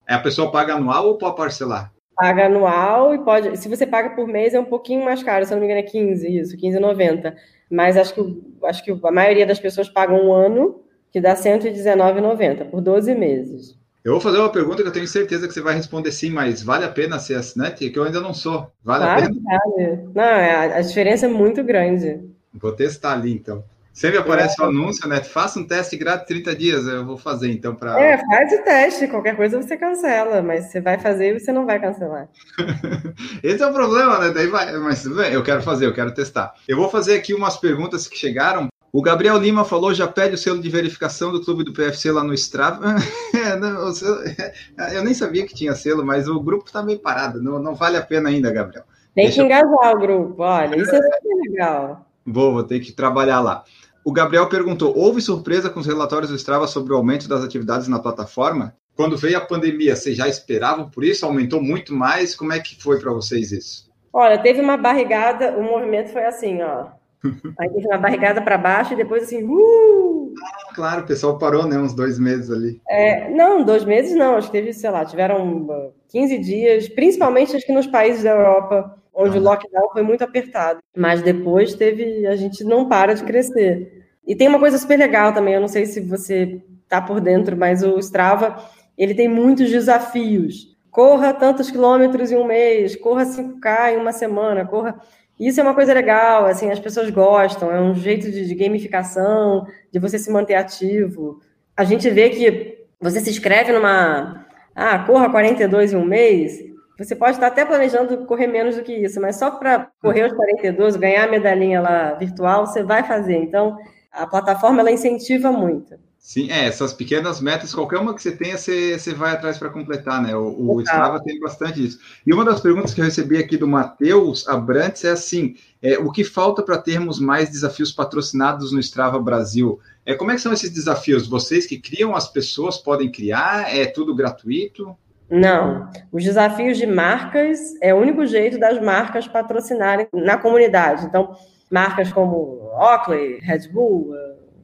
É 0.07 0.13
a 0.13 0.19
pessoa 0.19 0.51
paga 0.51 0.75
anual 0.75 1.07
ou 1.07 1.17
pode 1.17 1.37
parcelar? 1.37 1.91
Paga 2.21 2.45
anual 2.45 3.15
e 3.15 3.17
pode. 3.17 3.57
Se 3.57 3.67
você 3.67 3.87
paga 3.87 4.11
por 4.11 4.27
mês, 4.27 4.53
é 4.53 4.59
um 4.59 4.65
pouquinho 4.65 5.03
mais 5.03 5.23
caro, 5.23 5.43
se 5.43 5.51
eu 5.51 5.55
não 5.55 5.65
me 5.65 5.65
engano, 5.65 5.87
é 5.87 5.89
15, 5.89 6.37
isso, 6.37 6.55
15,90. 6.55 7.33
Mas 7.67 7.97
acho 7.97 8.13
que, 8.13 8.43
acho 8.63 8.83
que 8.83 8.91
a 8.91 9.11
maioria 9.11 9.43
das 9.43 9.59
pessoas 9.59 9.89
paga 9.89 10.13
um 10.13 10.31
ano, 10.31 10.83
que 11.11 11.19
dá 11.19 11.33
119,90 11.33 12.65
por 12.65 12.79
12 12.79 13.15
meses. 13.15 13.75
Eu 14.05 14.11
vou 14.11 14.21
fazer 14.21 14.37
uma 14.37 14.51
pergunta 14.51 14.83
que 14.83 14.87
eu 14.87 14.93
tenho 14.93 15.07
certeza 15.07 15.47
que 15.47 15.53
você 15.55 15.61
vai 15.61 15.73
responder 15.73 16.11
sim, 16.11 16.29
mas 16.29 16.61
vale 16.61 16.85
a 16.85 16.89
pena 16.89 17.17
ser 17.17 17.33
assinante? 17.33 17.89
Que 17.89 17.97
eu 17.97 18.03
ainda 18.03 18.21
não 18.21 18.35
sou. 18.35 18.71
Vale 18.83 19.03
claro, 19.03 19.23
a 19.23 19.27
pena? 19.27 19.41
Vale. 19.43 20.09
Não, 20.13 20.23
é, 20.23 20.77
a 20.77 20.81
diferença 20.81 21.25
é 21.25 21.29
muito 21.29 21.63
grande. 21.63 22.21
Vou 22.53 22.71
testar 22.71 23.13
ali, 23.13 23.33
então. 23.33 23.63
Sempre 23.93 24.19
aparece 24.19 24.59
o 24.59 24.63
é. 24.63 24.67
um 24.67 24.69
anúncio, 24.69 25.07
né? 25.07 25.21
Faça 25.21 25.59
um 25.59 25.67
teste 25.67 25.97
grátis 25.97 26.25
30 26.27 26.55
dias. 26.55 26.87
Eu 26.87 27.05
vou 27.05 27.17
fazer, 27.17 27.51
então, 27.51 27.75
para. 27.75 27.99
É, 27.99 28.17
faz 28.17 28.53
o 28.53 28.63
teste. 28.63 29.07
Qualquer 29.07 29.35
coisa 29.35 29.61
você 29.61 29.75
cancela, 29.75 30.41
mas 30.41 30.65
você 30.65 30.79
vai 30.79 30.97
fazer 30.97 31.35
e 31.35 31.39
você 31.39 31.51
não 31.51 31.65
vai 31.65 31.79
cancelar. 31.79 32.29
Esse 33.43 33.61
é 33.61 33.67
o 33.67 33.73
problema, 33.73 34.19
né? 34.19 34.31
Daí 34.31 34.47
vai... 34.47 34.71
Mas 34.77 35.03
tudo 35.03 35.15
bem, 35.15 35.33
eu 35.33 35.43
quero 35.43 35.61
fazer, 35.61 35.85
eu 35.85 35.93
quero 35.93 36.13
testar. 36.13 36.53
Eu 36.67 36.77
vou 36.77 36.89
fazer 36.89 37.15
aqui 37.15 37.33
umas 37.33 37.57
perguntas 37.57 38.07
que 38.07 38.17
chegaram. 38.17 38.67
O 38.93 39.01
Gabriel 39.01 39.37
Lima 39.37 39.63
falou, 39.63 39.93
já 39.93 40.05
pede 40.05 40.35
o 40.35 40.37
selo 40.37 40.61
de 40.61 40.69
verificação 40.69 41.31
do 41.31 41.41
clube 41.41 41.63
do 41.63 41.71
PFC 41.71 42.11
lá 42.11 42.23
no 42.23 42.33
Strava. 42.33 42.95
É, 43.33 43.57
eu 44.95 45.03
nem 45.03 45.13
sabia 45.13 45.45
que 45.45 45.53
tinha 45.53 45.73
selo, 45.73 46.05
mas 46.05 46.27
o 46.27 46.39
grupo 46.39 46.65
está 46.65 46.83
meio 46.83 46.99
parado. 46.99 47.41
Não, 47.41 47.59
não 47.59 47.73
vale 47.73 47.97
a 47.97 48.01
pena 48.01 48.29
ainda, 48.29 48.51
Gabriel. 48.51 48.83
Tem 49.15 49.25
Deixa 49.25 49.41
que 49.41 49.45
engajar 49.45 49.91
eu... 49.91 49.97
o 49.97 49.99
grupo, 49.99 50.43
olha, 50.43 50.75
isso 50.77 50.93
é 50.93 51.01
super 51.01 51.49
legal. 51.49 52.05
Vou, 52.25 52.53
vou 52.53 52.63
ter 52.63 52.79
que 52.79 52.91
trabalhar 52.91 53.39
lá. 53.39 53.63
O 54.03 54.11
Gabriel 54.11 54.47
perguntou: 54.49 54.97
houve 54.97 55.21
surpresa 55.21 55.69
com 55.69 55.79
os 55.79 55.87
relatórios 55.87 56.31
do 56.31 56.35
Strava 56.35 56.67
sobre 56.67 56.93
o 56.93 56.97
aumento 56.97 57.27
das 57.27 57.43
atividades 57.43 57.87
na 57.87 57.99
plataforma? 57.99 58.75
Quando 58.95 59.17
veio 59.17 59.37
a 59.37 59.41
pandemia, 59.41 59.95
vocês 59.95 60.17
já 60.17 60.27
esperavam 60.27 60.89
por 60.89 61.03
isso? 61.03 61.25
Aumentou 61.25 61.61
muito 61.61 61.93
mais? 61.93 62.35
Como 62.35 62.51
é 62.51 62.59
que 62.59 62.81
foi 62.81 62.99
para 62.99 63.11
vocês 63.11 63.51
isso? 63.51 63.89
Olha, 64.13 64.37
teve 64.37 64.59
uma 64.59 64.75
barrigada, 64.75 65.57
o 65.57 65.63
movimento 65.63 66.09
foi 66.09 66.25
assim, 66.25 66.61
ó. 66.61 66.87
Aí 67.59 67.69
teve 67.69 67.87
uma 67.87 67.97
barrigada 67.97 68.41
para 68.41 68.57
baixo 68.57 68.93
e 68.93 68.97
depois 68.97 69.23
assim, 69.23 69.43
uh! 69.43 70.33
Ah, 70.43 70.73
claro, 70.73 71.03
o 71.03 71.07
pessoal 71.07 71.37
parou, 71.37 71.65
né? 71.65 71.77
Uns 71.77 71.93
dois 71.93 72.19
meses 72.19 72.49
ali. 72.49 72.81
É, 72.89 73.29
não, 73.29 73.63
dois 73.63 73.85
meses 73.85 74.15
não, 74.15 74.35
acho 74.35 74.47
que 74.47 74.53
teve, 74.53 74.73
sei 74.73 74.89
lá, 74.89 75.05
tiveram 75.05 75.93
15 76.09 76.37
dias, 76.39 76.89
principalmente 76.89 77.55
acho 77.55 77.65
que 77.65 77.71
nos 77.71 77.87
países 77.87 78.23
da 78.23 78.31
Europa 78.31 79.00
onde 79.13 79.37
o 79.37 79.41
lockdown 79.41 79.89
foi 79.91 80.01
muito 80.01 80.23
apertado. 80.23 80.79
Mas 80.95 81.21
depois 81.21 81.73
teve, 81.73 82.25
a 82.27 82.35
gente 82.35 82.63
não 82.63 82.87
para 82.87 83.13
de 83.13 83.23
crescer. 83.23 84.05
E 84.25 84.35
tem 84.35 84.47
uma 84.47 84.59
coisa 84.59 84.77
super 84.77 84.97
legal 84.97 85.33
também, 85.33 85.53
eu 85.53 85.61
não 85.61 85.67
sei 85.67 85.85
se 85.85 85.99
você 85.99 86.61
está 86.83 87.01
por 87.01 87.19
dentro, 87.19 87.57
mas 87.57 87.83
o 87.83 87.97
Strava, 87.99 88.63
ele 88.97 89.13
tem 89.13 89.27
muitos 89.27 89.69
desafios. 89.69 90.77
Corra 90.89 91.33
tantos 91.33 91.71
quilômetros 91.71 92.31
em 92.31 92.37
um 92.37 92.45
mês, 92.45 92.95
corra 92.95 93.25
5K 93.25 93.93
em 93.93 93.97
uma 93.97 94.11
semana, 94.11 94.65
corra... 94.65 94.99
Isso 95.39 95.59
é 95.59 95.63
uma 95.63 95.73
coisa 95.73 95.91
legal, 95.91 96.45
assim, 96.45 96.69
as 96.69 96.79
pessoas 96.79 97.09
gostam, 97.09 97.71
é 97.71 97.81
um 97.81 97.95
jeito 97.95 98.29
de, 98.29 98.45
de 98.47 98.53
gamificação, 98.53 99.65
de 99.91 99.97
você 99.97 100.19
se 100.19 100.29
manter 100.29 100.53
ativo. 100.53 101.39
A 101.75 101.83
gente 101.83 102.07
vê 102.11 102.29
que 102.29 102.85
você 102.99 103.19
se 103.19 103.29
inscreve 103.29 103.71
numa... 103.71 104.45
Ah, 104.75 104.99
corra 104.99 105.29
42 105.29 105.93
em 105.93 105.95
um 105.95 106.05
mês, 106.05 106.59
você 107.03 107.15
pode 107.15 107.33
estar 107.33 107.47
até 107.47 107.65
planejando 107.65 108.25
correr 108.25 108.47
menos 108.47 108.75
do 108.75 108.83
que 108.83 108.93
isso, 108.93 109.19
mas 109.21 109.37
só 109.37 109.51
para 109.51 109.89
correr 110.01 110.25
os 110.25 110.33
42, 110.33 110.95
ganhar 110.95 111.25
a 111.25 111.31
medalhinha 111.31 111.81
lá 111.81 112.13
virtual, 112.13 112.65
você 112.65 112.83
vai 112.83 113.03
fazer. 113.03 113.37
Então, 113.37 113.77
a 114.11 114.27
plataforma 114.27 114.81
ela 114.81 114.91
incentiva 114.91 115.51
muito. 115.51 115.95
Sim, 116.23 116.51
é, 116.51 116.65
essas 116.65 116.93
pequenas 116.93 117.41
metas, 117.41 117.73
qualquer 117.73 117.97
uma 117.97 118.13
que 118.13 118.21
você 118.21 118.31
tenha, 118.31 118.55
você, 118.55 118.97
você 118.97 119.11
vai 119.11 119.31
atrás 119.31 119.57
para 119.57 119.71
completar, 119.71 120.21
né? 120.21 120.35
O, 120.35 120.75
o 120.75 120.81
Strava 120.81 121.19
tem 121.19 121.39
bastante 121.39 121.83
isso. 121.83 121.99
E 122.25 122.31
uma 122.31 122.45
das 122.45 122.61
perguntas 122.61 122.93
que 122.93 123.01
eu 123.01 123.05
recebi 123.05 123.37
aqui 123.37 123.57
do 123.57 123.67
Matheus 123.67 124.47
Abrantes 124.47 125.03
é 125.03 125.09
assim: 125.09 125.55
é, 125.81 125.97
o 125.97 126.11
que 126.11 126.23
falta 126.23 126.61
para 126.61 126.77
termos 126.77 127.19
mais 127.19 127.49
desafios 127.49 127.91
patrocinados 127.91 128.71
no 128.71 128.79
Strava 128.79 129.19
Brasil? 129.19 129.79
É, 130.05 130.13
como 130.13 130.29
é 130.29 130.35
que 130.35 130.41
são 130.41 130.53
esses 130.53 130.69
desafios? 130.69 131.27
Vocês 131.27 131.65
que 131.65 131.79
criam, 131.79 132.15
as 132.15 132.31
pessoas 132.31 132.77
podem 132.77 133.11
criar? 133.11 133.75
É 133.75 133.87
tudo 133.87 134.15
gratuito? 134.15 134.95
Não. 135.31 135.89
Os 136.11 136.25
desafios 136.25 136.77
de 136.77 136.85
marcas 136.85 137.73
é 137.81 137.93
o 137.93 137.97
único 137.97 138.25
jeito 138.25 138.59
das 138.59 138.81
marcas 138.81 139.29
patrocinarem 139.29 140.05
na 140.13 140.37
comunidade. 140.37 141.05
Então, 141.05 141.33
marcas 141.71 142.11
como 142.11 142.69
Oakley, 142.73 143.39
Red 143.39 143.69
Bull, 143.69 144.13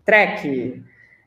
Trek, 0.04 0.84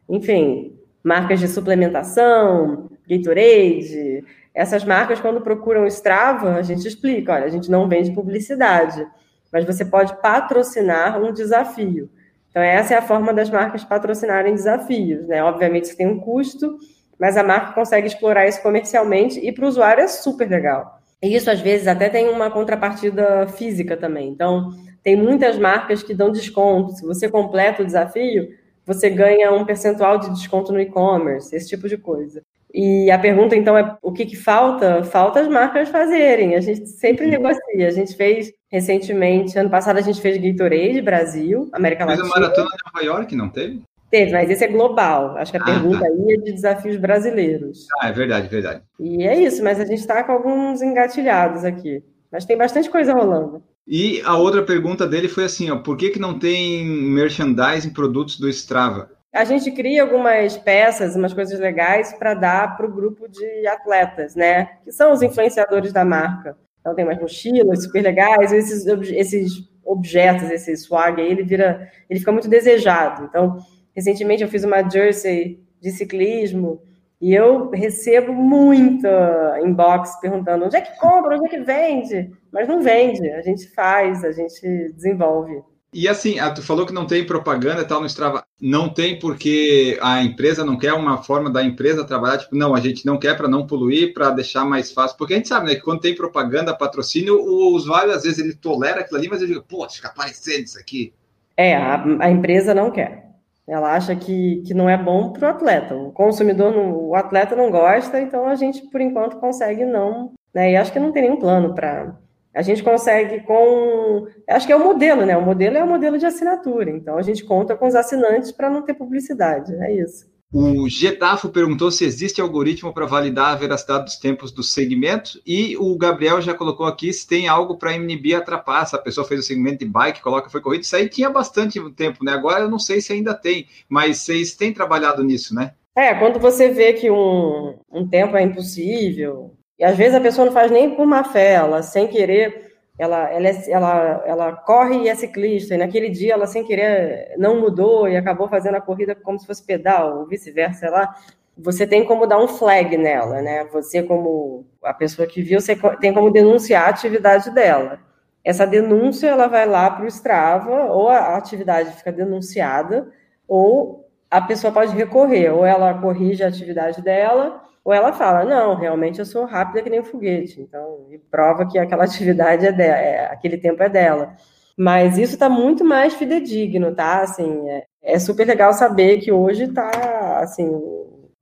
enfim, 0.07 0.79
marcas 1.03 1.41
de 1.41 1.49
suplementação, 1.49 2.91
Gatorade, 3.09 4.25
essas 4.55 4.85
marcas, 4.85 5.21
quando 5.21 5.41
procuram 5.41 5.87
Strava, 5.87 6.57
a 6.57 6.63
gente 6.63 6.87
explica: 6.87 7.33
olha, 7.33 7.47
a 7.47 7.51
gente 7.51 7.71
não 7.71 7.89
vende 7.89 8.13
publicidade, 8.13 9.07
mas 9.51 9.65
você 9.65 9.87
pode 9.87 10.21
patrocinar 10.21 11.19
um 11.19 11.33
desafio. 11.33 12.11
Então, 12.51 12.61
essa 12.61 12.93
é 12.95 12.99
a 12.99 13.03
forma 13.03 13.33
das 13.33 13.49
marcas 13.49 13.85
patrocinarem 13.85 14.55
desafios, 14.55 15.27
né? 15.27 15.43
Obviamente, 15.43 15.85
isso 15.85 15.97
tem 15.97 16.07
um 16.07 16.21
custo, 16.21 16.77
mas 17.21 17.37
a 17.37 17.43
marca 17.43 17.75
consegue 17.75 18.07
explorar 18.07 18.49
isso 18.49 18.63
comercialmente 18.63 19.39
e 19.39 19.53
para 19.53 19.67
o 19.67 19.69
usuário 19.69 20.03
é 20.03 20.09
super 20.09 20.49
legal. 20.49 20.99
E 21.23 21.37
isso, 21.37 21.51
às 21.51 21.61
vezes, 21.61 21.87
até 21.87 22.09
tem 22.09 22.31
uma 22.31 22.51
contrapartida 22.51 23.47
física 23.47 23.95
também. 23.95 24.31
Então, 24.31 24.71
tem 25.03 25.17
muitas 25.17 25.59
marcas 25.59 26.03
que 26.03 26.15
dão 26.15 26.33
desconto. 26.33 26.93
Se 26.93 27.05
você 27.05 27.29
completa 27.29 27.83
o 27.83 27.87
desafio, 27.87 28.49
você 28.87 29.11
ganha 29.11 29.53
um 29.53 29.67
percentual 29.67 30.19
de 30.19 30.31
desconto 30.31 30.73
no 30.73 30.81
e-commerce, 30.81 31.55
esse 31.55 31.69
tipo 31.69 31.89
de 31.89 31.99
coisa. 31.99 32.43
E 32.73 33.11
a 33.11 33.19
pergunta, 33.19 33.55
então, 33.55 33.77
é 33.77 33.97
o 34.01 34.13
que, 34.13 34.25
que 34.25 34.37
falta? 34.37 35.03
Falta 35.03 35.41
as 35.41 35.49
marcas 35.49 35.91
fazerem. 35.91 36.55
A 36.55 36.61
gente 36.61 36.87
sempre 36.87 37.27
uhum. 37.27 37.33
negocia. 37.33 37.87
A 37.87 37.91
gente 37.91 38.17
fez 38.17 38.51
recentemente, 38.71 39.59
ano 39.59 39.69
passado, 39.69 39.99
a 39.99 40.03
gente 40.03 40.21
fez 40.21 40.39
Gatorade 40.39 41.03
Brasil, 41.03 41.69
América 41.73 42.07
Latina. 42.07 42.27
Mas 42.27 42.37
a 42.37 42.41
Maratona 42.41 42.69
de 42.69 42.77
Nova 42.87 43.05
York 43.05 43.37
não 43.37 43.49
teve? 43.49 43.83
Teve, 44.11 44.33
mas 44.33 44.51
esse 44.51 44.65
é 44.65 44.69
global. 44.69 45.37
Acho 45.37 45.53
que 45.53 45.59
a 45.59 45.61
ah, 45.61 45.65
pergunta 45.65 46.01
tá. 46.01 46.07
aí 46.07 46.35
é 46.35 46.37
de 46.37 46.53
desafios 46.53 46.97
brasileiros. 46.97 47.87
Ah, 48.01 48.09
é 48.09 48.13
verdade, 48.13 48.49
verdade. 48.49 48.83
E 48.99 49.27
é 49.27 49.41
isso, 49.41 49.63
mas 49.63 49.79
a 49.79 49.85
gente 49.85 50.01
está 50.01 50.25
com 50.25 50.33
alguns 50.33 50.83
engatilhados 50.83 51.65
aqui. 51.65 52.03
Mas 52.31 52.45
tem 52.45 52.57
bastante 52.57 52.91
coisa 52.91 53.13
rolando. 53.13 53.63
E 53.87 54.21
a 54.25 54.37
outra 54.37 54.63
pergunta 54.63 55.07
dele 55.07 55.29
foi 55.29 55.45
assim, 55.45 55.71
ó, 55.71 55.79
por 55.79 55.97
que, 55.97 56.11
que 56.11 56.19
não 56.19 56.39
tem 56.39 56.85
merchandising 56.85 57.91
produtos 57.91 58.39
do 58.39 58.49
Strava? 58.49 59.11
A 59.33 59.45
gente 59.45 59.71
cria 59.71 60.03
algumas 60.03 60.57
peças, 60.57 61.15
umas 61.15 61.33
coisas 61.33 61.59
legais 61.61 62.13
para 62.13 62.35
dar 62.35 62.77
para 62.77 62.87
o 62.87 62.93
grupo 62.93 63.29
de 63.29 63.67
atletas, 63.67 64.35
né? 64.35 64.71
Que 64.85 64.91
são 64.91 65.13
os 65.13 65.23
influenciadores 65.23 65.93
da 65.93 66.05
marca. 66.05 66.57
Então 66.81 66.95
tem 66.95 67.05
umas 67.05 67.21
mochilas 67.21 67.85
super 67.85 68.03
legais, 68.03 68.53
esses, 68.53 68.87
esses 68.87 69.71
objetos, 69.85 70.51
esse 70.51 70.77
swag 70.77 71.21
aí, 71.21 71.31
ele 71.31 71.45
vira, 71.45 71.89
ele 72.09 72.19
fica 72.19 72.33
muito 72.33 72.49
desejado. 72.49 73.25
Então, 73.25 73.59
recentemente 73.95 74.43
eu 74.43 74.49
fiz 74.49 74.65
uma 74.65 74.89
jersey 74.89 75.61
de 75.81 75.91
ciclismo 75.91 76.83
e 77.21 77.35
eu 77.35 77.71
recebo 77.71 78.33
muita 78.33 79.61
inbox 79.63 80.19
perguntando 80.21 80.65
onde 80.65 80.77
é 80.77 80.81
que 80.81 80.99
compra, 80.99 81.37
onde 81.37 81.47
é 81.47 81.51
que 81.51 81.61
vende, 81.65 82.31
mas 82.53 82.67
não 82.67 82.81
vende, 82.81 83.29
a 83.31 83.43
gente 83.43 83.69
faz, 83.69 84.25
a 84.25 84.33
gente 84.33 84.93
desenvolve. 84.95 85.63
E 85.93 86.07
assim, 86.07 86.39
ah, 86.39 86.51
tu 86.53 86.63
falou 86.63 86.87
que 86.87 86.93
não 86.93 87.05
tem 87.05 87.27
propaganda 87.27 87.83
e 87.83 87.85
tal 87.85 88.01
no 88.01 88.07
Strava. 88.07 88.45
Não 88.61 88.89
tem 88.89 89.19
porque 89.19 89.99
a 90.01 90.23
empresa 90.23 90.65
não 90.65 90.79
quer 90.79 90.93
uma 90.93 91.21
forma 91.21 91.51
da 91.51 91.65
empresa 91.65 92.05
trabalhar, 92.05 92.39
tipo, 92.39 92.55
não, 92.55 92.77
a 92.77 92.81
gente 92.81 93.05
não 93.05 93.19
quer 93.19 93.37
para 93.37 93.49
não 93.49 93.67
poluir, 93.67 94.15
para 94.15 94.31
deixar 94.31 94.65
mais 94.65 94.93
fácil. 94.93 95.17
Porque 95.19 95.35
a 95.35 95.37
gente 95.37 95.49
sabe, 95.49 95.67
né, 95.67 95.75
que 95.75 95.81
quando 95.81 96.01
tem 96.01 96.15
propaganda, 96.15 96.77
patrocínio, 96.77 97.41
o 97.41 97.75
usuário 97.75 98.13
às 98.13 98.23
vezes 98.23 98.39
ele 98.39 98.55
tolera 98.55 99.01
aquilo 99.01 99.19
ali, 99.19 99.29
mas 99.29 99.43
ele 99.43 99.55
diz, 99.55 99.63
pô, 99.69 99.89
fica 99.91 100.09
aparecendo 100.09 100.65
isso 100.65 100.79
aqui. 100.79 101.13
É, 101.57 101.75
a, 101.75 102.05
a, 102.21 102.31
empresa 102.31 102.73
não 102.73 102.91
quer. 102.91 103.30
Ela 103.71 103.95
acha 103.95 104.17
que, 104.17 104.63
que 104.67 104.75
não 104.75 104.89
é 104.89 104.97
bom 104.97 105.33
para 105.33 105.49
o 105.49 105.51
atleta. 105.51 105.95
O 105.95 106.13
consumidor, 106.13 106.73
não, 106.73 106.93
o 106.93 107.15
atleta 107.15 107.55
não 107.55 107.71
gosta, 107.71 108.21
então 108.21 108.47
a 108.47 108.55
gente, 108.55 108.83
por 108.91 109.01
enquanto, 109.01 109.39
consegue 109.39 109.85
não. 109.85 110.33
Né, 110.53 110.73
e 110.73 110.77
acho 110.77 110.93
que 110.93 110.99
não 110.99 111.13
tem 111.13 111.23
nenhum 111.23 111.39
plano 111.39 111.75
para 111.75 112.17
a 112.53 112.63
gente 112.63 112.83
consegue 112.83 113.41
com. 113.43 114.27
Acho 114.49 114.67
que 114.67 114.73
é 114.73 114.77
o 114.77 114.85
modelo, 114.85 115.25
né? 115.25 115.37
O 115.37 115.43
modelo 115.43 115.77
é 115.77 115.85
o 115.85 115.87
modelo 115.87 116.19
de 116.19 116.27
assinatura. 116.27 116.91
Então 116.91 117.17
a 117.17 117.23
gente 117.23 117.45
conta 117.45 117.77
com 117.77 117.87
os 117.87 117.95
assinantes 117.95 118.51
para 118.51 118.69
não 118.69 118.83
ter 118.83 118.95
publicidade. 118.95 119.73
É 119.77 119.93
isso. 119.93 120.29
O 120.53 120.89
Getafo 120.89 121.49
perguntou 121.49 121.93
se 121.93 122.05
existe 122.05 122.41
algoritmo 122.41 122.93
para 122.93 123.07
validar 123.07 123.53
a 123.53 123.55
veracidade 123.55 124.07
dos 124.07 124.17
tempos 124.17 124.51
do 124.51 124.65
segmento. 124.65 125.41
E 125.47 125.77
o 125.77 125.97
Gabriel 125.97 126.41
já 126.41 126.53
colocou 126.53 126.87
aqui 126.87 127.13
se 127.13 127.27
tem 127.27 127.47
algo 127.47 127.77
para 127.77 127.95
MNB 127.95 128.35
atrapar. 128.35 128.85
Se 128.85 128.97
a 128.97 128.99
pessoa 128.99 129.25
fez 129.25 129.41
o 129.41 129.43
segmento 129.45 129.79
de 129.79 129.85
bike, 129.85 130.21
coloca 130.21 130.51
foi 130.51 130.61
corrido. 130.61 130.83
Isso 130.83 130.97
aí 130.97 131.09
tinha 131.09 131.31
bastante 131.31 131.79
tempo, 131.93 132.25
né? 132.25 132.33
Agora 132.33 132.65
eu 132.65 132.71
não 132.71 132.81
sei 132.81 133.01
se 133.01 133.13
ainda 133.13 133.33
tem, 133.33 133.69
mas 133.89 134.19
vocês 134.19 134.57
têm 134.57 134.73
trabalhado 134.73 135.23
nisso, 135.23 135.55
né? 135.55 135.73
É, 135.97 136.15
quando 136.15 136.41
você 136.41 136.71
vê 136.71 136.95
que 136.95 137.11
um, 137.11 137.79
um 137.93 138.09
tempo 138.09 138.37
é 138.37 138.43
impossível, 138.43 139.55
e 139.79 139.85
às 139.85 139.97
vezes 139.97 140.15
a 140.15 140.21
pessoa 140.21 140.47
não 140.47 140.53
faz 140.53 140.71
nem 140.71 140.95
por 140.95 141.07
má 141.07 141.23
fé, 141.23 141.55
ela 141.55 141.83
sem 141.83 142.09
querer, 142.09 142.70
ela, 143.01 143.31
ela, 143.31 143.49
é, 143.49 143.71
ela, 143.71 144.23
ela 144.27 144.53
corre 144.53 145.05
e 145.05 145.09
é 145.09 145.15
ciclista, 145.15 145.75
e 145.75 145.79
naquele 145.79 146.11
dia 146.11 146.35
ela 146.35 146.47
sem 146.47 146.63
querer 146.63 147.35
não 147.39 147.59
mudou 147.59 148.07
e 148.07 148.15
acabou 148.15 148.47
fazendo 148.47 148.75
a 148.75 148.81
corrida 148.81 149.15
como 149.15 149.39
se 149.39 149.47
fosse 149.47 149.65
pedal, 149.65 150.19
ou 150.19 150.27
vice-versa, 150.27 150.91
lá. 150.91 151.15
Você 151.57 151.87
tem 151.87 152.05
como 152.05 152.27
dar 152.27 152.39
um 152.39 152.47
flag 152.47 152.99
nela, 152.99 153.41
né? 153.41 153.65
Você, 153.73 154.03
como 154.03 154.67
a 154.85 154.93
pessoa 154.93 155.27
que 155.27 155.41
viu, 155.41 155.61
você 155.61 155.75
tem 155.99 156.13
como 156.13 156.31
denunciar 156.31 156.85
a 156.85 156.91
atividade 156.91 157.51
dela. 157.55 158.01
Essa 158.45 158.67
denúncia 158.67 159.29
ela 159.29 159.47
vai 159.47 159.67
lá 159.67 159.91
para 159.91 160.05
o 160.05 160.09
Strava, 160.09 160.93
ou 160.93 161.09
a 161.09 161.39
atividade 161.39 161.93
fica 161.93 162.13
denunciada, 162.13 163.11
ou 163.49 164.07
a 164.31 164.43
pessoa 164.43 164.73
pode 164.73 164.95
recorrer, 164.95 165.51
ou 165.51 165.65
ela 165.65 165.95
corrige 165.95 166.45
a 166.45 166.49
atividade 166.49 167.01
dela, 167.01 167.63
ou 167.91 167.95
ela 167.95 168.13
fala, 168.13 168.45
não, 168.45 168.77
realmente 168.77 169.19
eu 169.19 169.27
sou 169.27 169.45
rápida 169.45 169.83
que 169.83 169.91
nem 169.91 169.99
um 169.99 170.05
foguete, 170.05 170.61
então, 170.61 171.07
e 171.11 171.19
prova 171.19 171.67
que 171.67 171.77
aquela 171.77 172.05
atividade 172.07 172.65
é 172.65 172.71
dela, 172.71 172.97
é, 172.97 173.27
aquele 173.33 173.59
tempo 173.59 173.83
é 173.83 173.89
dela. 173.89 174.37
Mas 174.79 175.19
isso 175.19 175.35
está 175.35 175.49
muito 175.49 175.85
mais 175.85 176.15
fidedigno, 176.15 176.95
tá? 176.95 177.21
Assim, 177.23 177.69
é, 177.69 177.85
é, 178.01 178.19
super 178.21 178.47
legal 178.47 178.73
saber 178.73 179.19
que 179.19 179.33
hoje 179.33 179.65
está, 179.65 180.39
assim, 180.39 180.71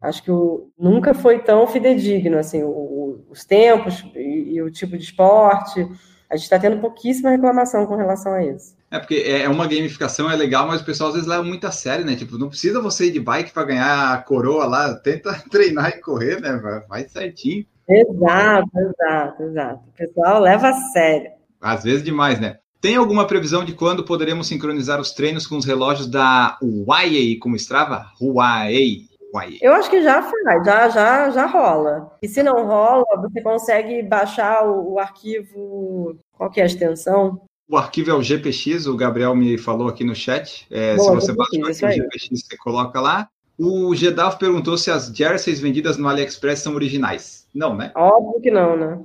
acho 0.00 0.22
que 0.22 0.30
o, 0.30 0.70
nunca 0.78 1.12
foi 1.12 1.38
tão 1.38 1.66
fidedigno, 1.66 2.38
assim, 2.38 2.62
o, 2.62 3.22
os 3.28 3.44
tempos 3.44 4.02
e, 4.16 4.54
e 4.54 4.62
o 4.62 4.70
tipo 4.70 4.96
de 4.96 5.04
esporte. 5.04 5.86
A 6.30 6.34
gente 6.34 6.44
está 6.44 6.58
tendo 6.58 6.80
pouquíssima 6.80 7.28
reclamação 7.28 7.84
com 7.84 7.94
relação 7.94 8.32
a 8.32 8.42
isso. 8.42 8.74
É 8.90 8.98
porque 8.98 9.16
é, 9.16 9.42
é 9.42 9.48
uma 9.48 9.66
gamificação, 9.66 10.30
é 10.30 10.36
legal, 10.36 10.66
mas 10.66 10.80
o 10.80 10.84
pessoal 10.84 11.08
às 11.08 11.14
vezes 11.14 11.28
leva 11.28 11.42
muito 11.42 11.66
a 11.66 11.70
sério, 11.70 12.04
né? 12.04 12.16
Tipo, 12.16 12.38
não 12.38 12.48
precisa 12.48 12.80
você 12.80 13.06
ir 13.06 13.12
de 13.12 13.20
bike 13.20 13.52
para 13.52 13.64
ganhar 13.64 14.14
a 14.14 14.18
coroa 14.18 14.64
lá, 14.66 14.94
tenta 14.94 15.32
treinar 15.50 15.90
e 15.90 16.00
correr, 16.00 16.40
né? 16.40 16.58
Vai 16.88 17.06
certinho. 17.08 17.66
Exato, 17.88 18.70
exato, 18.78 19.42
exato. 19.42 19.80
O 19.88 19.92
pessoal 19.92 20.40
leva 20.40 20.68
a 20.68 20.74
sério. 20.92 21.30
Às 21.60 21.84
vezes 21.84 22.02
demais, 22.02 22.40
né? 22.40 22.58
Tem 22.80 22.96
alguma 22.96 23.26
previsão 23.26 23.64
de 23.64 23.72
quando 23.72 24.04
poderemos 24.04 24.46
sincronizar 24.46 25.00
os 25.00 25.12
treinos 25.12 25.46
com 25.46 25.56
os 25.56 25.64
relógios 25.64 26.06
da 26.06 26.56
Huawei 26.62 27.36
como 27.38 27.56
Strava? 27.56 28.06
Huawei. 28.20 29.08
Huawei. 29.34 29.58
Eu 29.60 29.72
acho 29.72 29.90
que 29.90 30.00
já 30.00 30.22
faz, 30.22 30.64
já, 30.64 30.88
já, 30.88 31.30
já 31.30 31.46
rola. 31.46 32.16
E 32.22 32.28
se 32.28 32.42
não 32.42 32.66
rola, 32.66 33.04
você 33.20 33.42
consegue 33.42 34.02
baixar 34.02 34.64
o, 34.64 34.92
o 34.92 34.98
arquivo. 34.98 36.16
Qual 36.32 36.50
que 36.50 36.60
é 36.60 36.62
a 36.62 36.66
extensão? 36.66 37.40
O 37.68 37.76
arquivo 37.76 38.10
é 38.10 38.14
o 38.14 38.22
GPX, 38.22 38.86
o 38.86 38.96
Gabriel 38.96 39.36
me 39.36 39.58
falou 39.58 39.88
aqui 39.88 40.02
no 40.02 40.14
chat. 40.14 40.66
É, 40.70 40.96
Boa, 40.96 41.20
se 41.20 41.26
você 41.26 41.32
baixa 41.34 41.58
o 41.58 41.66
arquivo 41.66 42.06
GPX, 42.06 42.42
você 42.42 42.56
coloca 42.56 42.98
lá. 42.98 43.28
O 43.58 43.94
Gedalf 43.94 44.36
perguntou 44.36 44.78
se 44.78 44.90
as 44.90 45.08
jerseys 45.08 45.60
vendidas 45.60 45.98
no 45.98 46.08
AliExpress 46.08 46.60
são 46.60 46.74
originais. 46.74 47.46
Não, 47.52 47.76
né? 47.76 47.92
Óbvio 47.96 48.40
que 48.40 48.50
não, 48.50 48.76
né? 48.76 48.98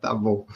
tá 0.00 0.14
bom. 0.14 0.46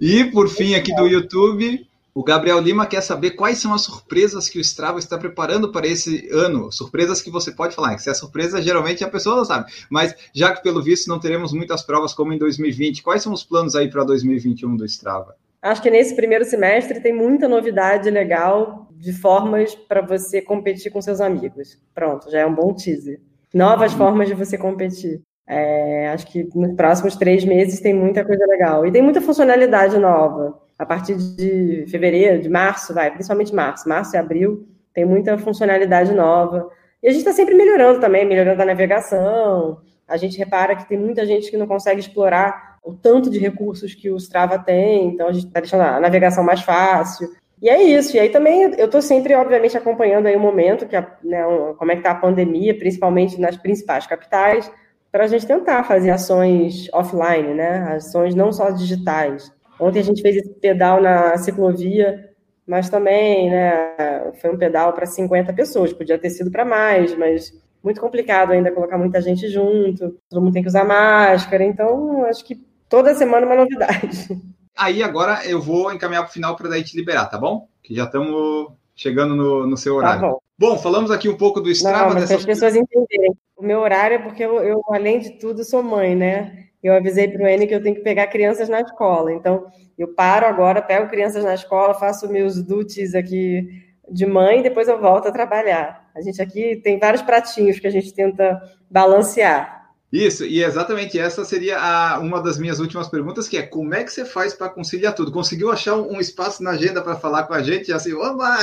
E 0.00 0.24
por 0.24 0.48
fim, 0.48 0.74
aqui 0.74 0.94
do 0.94 1.06
YouTube, 1.06 1.86
o 2.14 2.22
Gabriel 2.22 2.60
Lima 2.60 2.86
quer 2.86 3.02
saber 3.02 3.32
quais 3.32 3.58
são 3.58 3.74
as 3.74 3.82
surpresas 3.82 4.48
que 4.48 4.58
o 4.58 4.60
Strava 4.60 4.98
está 4.98 5.18
preparando 5.18 5.72
para 5.72 5.86
esse 5.86 6.28
ano. 6.30 6.72
Surpresas 6.72 7.20
que 7.20 7.30
você 7.30 7.52
pode 7.52 7.74
falar. 7.74 7.96
Que 7.96 8.02
se 8.02 8.08
é 8.10 8.14
surpresa, 8.14 8.62
geralmente 8.62 9.04
a 9.04 9.10
pessoa 9.10 9.36
não 9.36 9.44
sabe. 9.44 9.70
Mas 9.90 10.14
já 10.32 10.54
que 10.54 10.62
pelo 10.62 10.82
visto 10.82 11.08
não 11.08 11.18
teremos 11.18 11.52
muitas 11.52 11.82
provas 11.82 12.14
como 12.14 12.32
em 12.32 12.38
2020, 12.38 13.02
quais 13.02 13.22
são 13.22 13.32
os 13.32 13.44
planos 13.44 13.74
aí 13.74 13.90
para 13.90 14.04
2021 14.04 14.76
do 14.76 14.86
Strava? 14.86 15.36
Acho 15.62 15.80
que 15.80 15.90
nesse 15.90 16.16
primeiro 16.16 16.44
semestre 16.44 16.98
tem 17.00 17.12
muita 17.12 17.48
novidade 17.48 18.10
legal 18.10 18.88
de 18.90 19.12
formas 19.12 19.76
para 19.76 20.00
você 20.00 20.42
competir 20.42 20.90
com 20.90 21.00
seus 21.00 21.20
amigos. 21.20 21.80
Pronto, 21.94 22.28
já 22.28 22.40
é 22.40 22.46
um 22.46 22.54
bom 22.54 22.74
teaser. 22.74 23.20
Novas 23.54 23.92
formas 23.92 24.26
de 24.26 24.34
você 24.34 24.58
competir. 24.58 25.22
É, 25.46 26.08
acho 26.08 26.26
que 26.26 26.48
nos 26.52 26.74
próximos 26.74 27.14
três 27.14 27.44
meses 27.44 27.78
tem 27.78 27.94
muita 27.94 28.24
coisa 28.24 28.44
legal. 28.46 28.84
E 28.84 28.90
tem 28.90 29.02
muita 29.02 29.20
funcionalidade 29.20 29.98
nova. 29.98 30.60
A 30.76 30.84
partir 30.84 31.14
de 31.14 31.84
fevereiro, 31.88 32.42
de 32.42 32.48
março, 32.48 32.92
vai, 32.92 33.12
principalmente 33.12 33.54
março, 33.54 33.88
março 33.88 34.16
e 34.16 34.18
abril, 34.18 34.66
tem 34.92 35.04
muita 35.04 35.38
funcionalidade 35.38 36.12
nova. 36.12 36.68
E 37.00 37.06
a 37.06 37.10
gente 37.10 37.20
está 37.20 37.32
sempre 37.32 37.54
melhorando 37.54 38.00
também, 38.00 38.26
melhorando 38.26 38.62
a 38.62 38.64
navegação. 38.64 39.80
A 40.08 40.16
gente 40.16 40.36
repara 40.38 40.74
que 40.74 40.88
tem 40.88 40.98
muita 40.98 41.24
gente 41.24 41.50
que 41.50 41.56
não 41.56 41.68
consegue 41.68 42.00
explorar 42.00 42.71
o 42.82 42.92
tanto 42.92 43.30
de 43.30 43.38
recursos 43.38 43.94
que 43.94 44.10
o 44.10 44.16
Strava 44.16 44.58
tem, 44.58 45.08
então 45.08 45.28
a 45.28 45.32
gente 45.32 45.46
está 45.46 45.60
deixando 45.60 45.82
a 45.82 46.00
navegação 46.00 46.42
mais 46.42 46.62
fácil. 46.62 47.28
E 47.60 47.68
é 47.68 47.80
isso. 47.80 48.16
E 48.16 48.20
aí 48.20 48.28
também 48.28 48.74
eu 48.76 48.86
estou 48.86 49.00
sempre, 49.00 49.34
obviamente, 49.34 49.76
acompanhando 49.76 50.26
aí 50.26 50.34
o 50.34 50.40
momento, 50.40 50.86
que 50.86 50.96
a, 50.96 51.16
né, 51.22 51.42
como 51.78 51.92
é 51.92 51.94
que 51.94 52.00
está 52.00 52.10
a 52.10 52.16
pandemia, 52.16 52.76
principalmente 52.76 53.40
nas 53.40 53.56
principais 53.56 54.04
capitais, 54.04 54.70
para 55.12 55.24
a 55.24 55.26
gente 55.28 55.46
tentar 55.46 55.84
fazer 55.84 56.10
ações 56.10 56.88
offline, 56.92 57.54
né? 57.54 57.94
Ações 57.94 58.34
não 58.34 58.50
só 58.50 58.70
digitais. 58.70 59.52
Ontem 59.78 60.00
a 60.00 60.04
gente 60.04 60.22
fez 60.22 60.36
esse 60.36 60.54
pedal 60.54 61.00
na 61.00 61.36
ciclovia, 61.38 62.30
mas 62.66 62.88
também, 62.90 63.50
né? 63.50 64.32
Foi 64.40 64.50
um 64.50 64.58
pedal 64.58 64.92
para 64.92 65.06
50 65.06 65.52
pessoas, 65.52 65.92
podia 65.92 66.18
ter 66.18 66.30
sido 66.30 66.50
para 66.50 66.64
mais, 66.64 67.16
mas 67.16 67.52
muito 67.82 68.00
complicado 68.00 68.52
ainda 68.52 68.72
colocar 68.72 68.96
muita 68.96 69.20
gente 69.20 69.48
junto, 69.48 70.16
todo 70.30 70.42
mundo 70.42 70.52
tem 70.52 70.62
que 70.62 70.68
usar 70.68 70.84
máscara, 70.84 71.64
então 71.64 72.24
acho 72.24 72.44
que 72.44 72.60
Toda 72.92 73.14
semana 73.14 73.46
uma 73.46 73.56
novidade. 73.56 74.28
Aí 74.76 75.02
agora 75.02 75.46
eu 75.46 75.58
vou 75.58 75.90
encaminhar 75.90 76.24
para 76.24 76.28
o 76.28 76.32
final 76.34 76.54
para 76.54 76.68
daí 76.68 76.84
te 76.84 76.94
liberar, 76.94 77.24
tá 77.24 77.38
bom? 77.38 77.66
Que 77.82 77.94
já 77.94 78.04
estamos 78.04 78.70
chegando 78.94 79.34
no, 79.34 79.66
no 79.66 79.78
seu 79.78 79.94
horário. 79.94 80.20
Tá 80.20 80.28
bom. 80.28 80.38
bom, 80.58 80.78
falamos 80.78 81.10
aqui 81.10 81.26
um 81.26 81.36
pouco 81.38 81.58
do 81.58 81.70
Strava. 81.70 82.08
Não, 82.08 82.14
mas 82.16 82.24
dessas... 82.24 82.40
as 82.40 82.44
pessoas 82.44 82.76
entenderem. 82.76 83.32
O 83.56 83.62
meu 83.62 83.80
horário 83.80 84.16
é 84.16 84.18
porque 84.18 84.44
eu, 84.44 84.62
eu, 84.62 84.82
além 84.90 85.20
de 85.20 85.30
tudo, 85.38 85.64
sou 85.64 85.82
mãe, 85.82 86.14
né? 86.14 86.66
Eu 86.82 86.92
avisei 86.92 87.28
para 87.28 87.42
o 87.42 87.46
N 87.46 87.66
que 87.66 87.74
eu 87.74 87.82
tenho 87.82 87.96
que 87.96 88.02
pegar 88.02 88.26
crianças 88.26 88.68
na 88.68 88.82
escola. 88.82 89.32
Então, 89.32 89.68
eu 89.96 90.08
paro 90.08 90.44
agora, 90.44 90.82
pego 90.82 91.08
crianças 91.08 91.44
na 91.44 91.54
escola, 91.54 91.94
faço 91.94 92.28
meus 92.28 92.62
duties 92.62 93.14
aqui 93.14 93.70
de 94.06 94.26
mãe 94.26 94.60
e 94.60 94.62
depois 94.62 94.86
eu 94.86 95.00
volto 95.00 95.28
a 95.28 95.32
trabalhar. 95.32 96.10
A 96.14 96.20
gente 96.20 96.42
aqui 96.42 96.76
tem 96.84 96.98
vários 96.98 97.22
pratinhos 97.22 97.78
que 97.80 97.86
a 97.86 97.90
gente 97.90 98.12
tenta 98.12 98.60
balancear. 98.90 99.81
Isso, 100.12 100.44
e 100.44 100.62
exatamente 100.62 101.18
essa 101.18 101.42
seria 101.42 101.78
a, 101.78 102.18
uma 102.18 102.42
das 102.42 102.58
minhas 102.58 102.78
últimas 102.78 103.08
perguntas, 103.08 103.48
que 103.48 103.56
é 103.56 103.62
como 103.62 103.94
é 103.94 104.04
que 104.04 104.12
você 104.12 104.26
faz 104.26 104.52
para 104.52 104.68
conciliar 104.68 105.14
tudo? 105.14 105.32
Conseguiu 105.32 105.72
achar 105.72 105.96
um, 105.96 106.16
um 106.16 106.20
espaço 106.20 106.62
na 106.62 106.72
agenda 106.72 107.00
para 107.00 107.16
falar 107.16 107.44
com 107.44 107.54
a 107.54 107.62
gente? 107.62 107.90
Assim, 107.90 108.12
oba, 108.12 108.58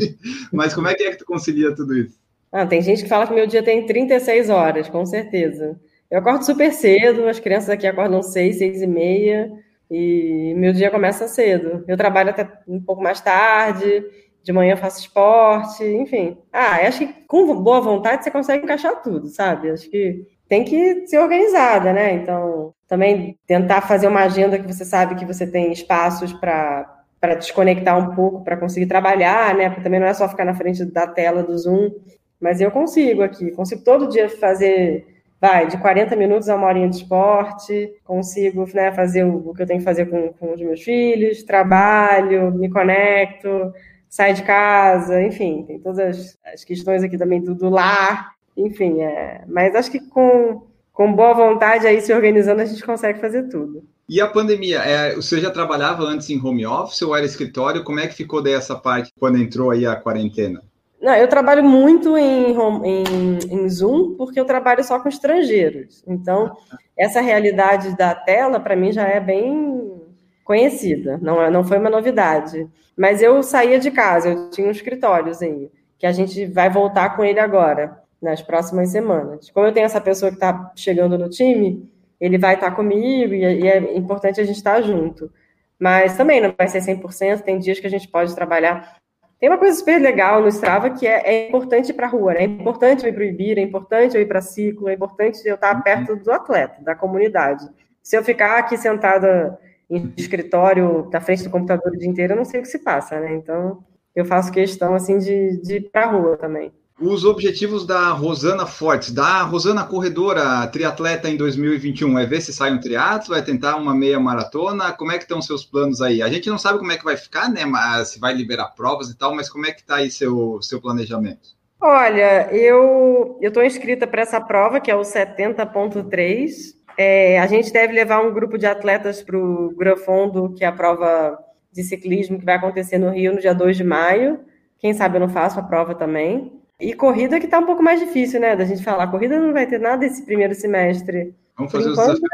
mas 0.50 0.72
como 0.72 0.88
é 0.88 0.94
que 0.94 1.02
é 1.02 1.10
que 1.10 1.18
tu 1.18 1.26
concilia 1.26 1.74
tudo 1.74 1.94
isso? 1.94 2.18
Ah, 2.50 2.64
tem 2.64 2.80
gente 2.80 3.02
que 3.02 3.08
fala 3.08 3.26
que 3.26 3.34
meu 3.34 3.46
dia 3.46 3.62
tem 3.62 3.84
36 3.84 4.48
horas, 4.48 4.88
com 4.88 5.04
certeza. 5.04 5.78
Eu 6.10 6.20
acordo 6.20 6.46
super 6.46 6.72
cedo, 6.72 7.28
as 7.28 7.38
crianças 7.38 7.68
aqui 7.68 7.86
acordam 7.86 8.22
6, 8.22 8.56
6 8.56 8.82
e 8.82 8.86
meia, 8.86 9.52
e 9.90 10.54
meu 10.56 10.72
dia 10.72 10.90
começa 10.90 11.28
cedo. 11.28 11.84
Eu 11.86 11.98
trabalho 11.98 12.30
até 12.30 12.48
um 12.66 12.80
pouco 12.80 13.02
mais 13.02 13.20
tarde, 13.20 14.04
de 14.42 14.52
manhã 14.52 14.76
faço 14.76 15.00
esporte, 15.00 15.84
enfim. 15.84 16.38
Ah, 16.50 16.76
acho 16.86 17.00
que 17.00 17.12
com 17.26 17.62
boa 17.62 17.80
vontade 17.80 18.24
você 18.24 18.30
consegue 18.30 18.64
encaixar 18.64 19.02
tudo, 19.02 19.28
sabe? 19.28 19.70
Acho 19.70 19.90
que 19.90 20.24
tem 20.48 20.64
que 20.64 21.06
ser 21.06 21.18
organizada, 21.18 21.92
né? 21.92 22.14
Então, 22.14 22.74
também 22.86 23.38
tentar 23.46 23.80
fazer 23.80 24.06
uma 24.06 24.20
agenda 24.20 24.58
que 24.58 24.66
você 24.66 24.84
sabe 24.84 25.14
que 25.14 25.24
você 25.24 25.46
tem 25.46 25.72
espaços 25.72 26.32
para 26.32 26.90
para 27.24 27.36
desconectar 27.36 27.98
um 27.98 28.14
pouco, 28.14 28.44
para 28.44 28.54
conseguir 28.54 28.84
trabalhar, 28.84 29.54
né? 29.54 29.70
Porque 29.70 29.82
também 29.82 29.98
não 29.98 30.06
é 30.06 30.12
só 30.12 30.28
ficar 30.28 30.44
na 30.44 30.52
frente 30.52 30.84
da 30.84 31.06
tela 31.06 31.42
do 31.42 31.56
Zoom, 31.56 31.90
mas 32.38 32.60
eu 32.60 32.70
consigo 32.70 33.22
aqui, 33.22 33.50
consigo 33.52 33.82
todo 33.82 34.10
dia 34.10 34.28
fazer, 34.28 35.06
vai, 35.40 35.66
de 35.66 35.78
40 35.78 36.14
minutos 36.16 36.50
a 36.50 36.56
uma 36.56 36.66
horinha 36.66 36.86
de 36.86 36.96
esporte, 36.96 37.94
consigo 38.04 38.66
né, 38.74 38.92
fazer 38.92 39.24
o, 39.24 39.48
o 39.48 39.54
que 39.54 39.62
eu 39.62 39.66
tenho 39.66 39.78
que 39.78 39.84
fazer 39.86 40.04
com, 40.04 40.34
com 40.34 40.52
os 40.52 40.60
meus 40.60 40.82
filhos, 40.82 41.42
trabalho, 41.42 42.52
me 42.52 42.68
conecto, 42.68 43.72
saio 44.06 44.34
de 44.34 44.42
casa, 44.42 45.22
enfim, 45.22 45.64
tem 45.66 45.78
todas 45.78 45.98
as, 45.98 46.38
as 46.52 46.62
questões 46.62 47.02
aqui 47.02 47.16
também 47.16 47.42
do, 47.42 47.54
do 47.54 47.70
lar, 47.70 48.33
enfim, 48.56 49.00
é, 49.00 49.44
mas 49.48 49.74
acho 49.74 49.90
que 49.90 50.00
com, 50.00 50.62
com 50.92 51.12
boa 51.12 51.34
vontade 51.34 51.86
aí 51.86 52.00
se 52.00 52.12
organizando 52.12 52.62
a 52.62 52.64
gente 52.64 52.84
consegue 52.84 53.20
fazer 53.20 53.48
tudo. 53.48 53.84
E 54.08 54.20
a 54.20 54.26
pandemia, 54.26 54.78
é, 54.80 55.14
você 55.14 55.40
já 55.40 55.50
trabalhava 55.50 56.02
antes 56.02 56.28
em 56.28 56.38
home 56.38 56.66
office 56.66 57.00
ou 57.02 57.16
era 57.16 57.24
escritório? 57.24 57.82
Como 57.82 58.00
é 58.00 58.06
que 58.06 58.14
ficou 58.14 58.42
dessa 58.42 58.74
parte 58.76 59.10
quando 59.18 59.38
entrou 59.38 59.70
aí 59.70 59.86
a 59.86 59.96
quarentena? 59.96 60.62
Não, 61.00 61.14
eu 61.14 61.28
trabalho 61.28 61.64
muito 61.64 62.16
em, 62.16 62.56
home, 62.56 62.88
em, 62.88 63.38
em, 63.50 63.68
Zoom 63.68 64.14
porque 64.16 64.38
eu 64.38 64.44
trabalho 64.44 64.84
só 64.84 64.98
com 64.98 65.08
estrangeiros. 65.08 66.02
Então, 66.06 66.56
essa 66.96 67.20
realidade 67.20 67.96
da 67.96 68.14
tela, 68.14 68.60
para 68.60 68.76
mim, 68.76 68.92
já 68.92 69.06
é 69.06 69.20
bem 69.20 70.02
conhecida, 70.44 71.18
não, 71.20 71.42
é, 71.42 71.50
não 71.50 71.64
foi 71.64 71.78
uma 71.78 71.90
novidade. 71.90 72.68
Mas 72.96 73.22
eu 73.22 73.42
saía 73.42 73.78
de 73.78 73.90
casa, 73.90 74.30
eu 74.30 74.50
tinha 74.50 74.66
um 74.68 74.70
escritóriozinho, 74.70 75.70
que 75.98 76.06
a 76.06 76.12
gente 76.12 76.46
vai 76.46 76.70
voltar 76.70 77.16
com 77.16 77.24
ele 77.24 77.40
agora, 77.40 77.98
nas 78.24 78.40
próximas 78.42 78.88
semanas. 78.88 79.50
Como 79.50 79.66
eu 79.66 79.72
tenho 79.72 79.84
essa 79.84 80.00
pessoa 80.00 80.30
que 80.30 80.36
está 80.36 80.72
chegando 80.74 81.18
no 81.18 81.28
time, 81.28 81.88
ele 82.18 82.38
vai 82.38 82.54
estar 82.54 82.70
comigo 82.70 83.34
e, 83.34 83.68
é 83.68 83.96
importante 83.96 84.40
a 84.40 84.44
gente 84.44 84.56
estar 84.56 84.80
junto. 84.80 85.30
Mas 85.78 86.16
também 86.16 86.40
não 86.40 86.52
vai 86.56 86.66
ser 86.66 86.80
100%, 86.80 87.42
tem 87.42 87.58
dias 87.58 87.78
que 87.78 87.86
a 87.86 87.90
gente 87.90 88.08
pode 88.08 88.34
trabalhar. 88.34 88.96
Tem 89.38 89.50
uma 89.50 89.58
coisa 89.58 89.76
super 89.76 90.00
legal 90.00 90.40
no 90.40 90.48
Strava 90.48 90.88
que 90.90 91.06
é, 91.06 91.20
é 91.26 91.48
importante 91.48 91.92
para 91.92 92.06
a 92.06 92.10
rua, 92.10 92.32
né? 92.32 92.40
é 92.40 92.44
importante 92.44 93.04
eu 93.04 93.10
ir 93.10 93.12
para 93.12 93.22
o 93.22 93.26
Ibira, 93.26 93.60
é 93.60 93.62
importante 93.62 94.16
eu 94.16 94.22
ir 94.22 94.26
para 94.26 94.40
ciclo, 94.40 94.88
é 94.88 94.94
importante 94.94 95.40
eu 95.44 95.56
estar 95.56 95.82
perto 95.82 96.16
do 96.16 96.32
atleta, 96.32 96.82
da 96.82 96.94
comunidade. 96.94 97.68
Se 98.02 98.16
eu 98.16 98.24
ficar 98.24 98.58
aqui 98.58 98.78
sentada 98.78 99.58
em 99.90 100.14
escritório, 100.16 101.10
na 101.12 101.20
frente 101.20 101.44
do 101.44 101.50
computador 101.50 101.92
o 101.92 101.98
dia 101.98 102.08
inteiro, 102.08 102.32
eu 102.32 102.36
não 102.38 102.44
sei 102.44 102.60
o 102.60 102.62
que 102.62 102.68
se 102.68 102.78
passa, 102.78 103.20
né? 103.20 103.34
Então, 103.34 103.84
eu 104.14 104.24
faço 104.24 104.50
questão, 104.50 104.94
assim, 104.94 105.18
de, 105.18 105.60
de 105.60 105.76
ir 105.76 105.90
para 105.90 106.04
a 106.04 106.10
rua 106.10 106.36
também 106.38 106.72
os 107.00 107.24
objetivos 107.24 107.84
da 107.84 108.10
Rosana 108.10 108.66
Fortes, 108.66 109.10
da 109.10 109.42
Rosana 109.42 109.84
Corredora 109.84 110.66
Triatleta 110.68 111.28
em 111.28 111.36
2021, 111.36 112.18
é 112.18 112.26
ver 112.26 112.40
se 112.40 112.52
sai 112.52 112.72
um 112.72 112.78
triatlo, 112.78 113.34
é 113.34 113.42
tentar 113.42 113.76
uma 113.76 113.94
meia 113.94 114.20
maratona, 114.20 114.92
como 114.92 115.10
é 115.10 115.16
que 115.16 115.24
estão 115.24 115.42
seus 115.42 115.64
planos 115.64 116.00
aí? 116.00 116.22
A 116.22 116.28
gente 116.28 116.48
não 116.48 116.58
sabe 116.58 116.78
como 116.78 116.92
é 116.92 116.96
que 116.96 117.04
vai 117.04 117.16
ficar, 117.16 117.50
né, 117.50 117.62
se 118.04 118.20
vai 118.20 118.32
liberar 118.32 118.68
provas 118.76 119.10
e 119.10 119.18
tal, 119.18 119.34
mas 119.34 119.50
como 119.50 119.66
é 119.66 119.72
que 119.72 119.80
está 119.80 119.96
aí 119.96 120.10
seu, 120.10 120.60
seu 120.62 120.80
planejamento? 120.80 121.54
Olha, 121.80 122.48
eu 122.52 123.38
estou 123.42 123.64
inscrita 123.64 124.06
para 124.06 124.22
essa 124.22 124.40
prova, 124.40 124.80
que 124.80 124.90
é 124.90 124.96
o 124.96 125.02
70.3, 125.02 126.74
é, 126.96 127.40
a 127.40 127.46
gente 127.48 127.72
deve 127.72 127.92
levar 127.92 128.22
um 128.22 128.32
grupo 128.32 128.56
de 128.56 128.66
atletas 128.66 129.20
para 129.20 129.36
o 129.36 129.74
Grafondo, 129.76 130.54
que 130.56 130.64
é 130.64 130.68
a 130.68 130.72
prova 130.72 131.36
de 131.72 131.82
ciclismo 131.82 132.38
que 132.38 132.44
vai 132.44 132.54
acontecer 132.54 132.98
no 132.98 133.10
Rio 133.10 133.34
no 133.34 133.40
dia 133.40 133.52
2 133.52 133.76
de 133.76 133.84
maio, 133.84 134.40
quem 134.78 134.94
sabe 134.94 135.16
eu 135.16 135.20
não 135.20 135.28
faço 135.28 135.58
a 135.58 135.62
prova 135.62 135.94
também. 135.94 136.63
E 136.84 136.92
corrida 136.92 137.40
que 137.40 137.48
tá 137.48 137.58
um 137.58 137.64
pouco 137.64 137.82
mais 137.82 137.98
difícil, 137.98 138.38
né? 138.38 138.54
Da 138.54 138.66
gente 138.66 138.84
falar. 138.84 139.06
Corrida 139.06 139.40
não 139.40 139.54
vai 139.54 139.66
ter 139.66 139.80
nada 139.80 140.04
esse 140.04 140.22
primeiro 140.22 140.54
semestre. 140.54 141.34
Vamos 141.56 141.72
fazer 141.72 141.88
os 141.88 141.96
desafios. 141.96 142.30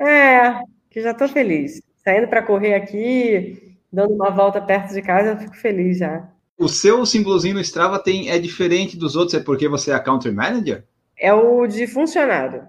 É, 0.00 0.04
é, 0.04 0.60
que 0.90 1.00
já 1.00 1.14
tô 1.14 1.28
feliz. 1.28 1.80
Saindo 2.02 2.26
para 2.26 2.42
correr 2.42 2.74
aqui, 2.74 3.76
dando 3.92 4.14
uma 4.14 4.30
volta 4.30 4.60
perto 4.60 4.92
de 4.92 5.00
casa, 5.00 5.30
eu 5.30 5.36
fico 5.36 5.56
feliz 5.56 5.98
já. 5.98 6.28
O 6.58 6.68
seu 6.68 7.06
símbolozinho 7.06 7.54
no 7.54 7.60
Strava 7.60 8.00
tem, 8.00 8.30
é 8.30 8.38
diferente 8.40 8.96
dos 8.96 9.14
outros, 9.14 9.34
é 9.34 9.40
porque 9.40 9.68
você 9.68 9.92
é 9.92 9.94
a 9.94 10.00
Country 10.00 10.32
Manager? 10.32 10.82
É 11.16 11.32
o 11.32 11.64
de 11.68 11.86
funcionário. 11.86 12.64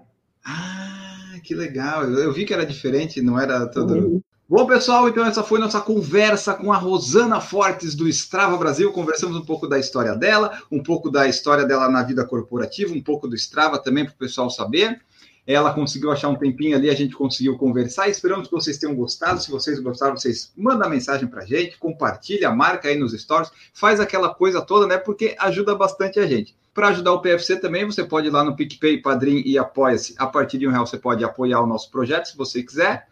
Ah, 0.46 1.34
que 1.42 1.56
legal. 1.56 2.04
Eu, 2.04 2.20
eu 2.20 2.32
vi 2.32 2.44
que 2.44 2.54
era 2.54 2.64
diferente, 2.64 3.20
não 3.20 3.36
era 3.36 3.66
todo. 3.66 3.94
Uhum. 3.94 4.22
Bom, 4.46 4.66
pessoal, 4.66 5.08
então 5.08 5.24
essa 5.24 5.42
foi 5.42 5.58
nossa 5.58 5.80
conversa 5.80 6.52
com 6.52 6.70
a 6.70 6.76
Rosana 6.76 7.40
Fortes 7.40 7.94
do 7.94 8.06
Strava 8.06 8.58
Brasil. 8.58 8.92
Conversamos 8.92 9.38
um 9.38 9.44
pouco 9.44 9.66
da 9.66 9.78
história 9.78 10.14
dela, 10.14 10.60
um 10.70 10.82
pouco 10.82 11.10
da 11.10 11.26
história 11.26 11.64
dela 11.64 11.88
na 11.88 12.02
vida 12.02 12.26
corporativa, 12.26 12.92
um 12.92 13.00
pouco 13.00 13.26
do 13.26 13.34
Strava 13.34 13.78
também 13.78 14.04
para 14.04 14.12
o 14.12 14.18
pessoal 14.18 14.50
saber. 14.50 15.00
Ela 15.46 15.72
conseguiu 15.72 16.12
achar 16.12 16.28
um 16.28 16.34
tempinho 16.34 16.76
ali, 16.76 16.90
a 16.90 16.94
gente 16.94 17.14
conseguiu 17.16 17.56
conversar. 17.56 18.08
Esperamos 18.08 18.46
que 18.46 18.52
vocês 18.52 18.76
tenham 18.76 18.94
gostado. 18.94 19.40
Se 19.40 19.50
vocês 19.50 19.80
gostaram, 19.80 20.14
vocês 20.14 20.52
mandam 20.54 20.90
mensagem 20.90 21.26
para 21.26 21.42
a 21.42 21.46
gente, 21.46 21.78
compartilha, 21.78 22.50
marca 22.50 22.88
aí 22.88 22.98
nos 22.98 23.18
stories, 23.18 23.50
faz 23.72 23.98
aquela 23.98 24.34
coisa 24.34 24.60
toda, 24.60 24.86
né? 24.86 24.98
Porque 24.98 25.34
ajuda 25.38 25.74
bastante 25.74 26.20
a 26.20 26.26
gente. 26.26 26.54
Para 26.74 26.88
ajudar 26.88 27.12
o 27.12 27.22
PFC 27.22 27.56
também, 27.56 27.86
você 27.86 28.04
pode 28.04 28.26
ir 28.26 28.30
lá 28.30 28.44
no 28.44 28.54
PicPay, 28.54 29.00
Padrim 29.00 29.42
e 29.46 29.56
Apoia-se. 29.56 30.14
A 30.18 30.26
partir 30.26 30.58
de 30.58 30.68
um 30.68 30.70
real 30.70 30.86
você 30.86 30.98
pode 30.98 31.24
apoiar 31.24 31.62
o 31.62 31.66
nosso 31.66 31.90
projeto, 31.90 32.26
se 32.26 32.36
você 32.36 32.62
quiser. 32.62 33.06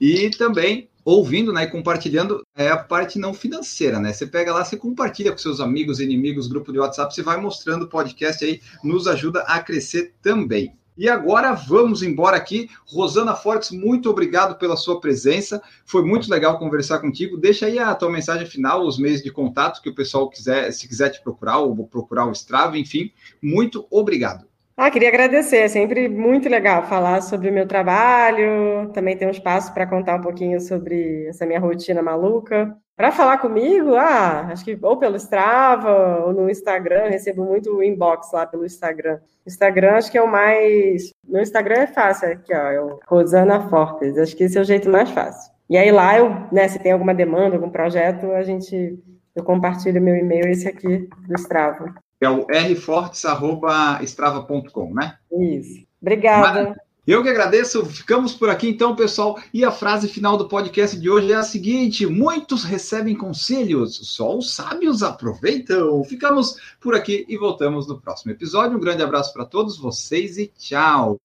E 0.00 0.30
também 0.30 0.88
ouvindo 1.04 1.52
né, 1.54 1.64
e 1.64 1.70
compartilhando 1.70 2.42
é 2.54 2.68
a 2.68 2.76
parte 2.76 3.18
não 3.18 3.32
financeira, 3.32 3.98
né? 3.98 4.12
Você 4.12 4.26
pega 4.26 4.52
lá, 4.52 4.62
você 4.62 4.76
compartilha 4.76 5.32
com 5.32 5.38
seus 5.38 5.58
amigos, 5.58 6.00
inimigos, 6.00 6.46
grupo 6.46 6.70
de 6.70 6.78
WhatsApp, 6.78 7.14
você 7.14 7.22
vai 7.22 7.40
mostrando 7.40 7.84
o 7.84 7.88
podcast 7.88 8.44
aí, 8.44 8.60
nos 8.84 9.06
ajuda 9.06 9.40
a 9.42 9.58
crescer 9.60 10.12
também. 10.20 10.76
E 10.98 11.08
agora 11.08 11.54
vamos 11.54 12.02
embora 12.02 12.36
aqui. 12.36 12.68
Rosana 12.84 13.32
Fortes, 13.32 13.70
muito 13.70 14.10
obrigado 14.10 14.58
pela 14.58 14.76
sua 14.76 15.00
presença. 15.00 15.62
Foi 15.86 16.04
muito 16.04 16.28
legal 16.28 16.58
conversar 16.58 16.98
contigo. 16.98 17.36
Deixa 17.36 17.66
aí 17.66 17.78
a 17.78 17.94
tua 17.94 18.10
mensagem 18.10 18.46
final, 18.46 18.84
os 18.84 18.98
meios 18.98 19.22
de 19.22 19.30
contato 19.30 19.80
que 19.80 19.88
o 19.88 19.94
pessoal 19.94 20.28
quiser, 20.28 20.72
se 20.72 20.88
quiser 20.88 21.10
te 21.10 21.22
procurar 21.22 21.58
ou 21.58 21.86
procurar 21.86 22.26
o 22.26 22.32
Strava, 22.32 22.76
enfim. 22.76 23.12
Muito 23.40 23.86
obrigado. 23.90 24.47
Ah, 24.80 24.92
queria 24.92 25.08
agradecer, 25.08 25.56
é 25.56 25.66
sempre 25.66 26.08
muito 26.08 26.48
legal 26.48 26.84
falar 26.84 27.20
sobre 27.20 27.50
o 27.50 27.52
meu 27.52 27.66
trabalho, 27.66 28.88
também 28.94 29.16
ter 29.16 29.26
um 29.26 29.30
espaço 29.30 29.74
para 29.74 29.84
contar 29.88 30.14
um 30.14 30.20
pouquinho 30.20 30.60
sobre 30.60 31.26
essa 31.26 31.44
minha 31.44 31.58
rotina 31.58 32.00
maluca. 32.00 32.76
Para 32.94 33.10
falar 33.10 33.38
comigo, 33.38 33.96
ah, 33.96 34.46
acho 34.52 34.64
que 34.64 34.78
ou 34.80 34.96
pelo 34.96 35.16
Strava 35.16 36.24
ou 36.24 36.32
no 36.32 36.48
Instagram, 36.48 37.08
recebo 37.08 37.44
muito 37.44 37.82
inbox 37.82 38.30
lá 38.32 38.46
pelo 38.46 38.64
Instagram. 38.64 39.18
Instagram 39.44 39.96
acho 39.96 40.12
que 40.12 40.18
é 40.18 40.22
o 40.22 40.30
mais. 40.30 41.10
Meu 41.26 41.42
Instagram 41.42 41.80
é 41.80 41.86
fácil, 41.88 42.30
aqui, 42.30 42.54
ó, 42.54 42.70
é 42.70 42.80
o 42.80 43.00
Rosana 43.08 43.68
Fortes, 43.68 44.16
acho 44.16 44.36
que 44.36 44.44
esse 44.44 44.58
é 44.58 44.60
o 44.60 44.64
jeito 44.64 44.88
mais 44.88 45.10
fácil. 45.10 45.52
E 45.68 45.76
aí 45.76 45.90
lá 45.90 46.16
eu, 46.16 46.30
né, 46.52 46.68
se 46.68 46.78
tem 46.78 46.92
alguma 46.92 47.12
demanda, 47.12 47.56
algum 47.56 47.68
projeto, 47.68 48.30
a 48.30 48.44
gente 48.44 48.96
eu 49.34 49.42
compartilho 49.42 50.00
meu 50.00 50.14
e-mail, 50.14 50.48
esse 50.48 50.68
aqui 50.68 51.08
do 51.26 51.34
Strava 51.34 51.94
é 52.20 52.28
o 52.28 52.46
rfortes.strava.com, 52.46 54.94
né? 54.94 55.16
Isso. 55.32 55.88
Obrigada. 56.00 56.80
Eu 57.06 57.22
que 57.22 57.28
agradeço. 57.30 57.86
Ficamos 57.86 58.34
por 58.34 58.50
aqui 58.50 58.68
então, 58.68 58.94
pessoal. 58.94 59.40
E 59.54 59.64
a 59.64 59.70
frase 59.70 60.08
final 60.08 60.36
do 60.36 60.46
podcast 60.46 61.00
de 61.00 61.08
hoje 61.08 61.32
é 61.32 61.36
a 61.36 61.42
seguinte: 61.42 62.06
muitos 62.06 62.64
recebem 62.64 63.16
conselhos, 63.16 63.96
só 64.14 64.36
os 64.36 64.54
sábios 64.54 65.02
aproveitam. 65.02 66.04
Ficamos 66.04 66.56
por 66.78 66.94
aqui 66.94 67.24
e 67.26 67.38
voltamos 67.38 67.88
no 67.88 67.98
próximo 67.98 68.32
episódio. 68.32 68.76
Um 68.76 68.80
grande 68.80 69.02
abraço 69.02 69.32
para 69.32 69.46
todos 69.46 69.78
vocês 69.78 70.36
e 70.36 70.48
tchau. 70.48 71.18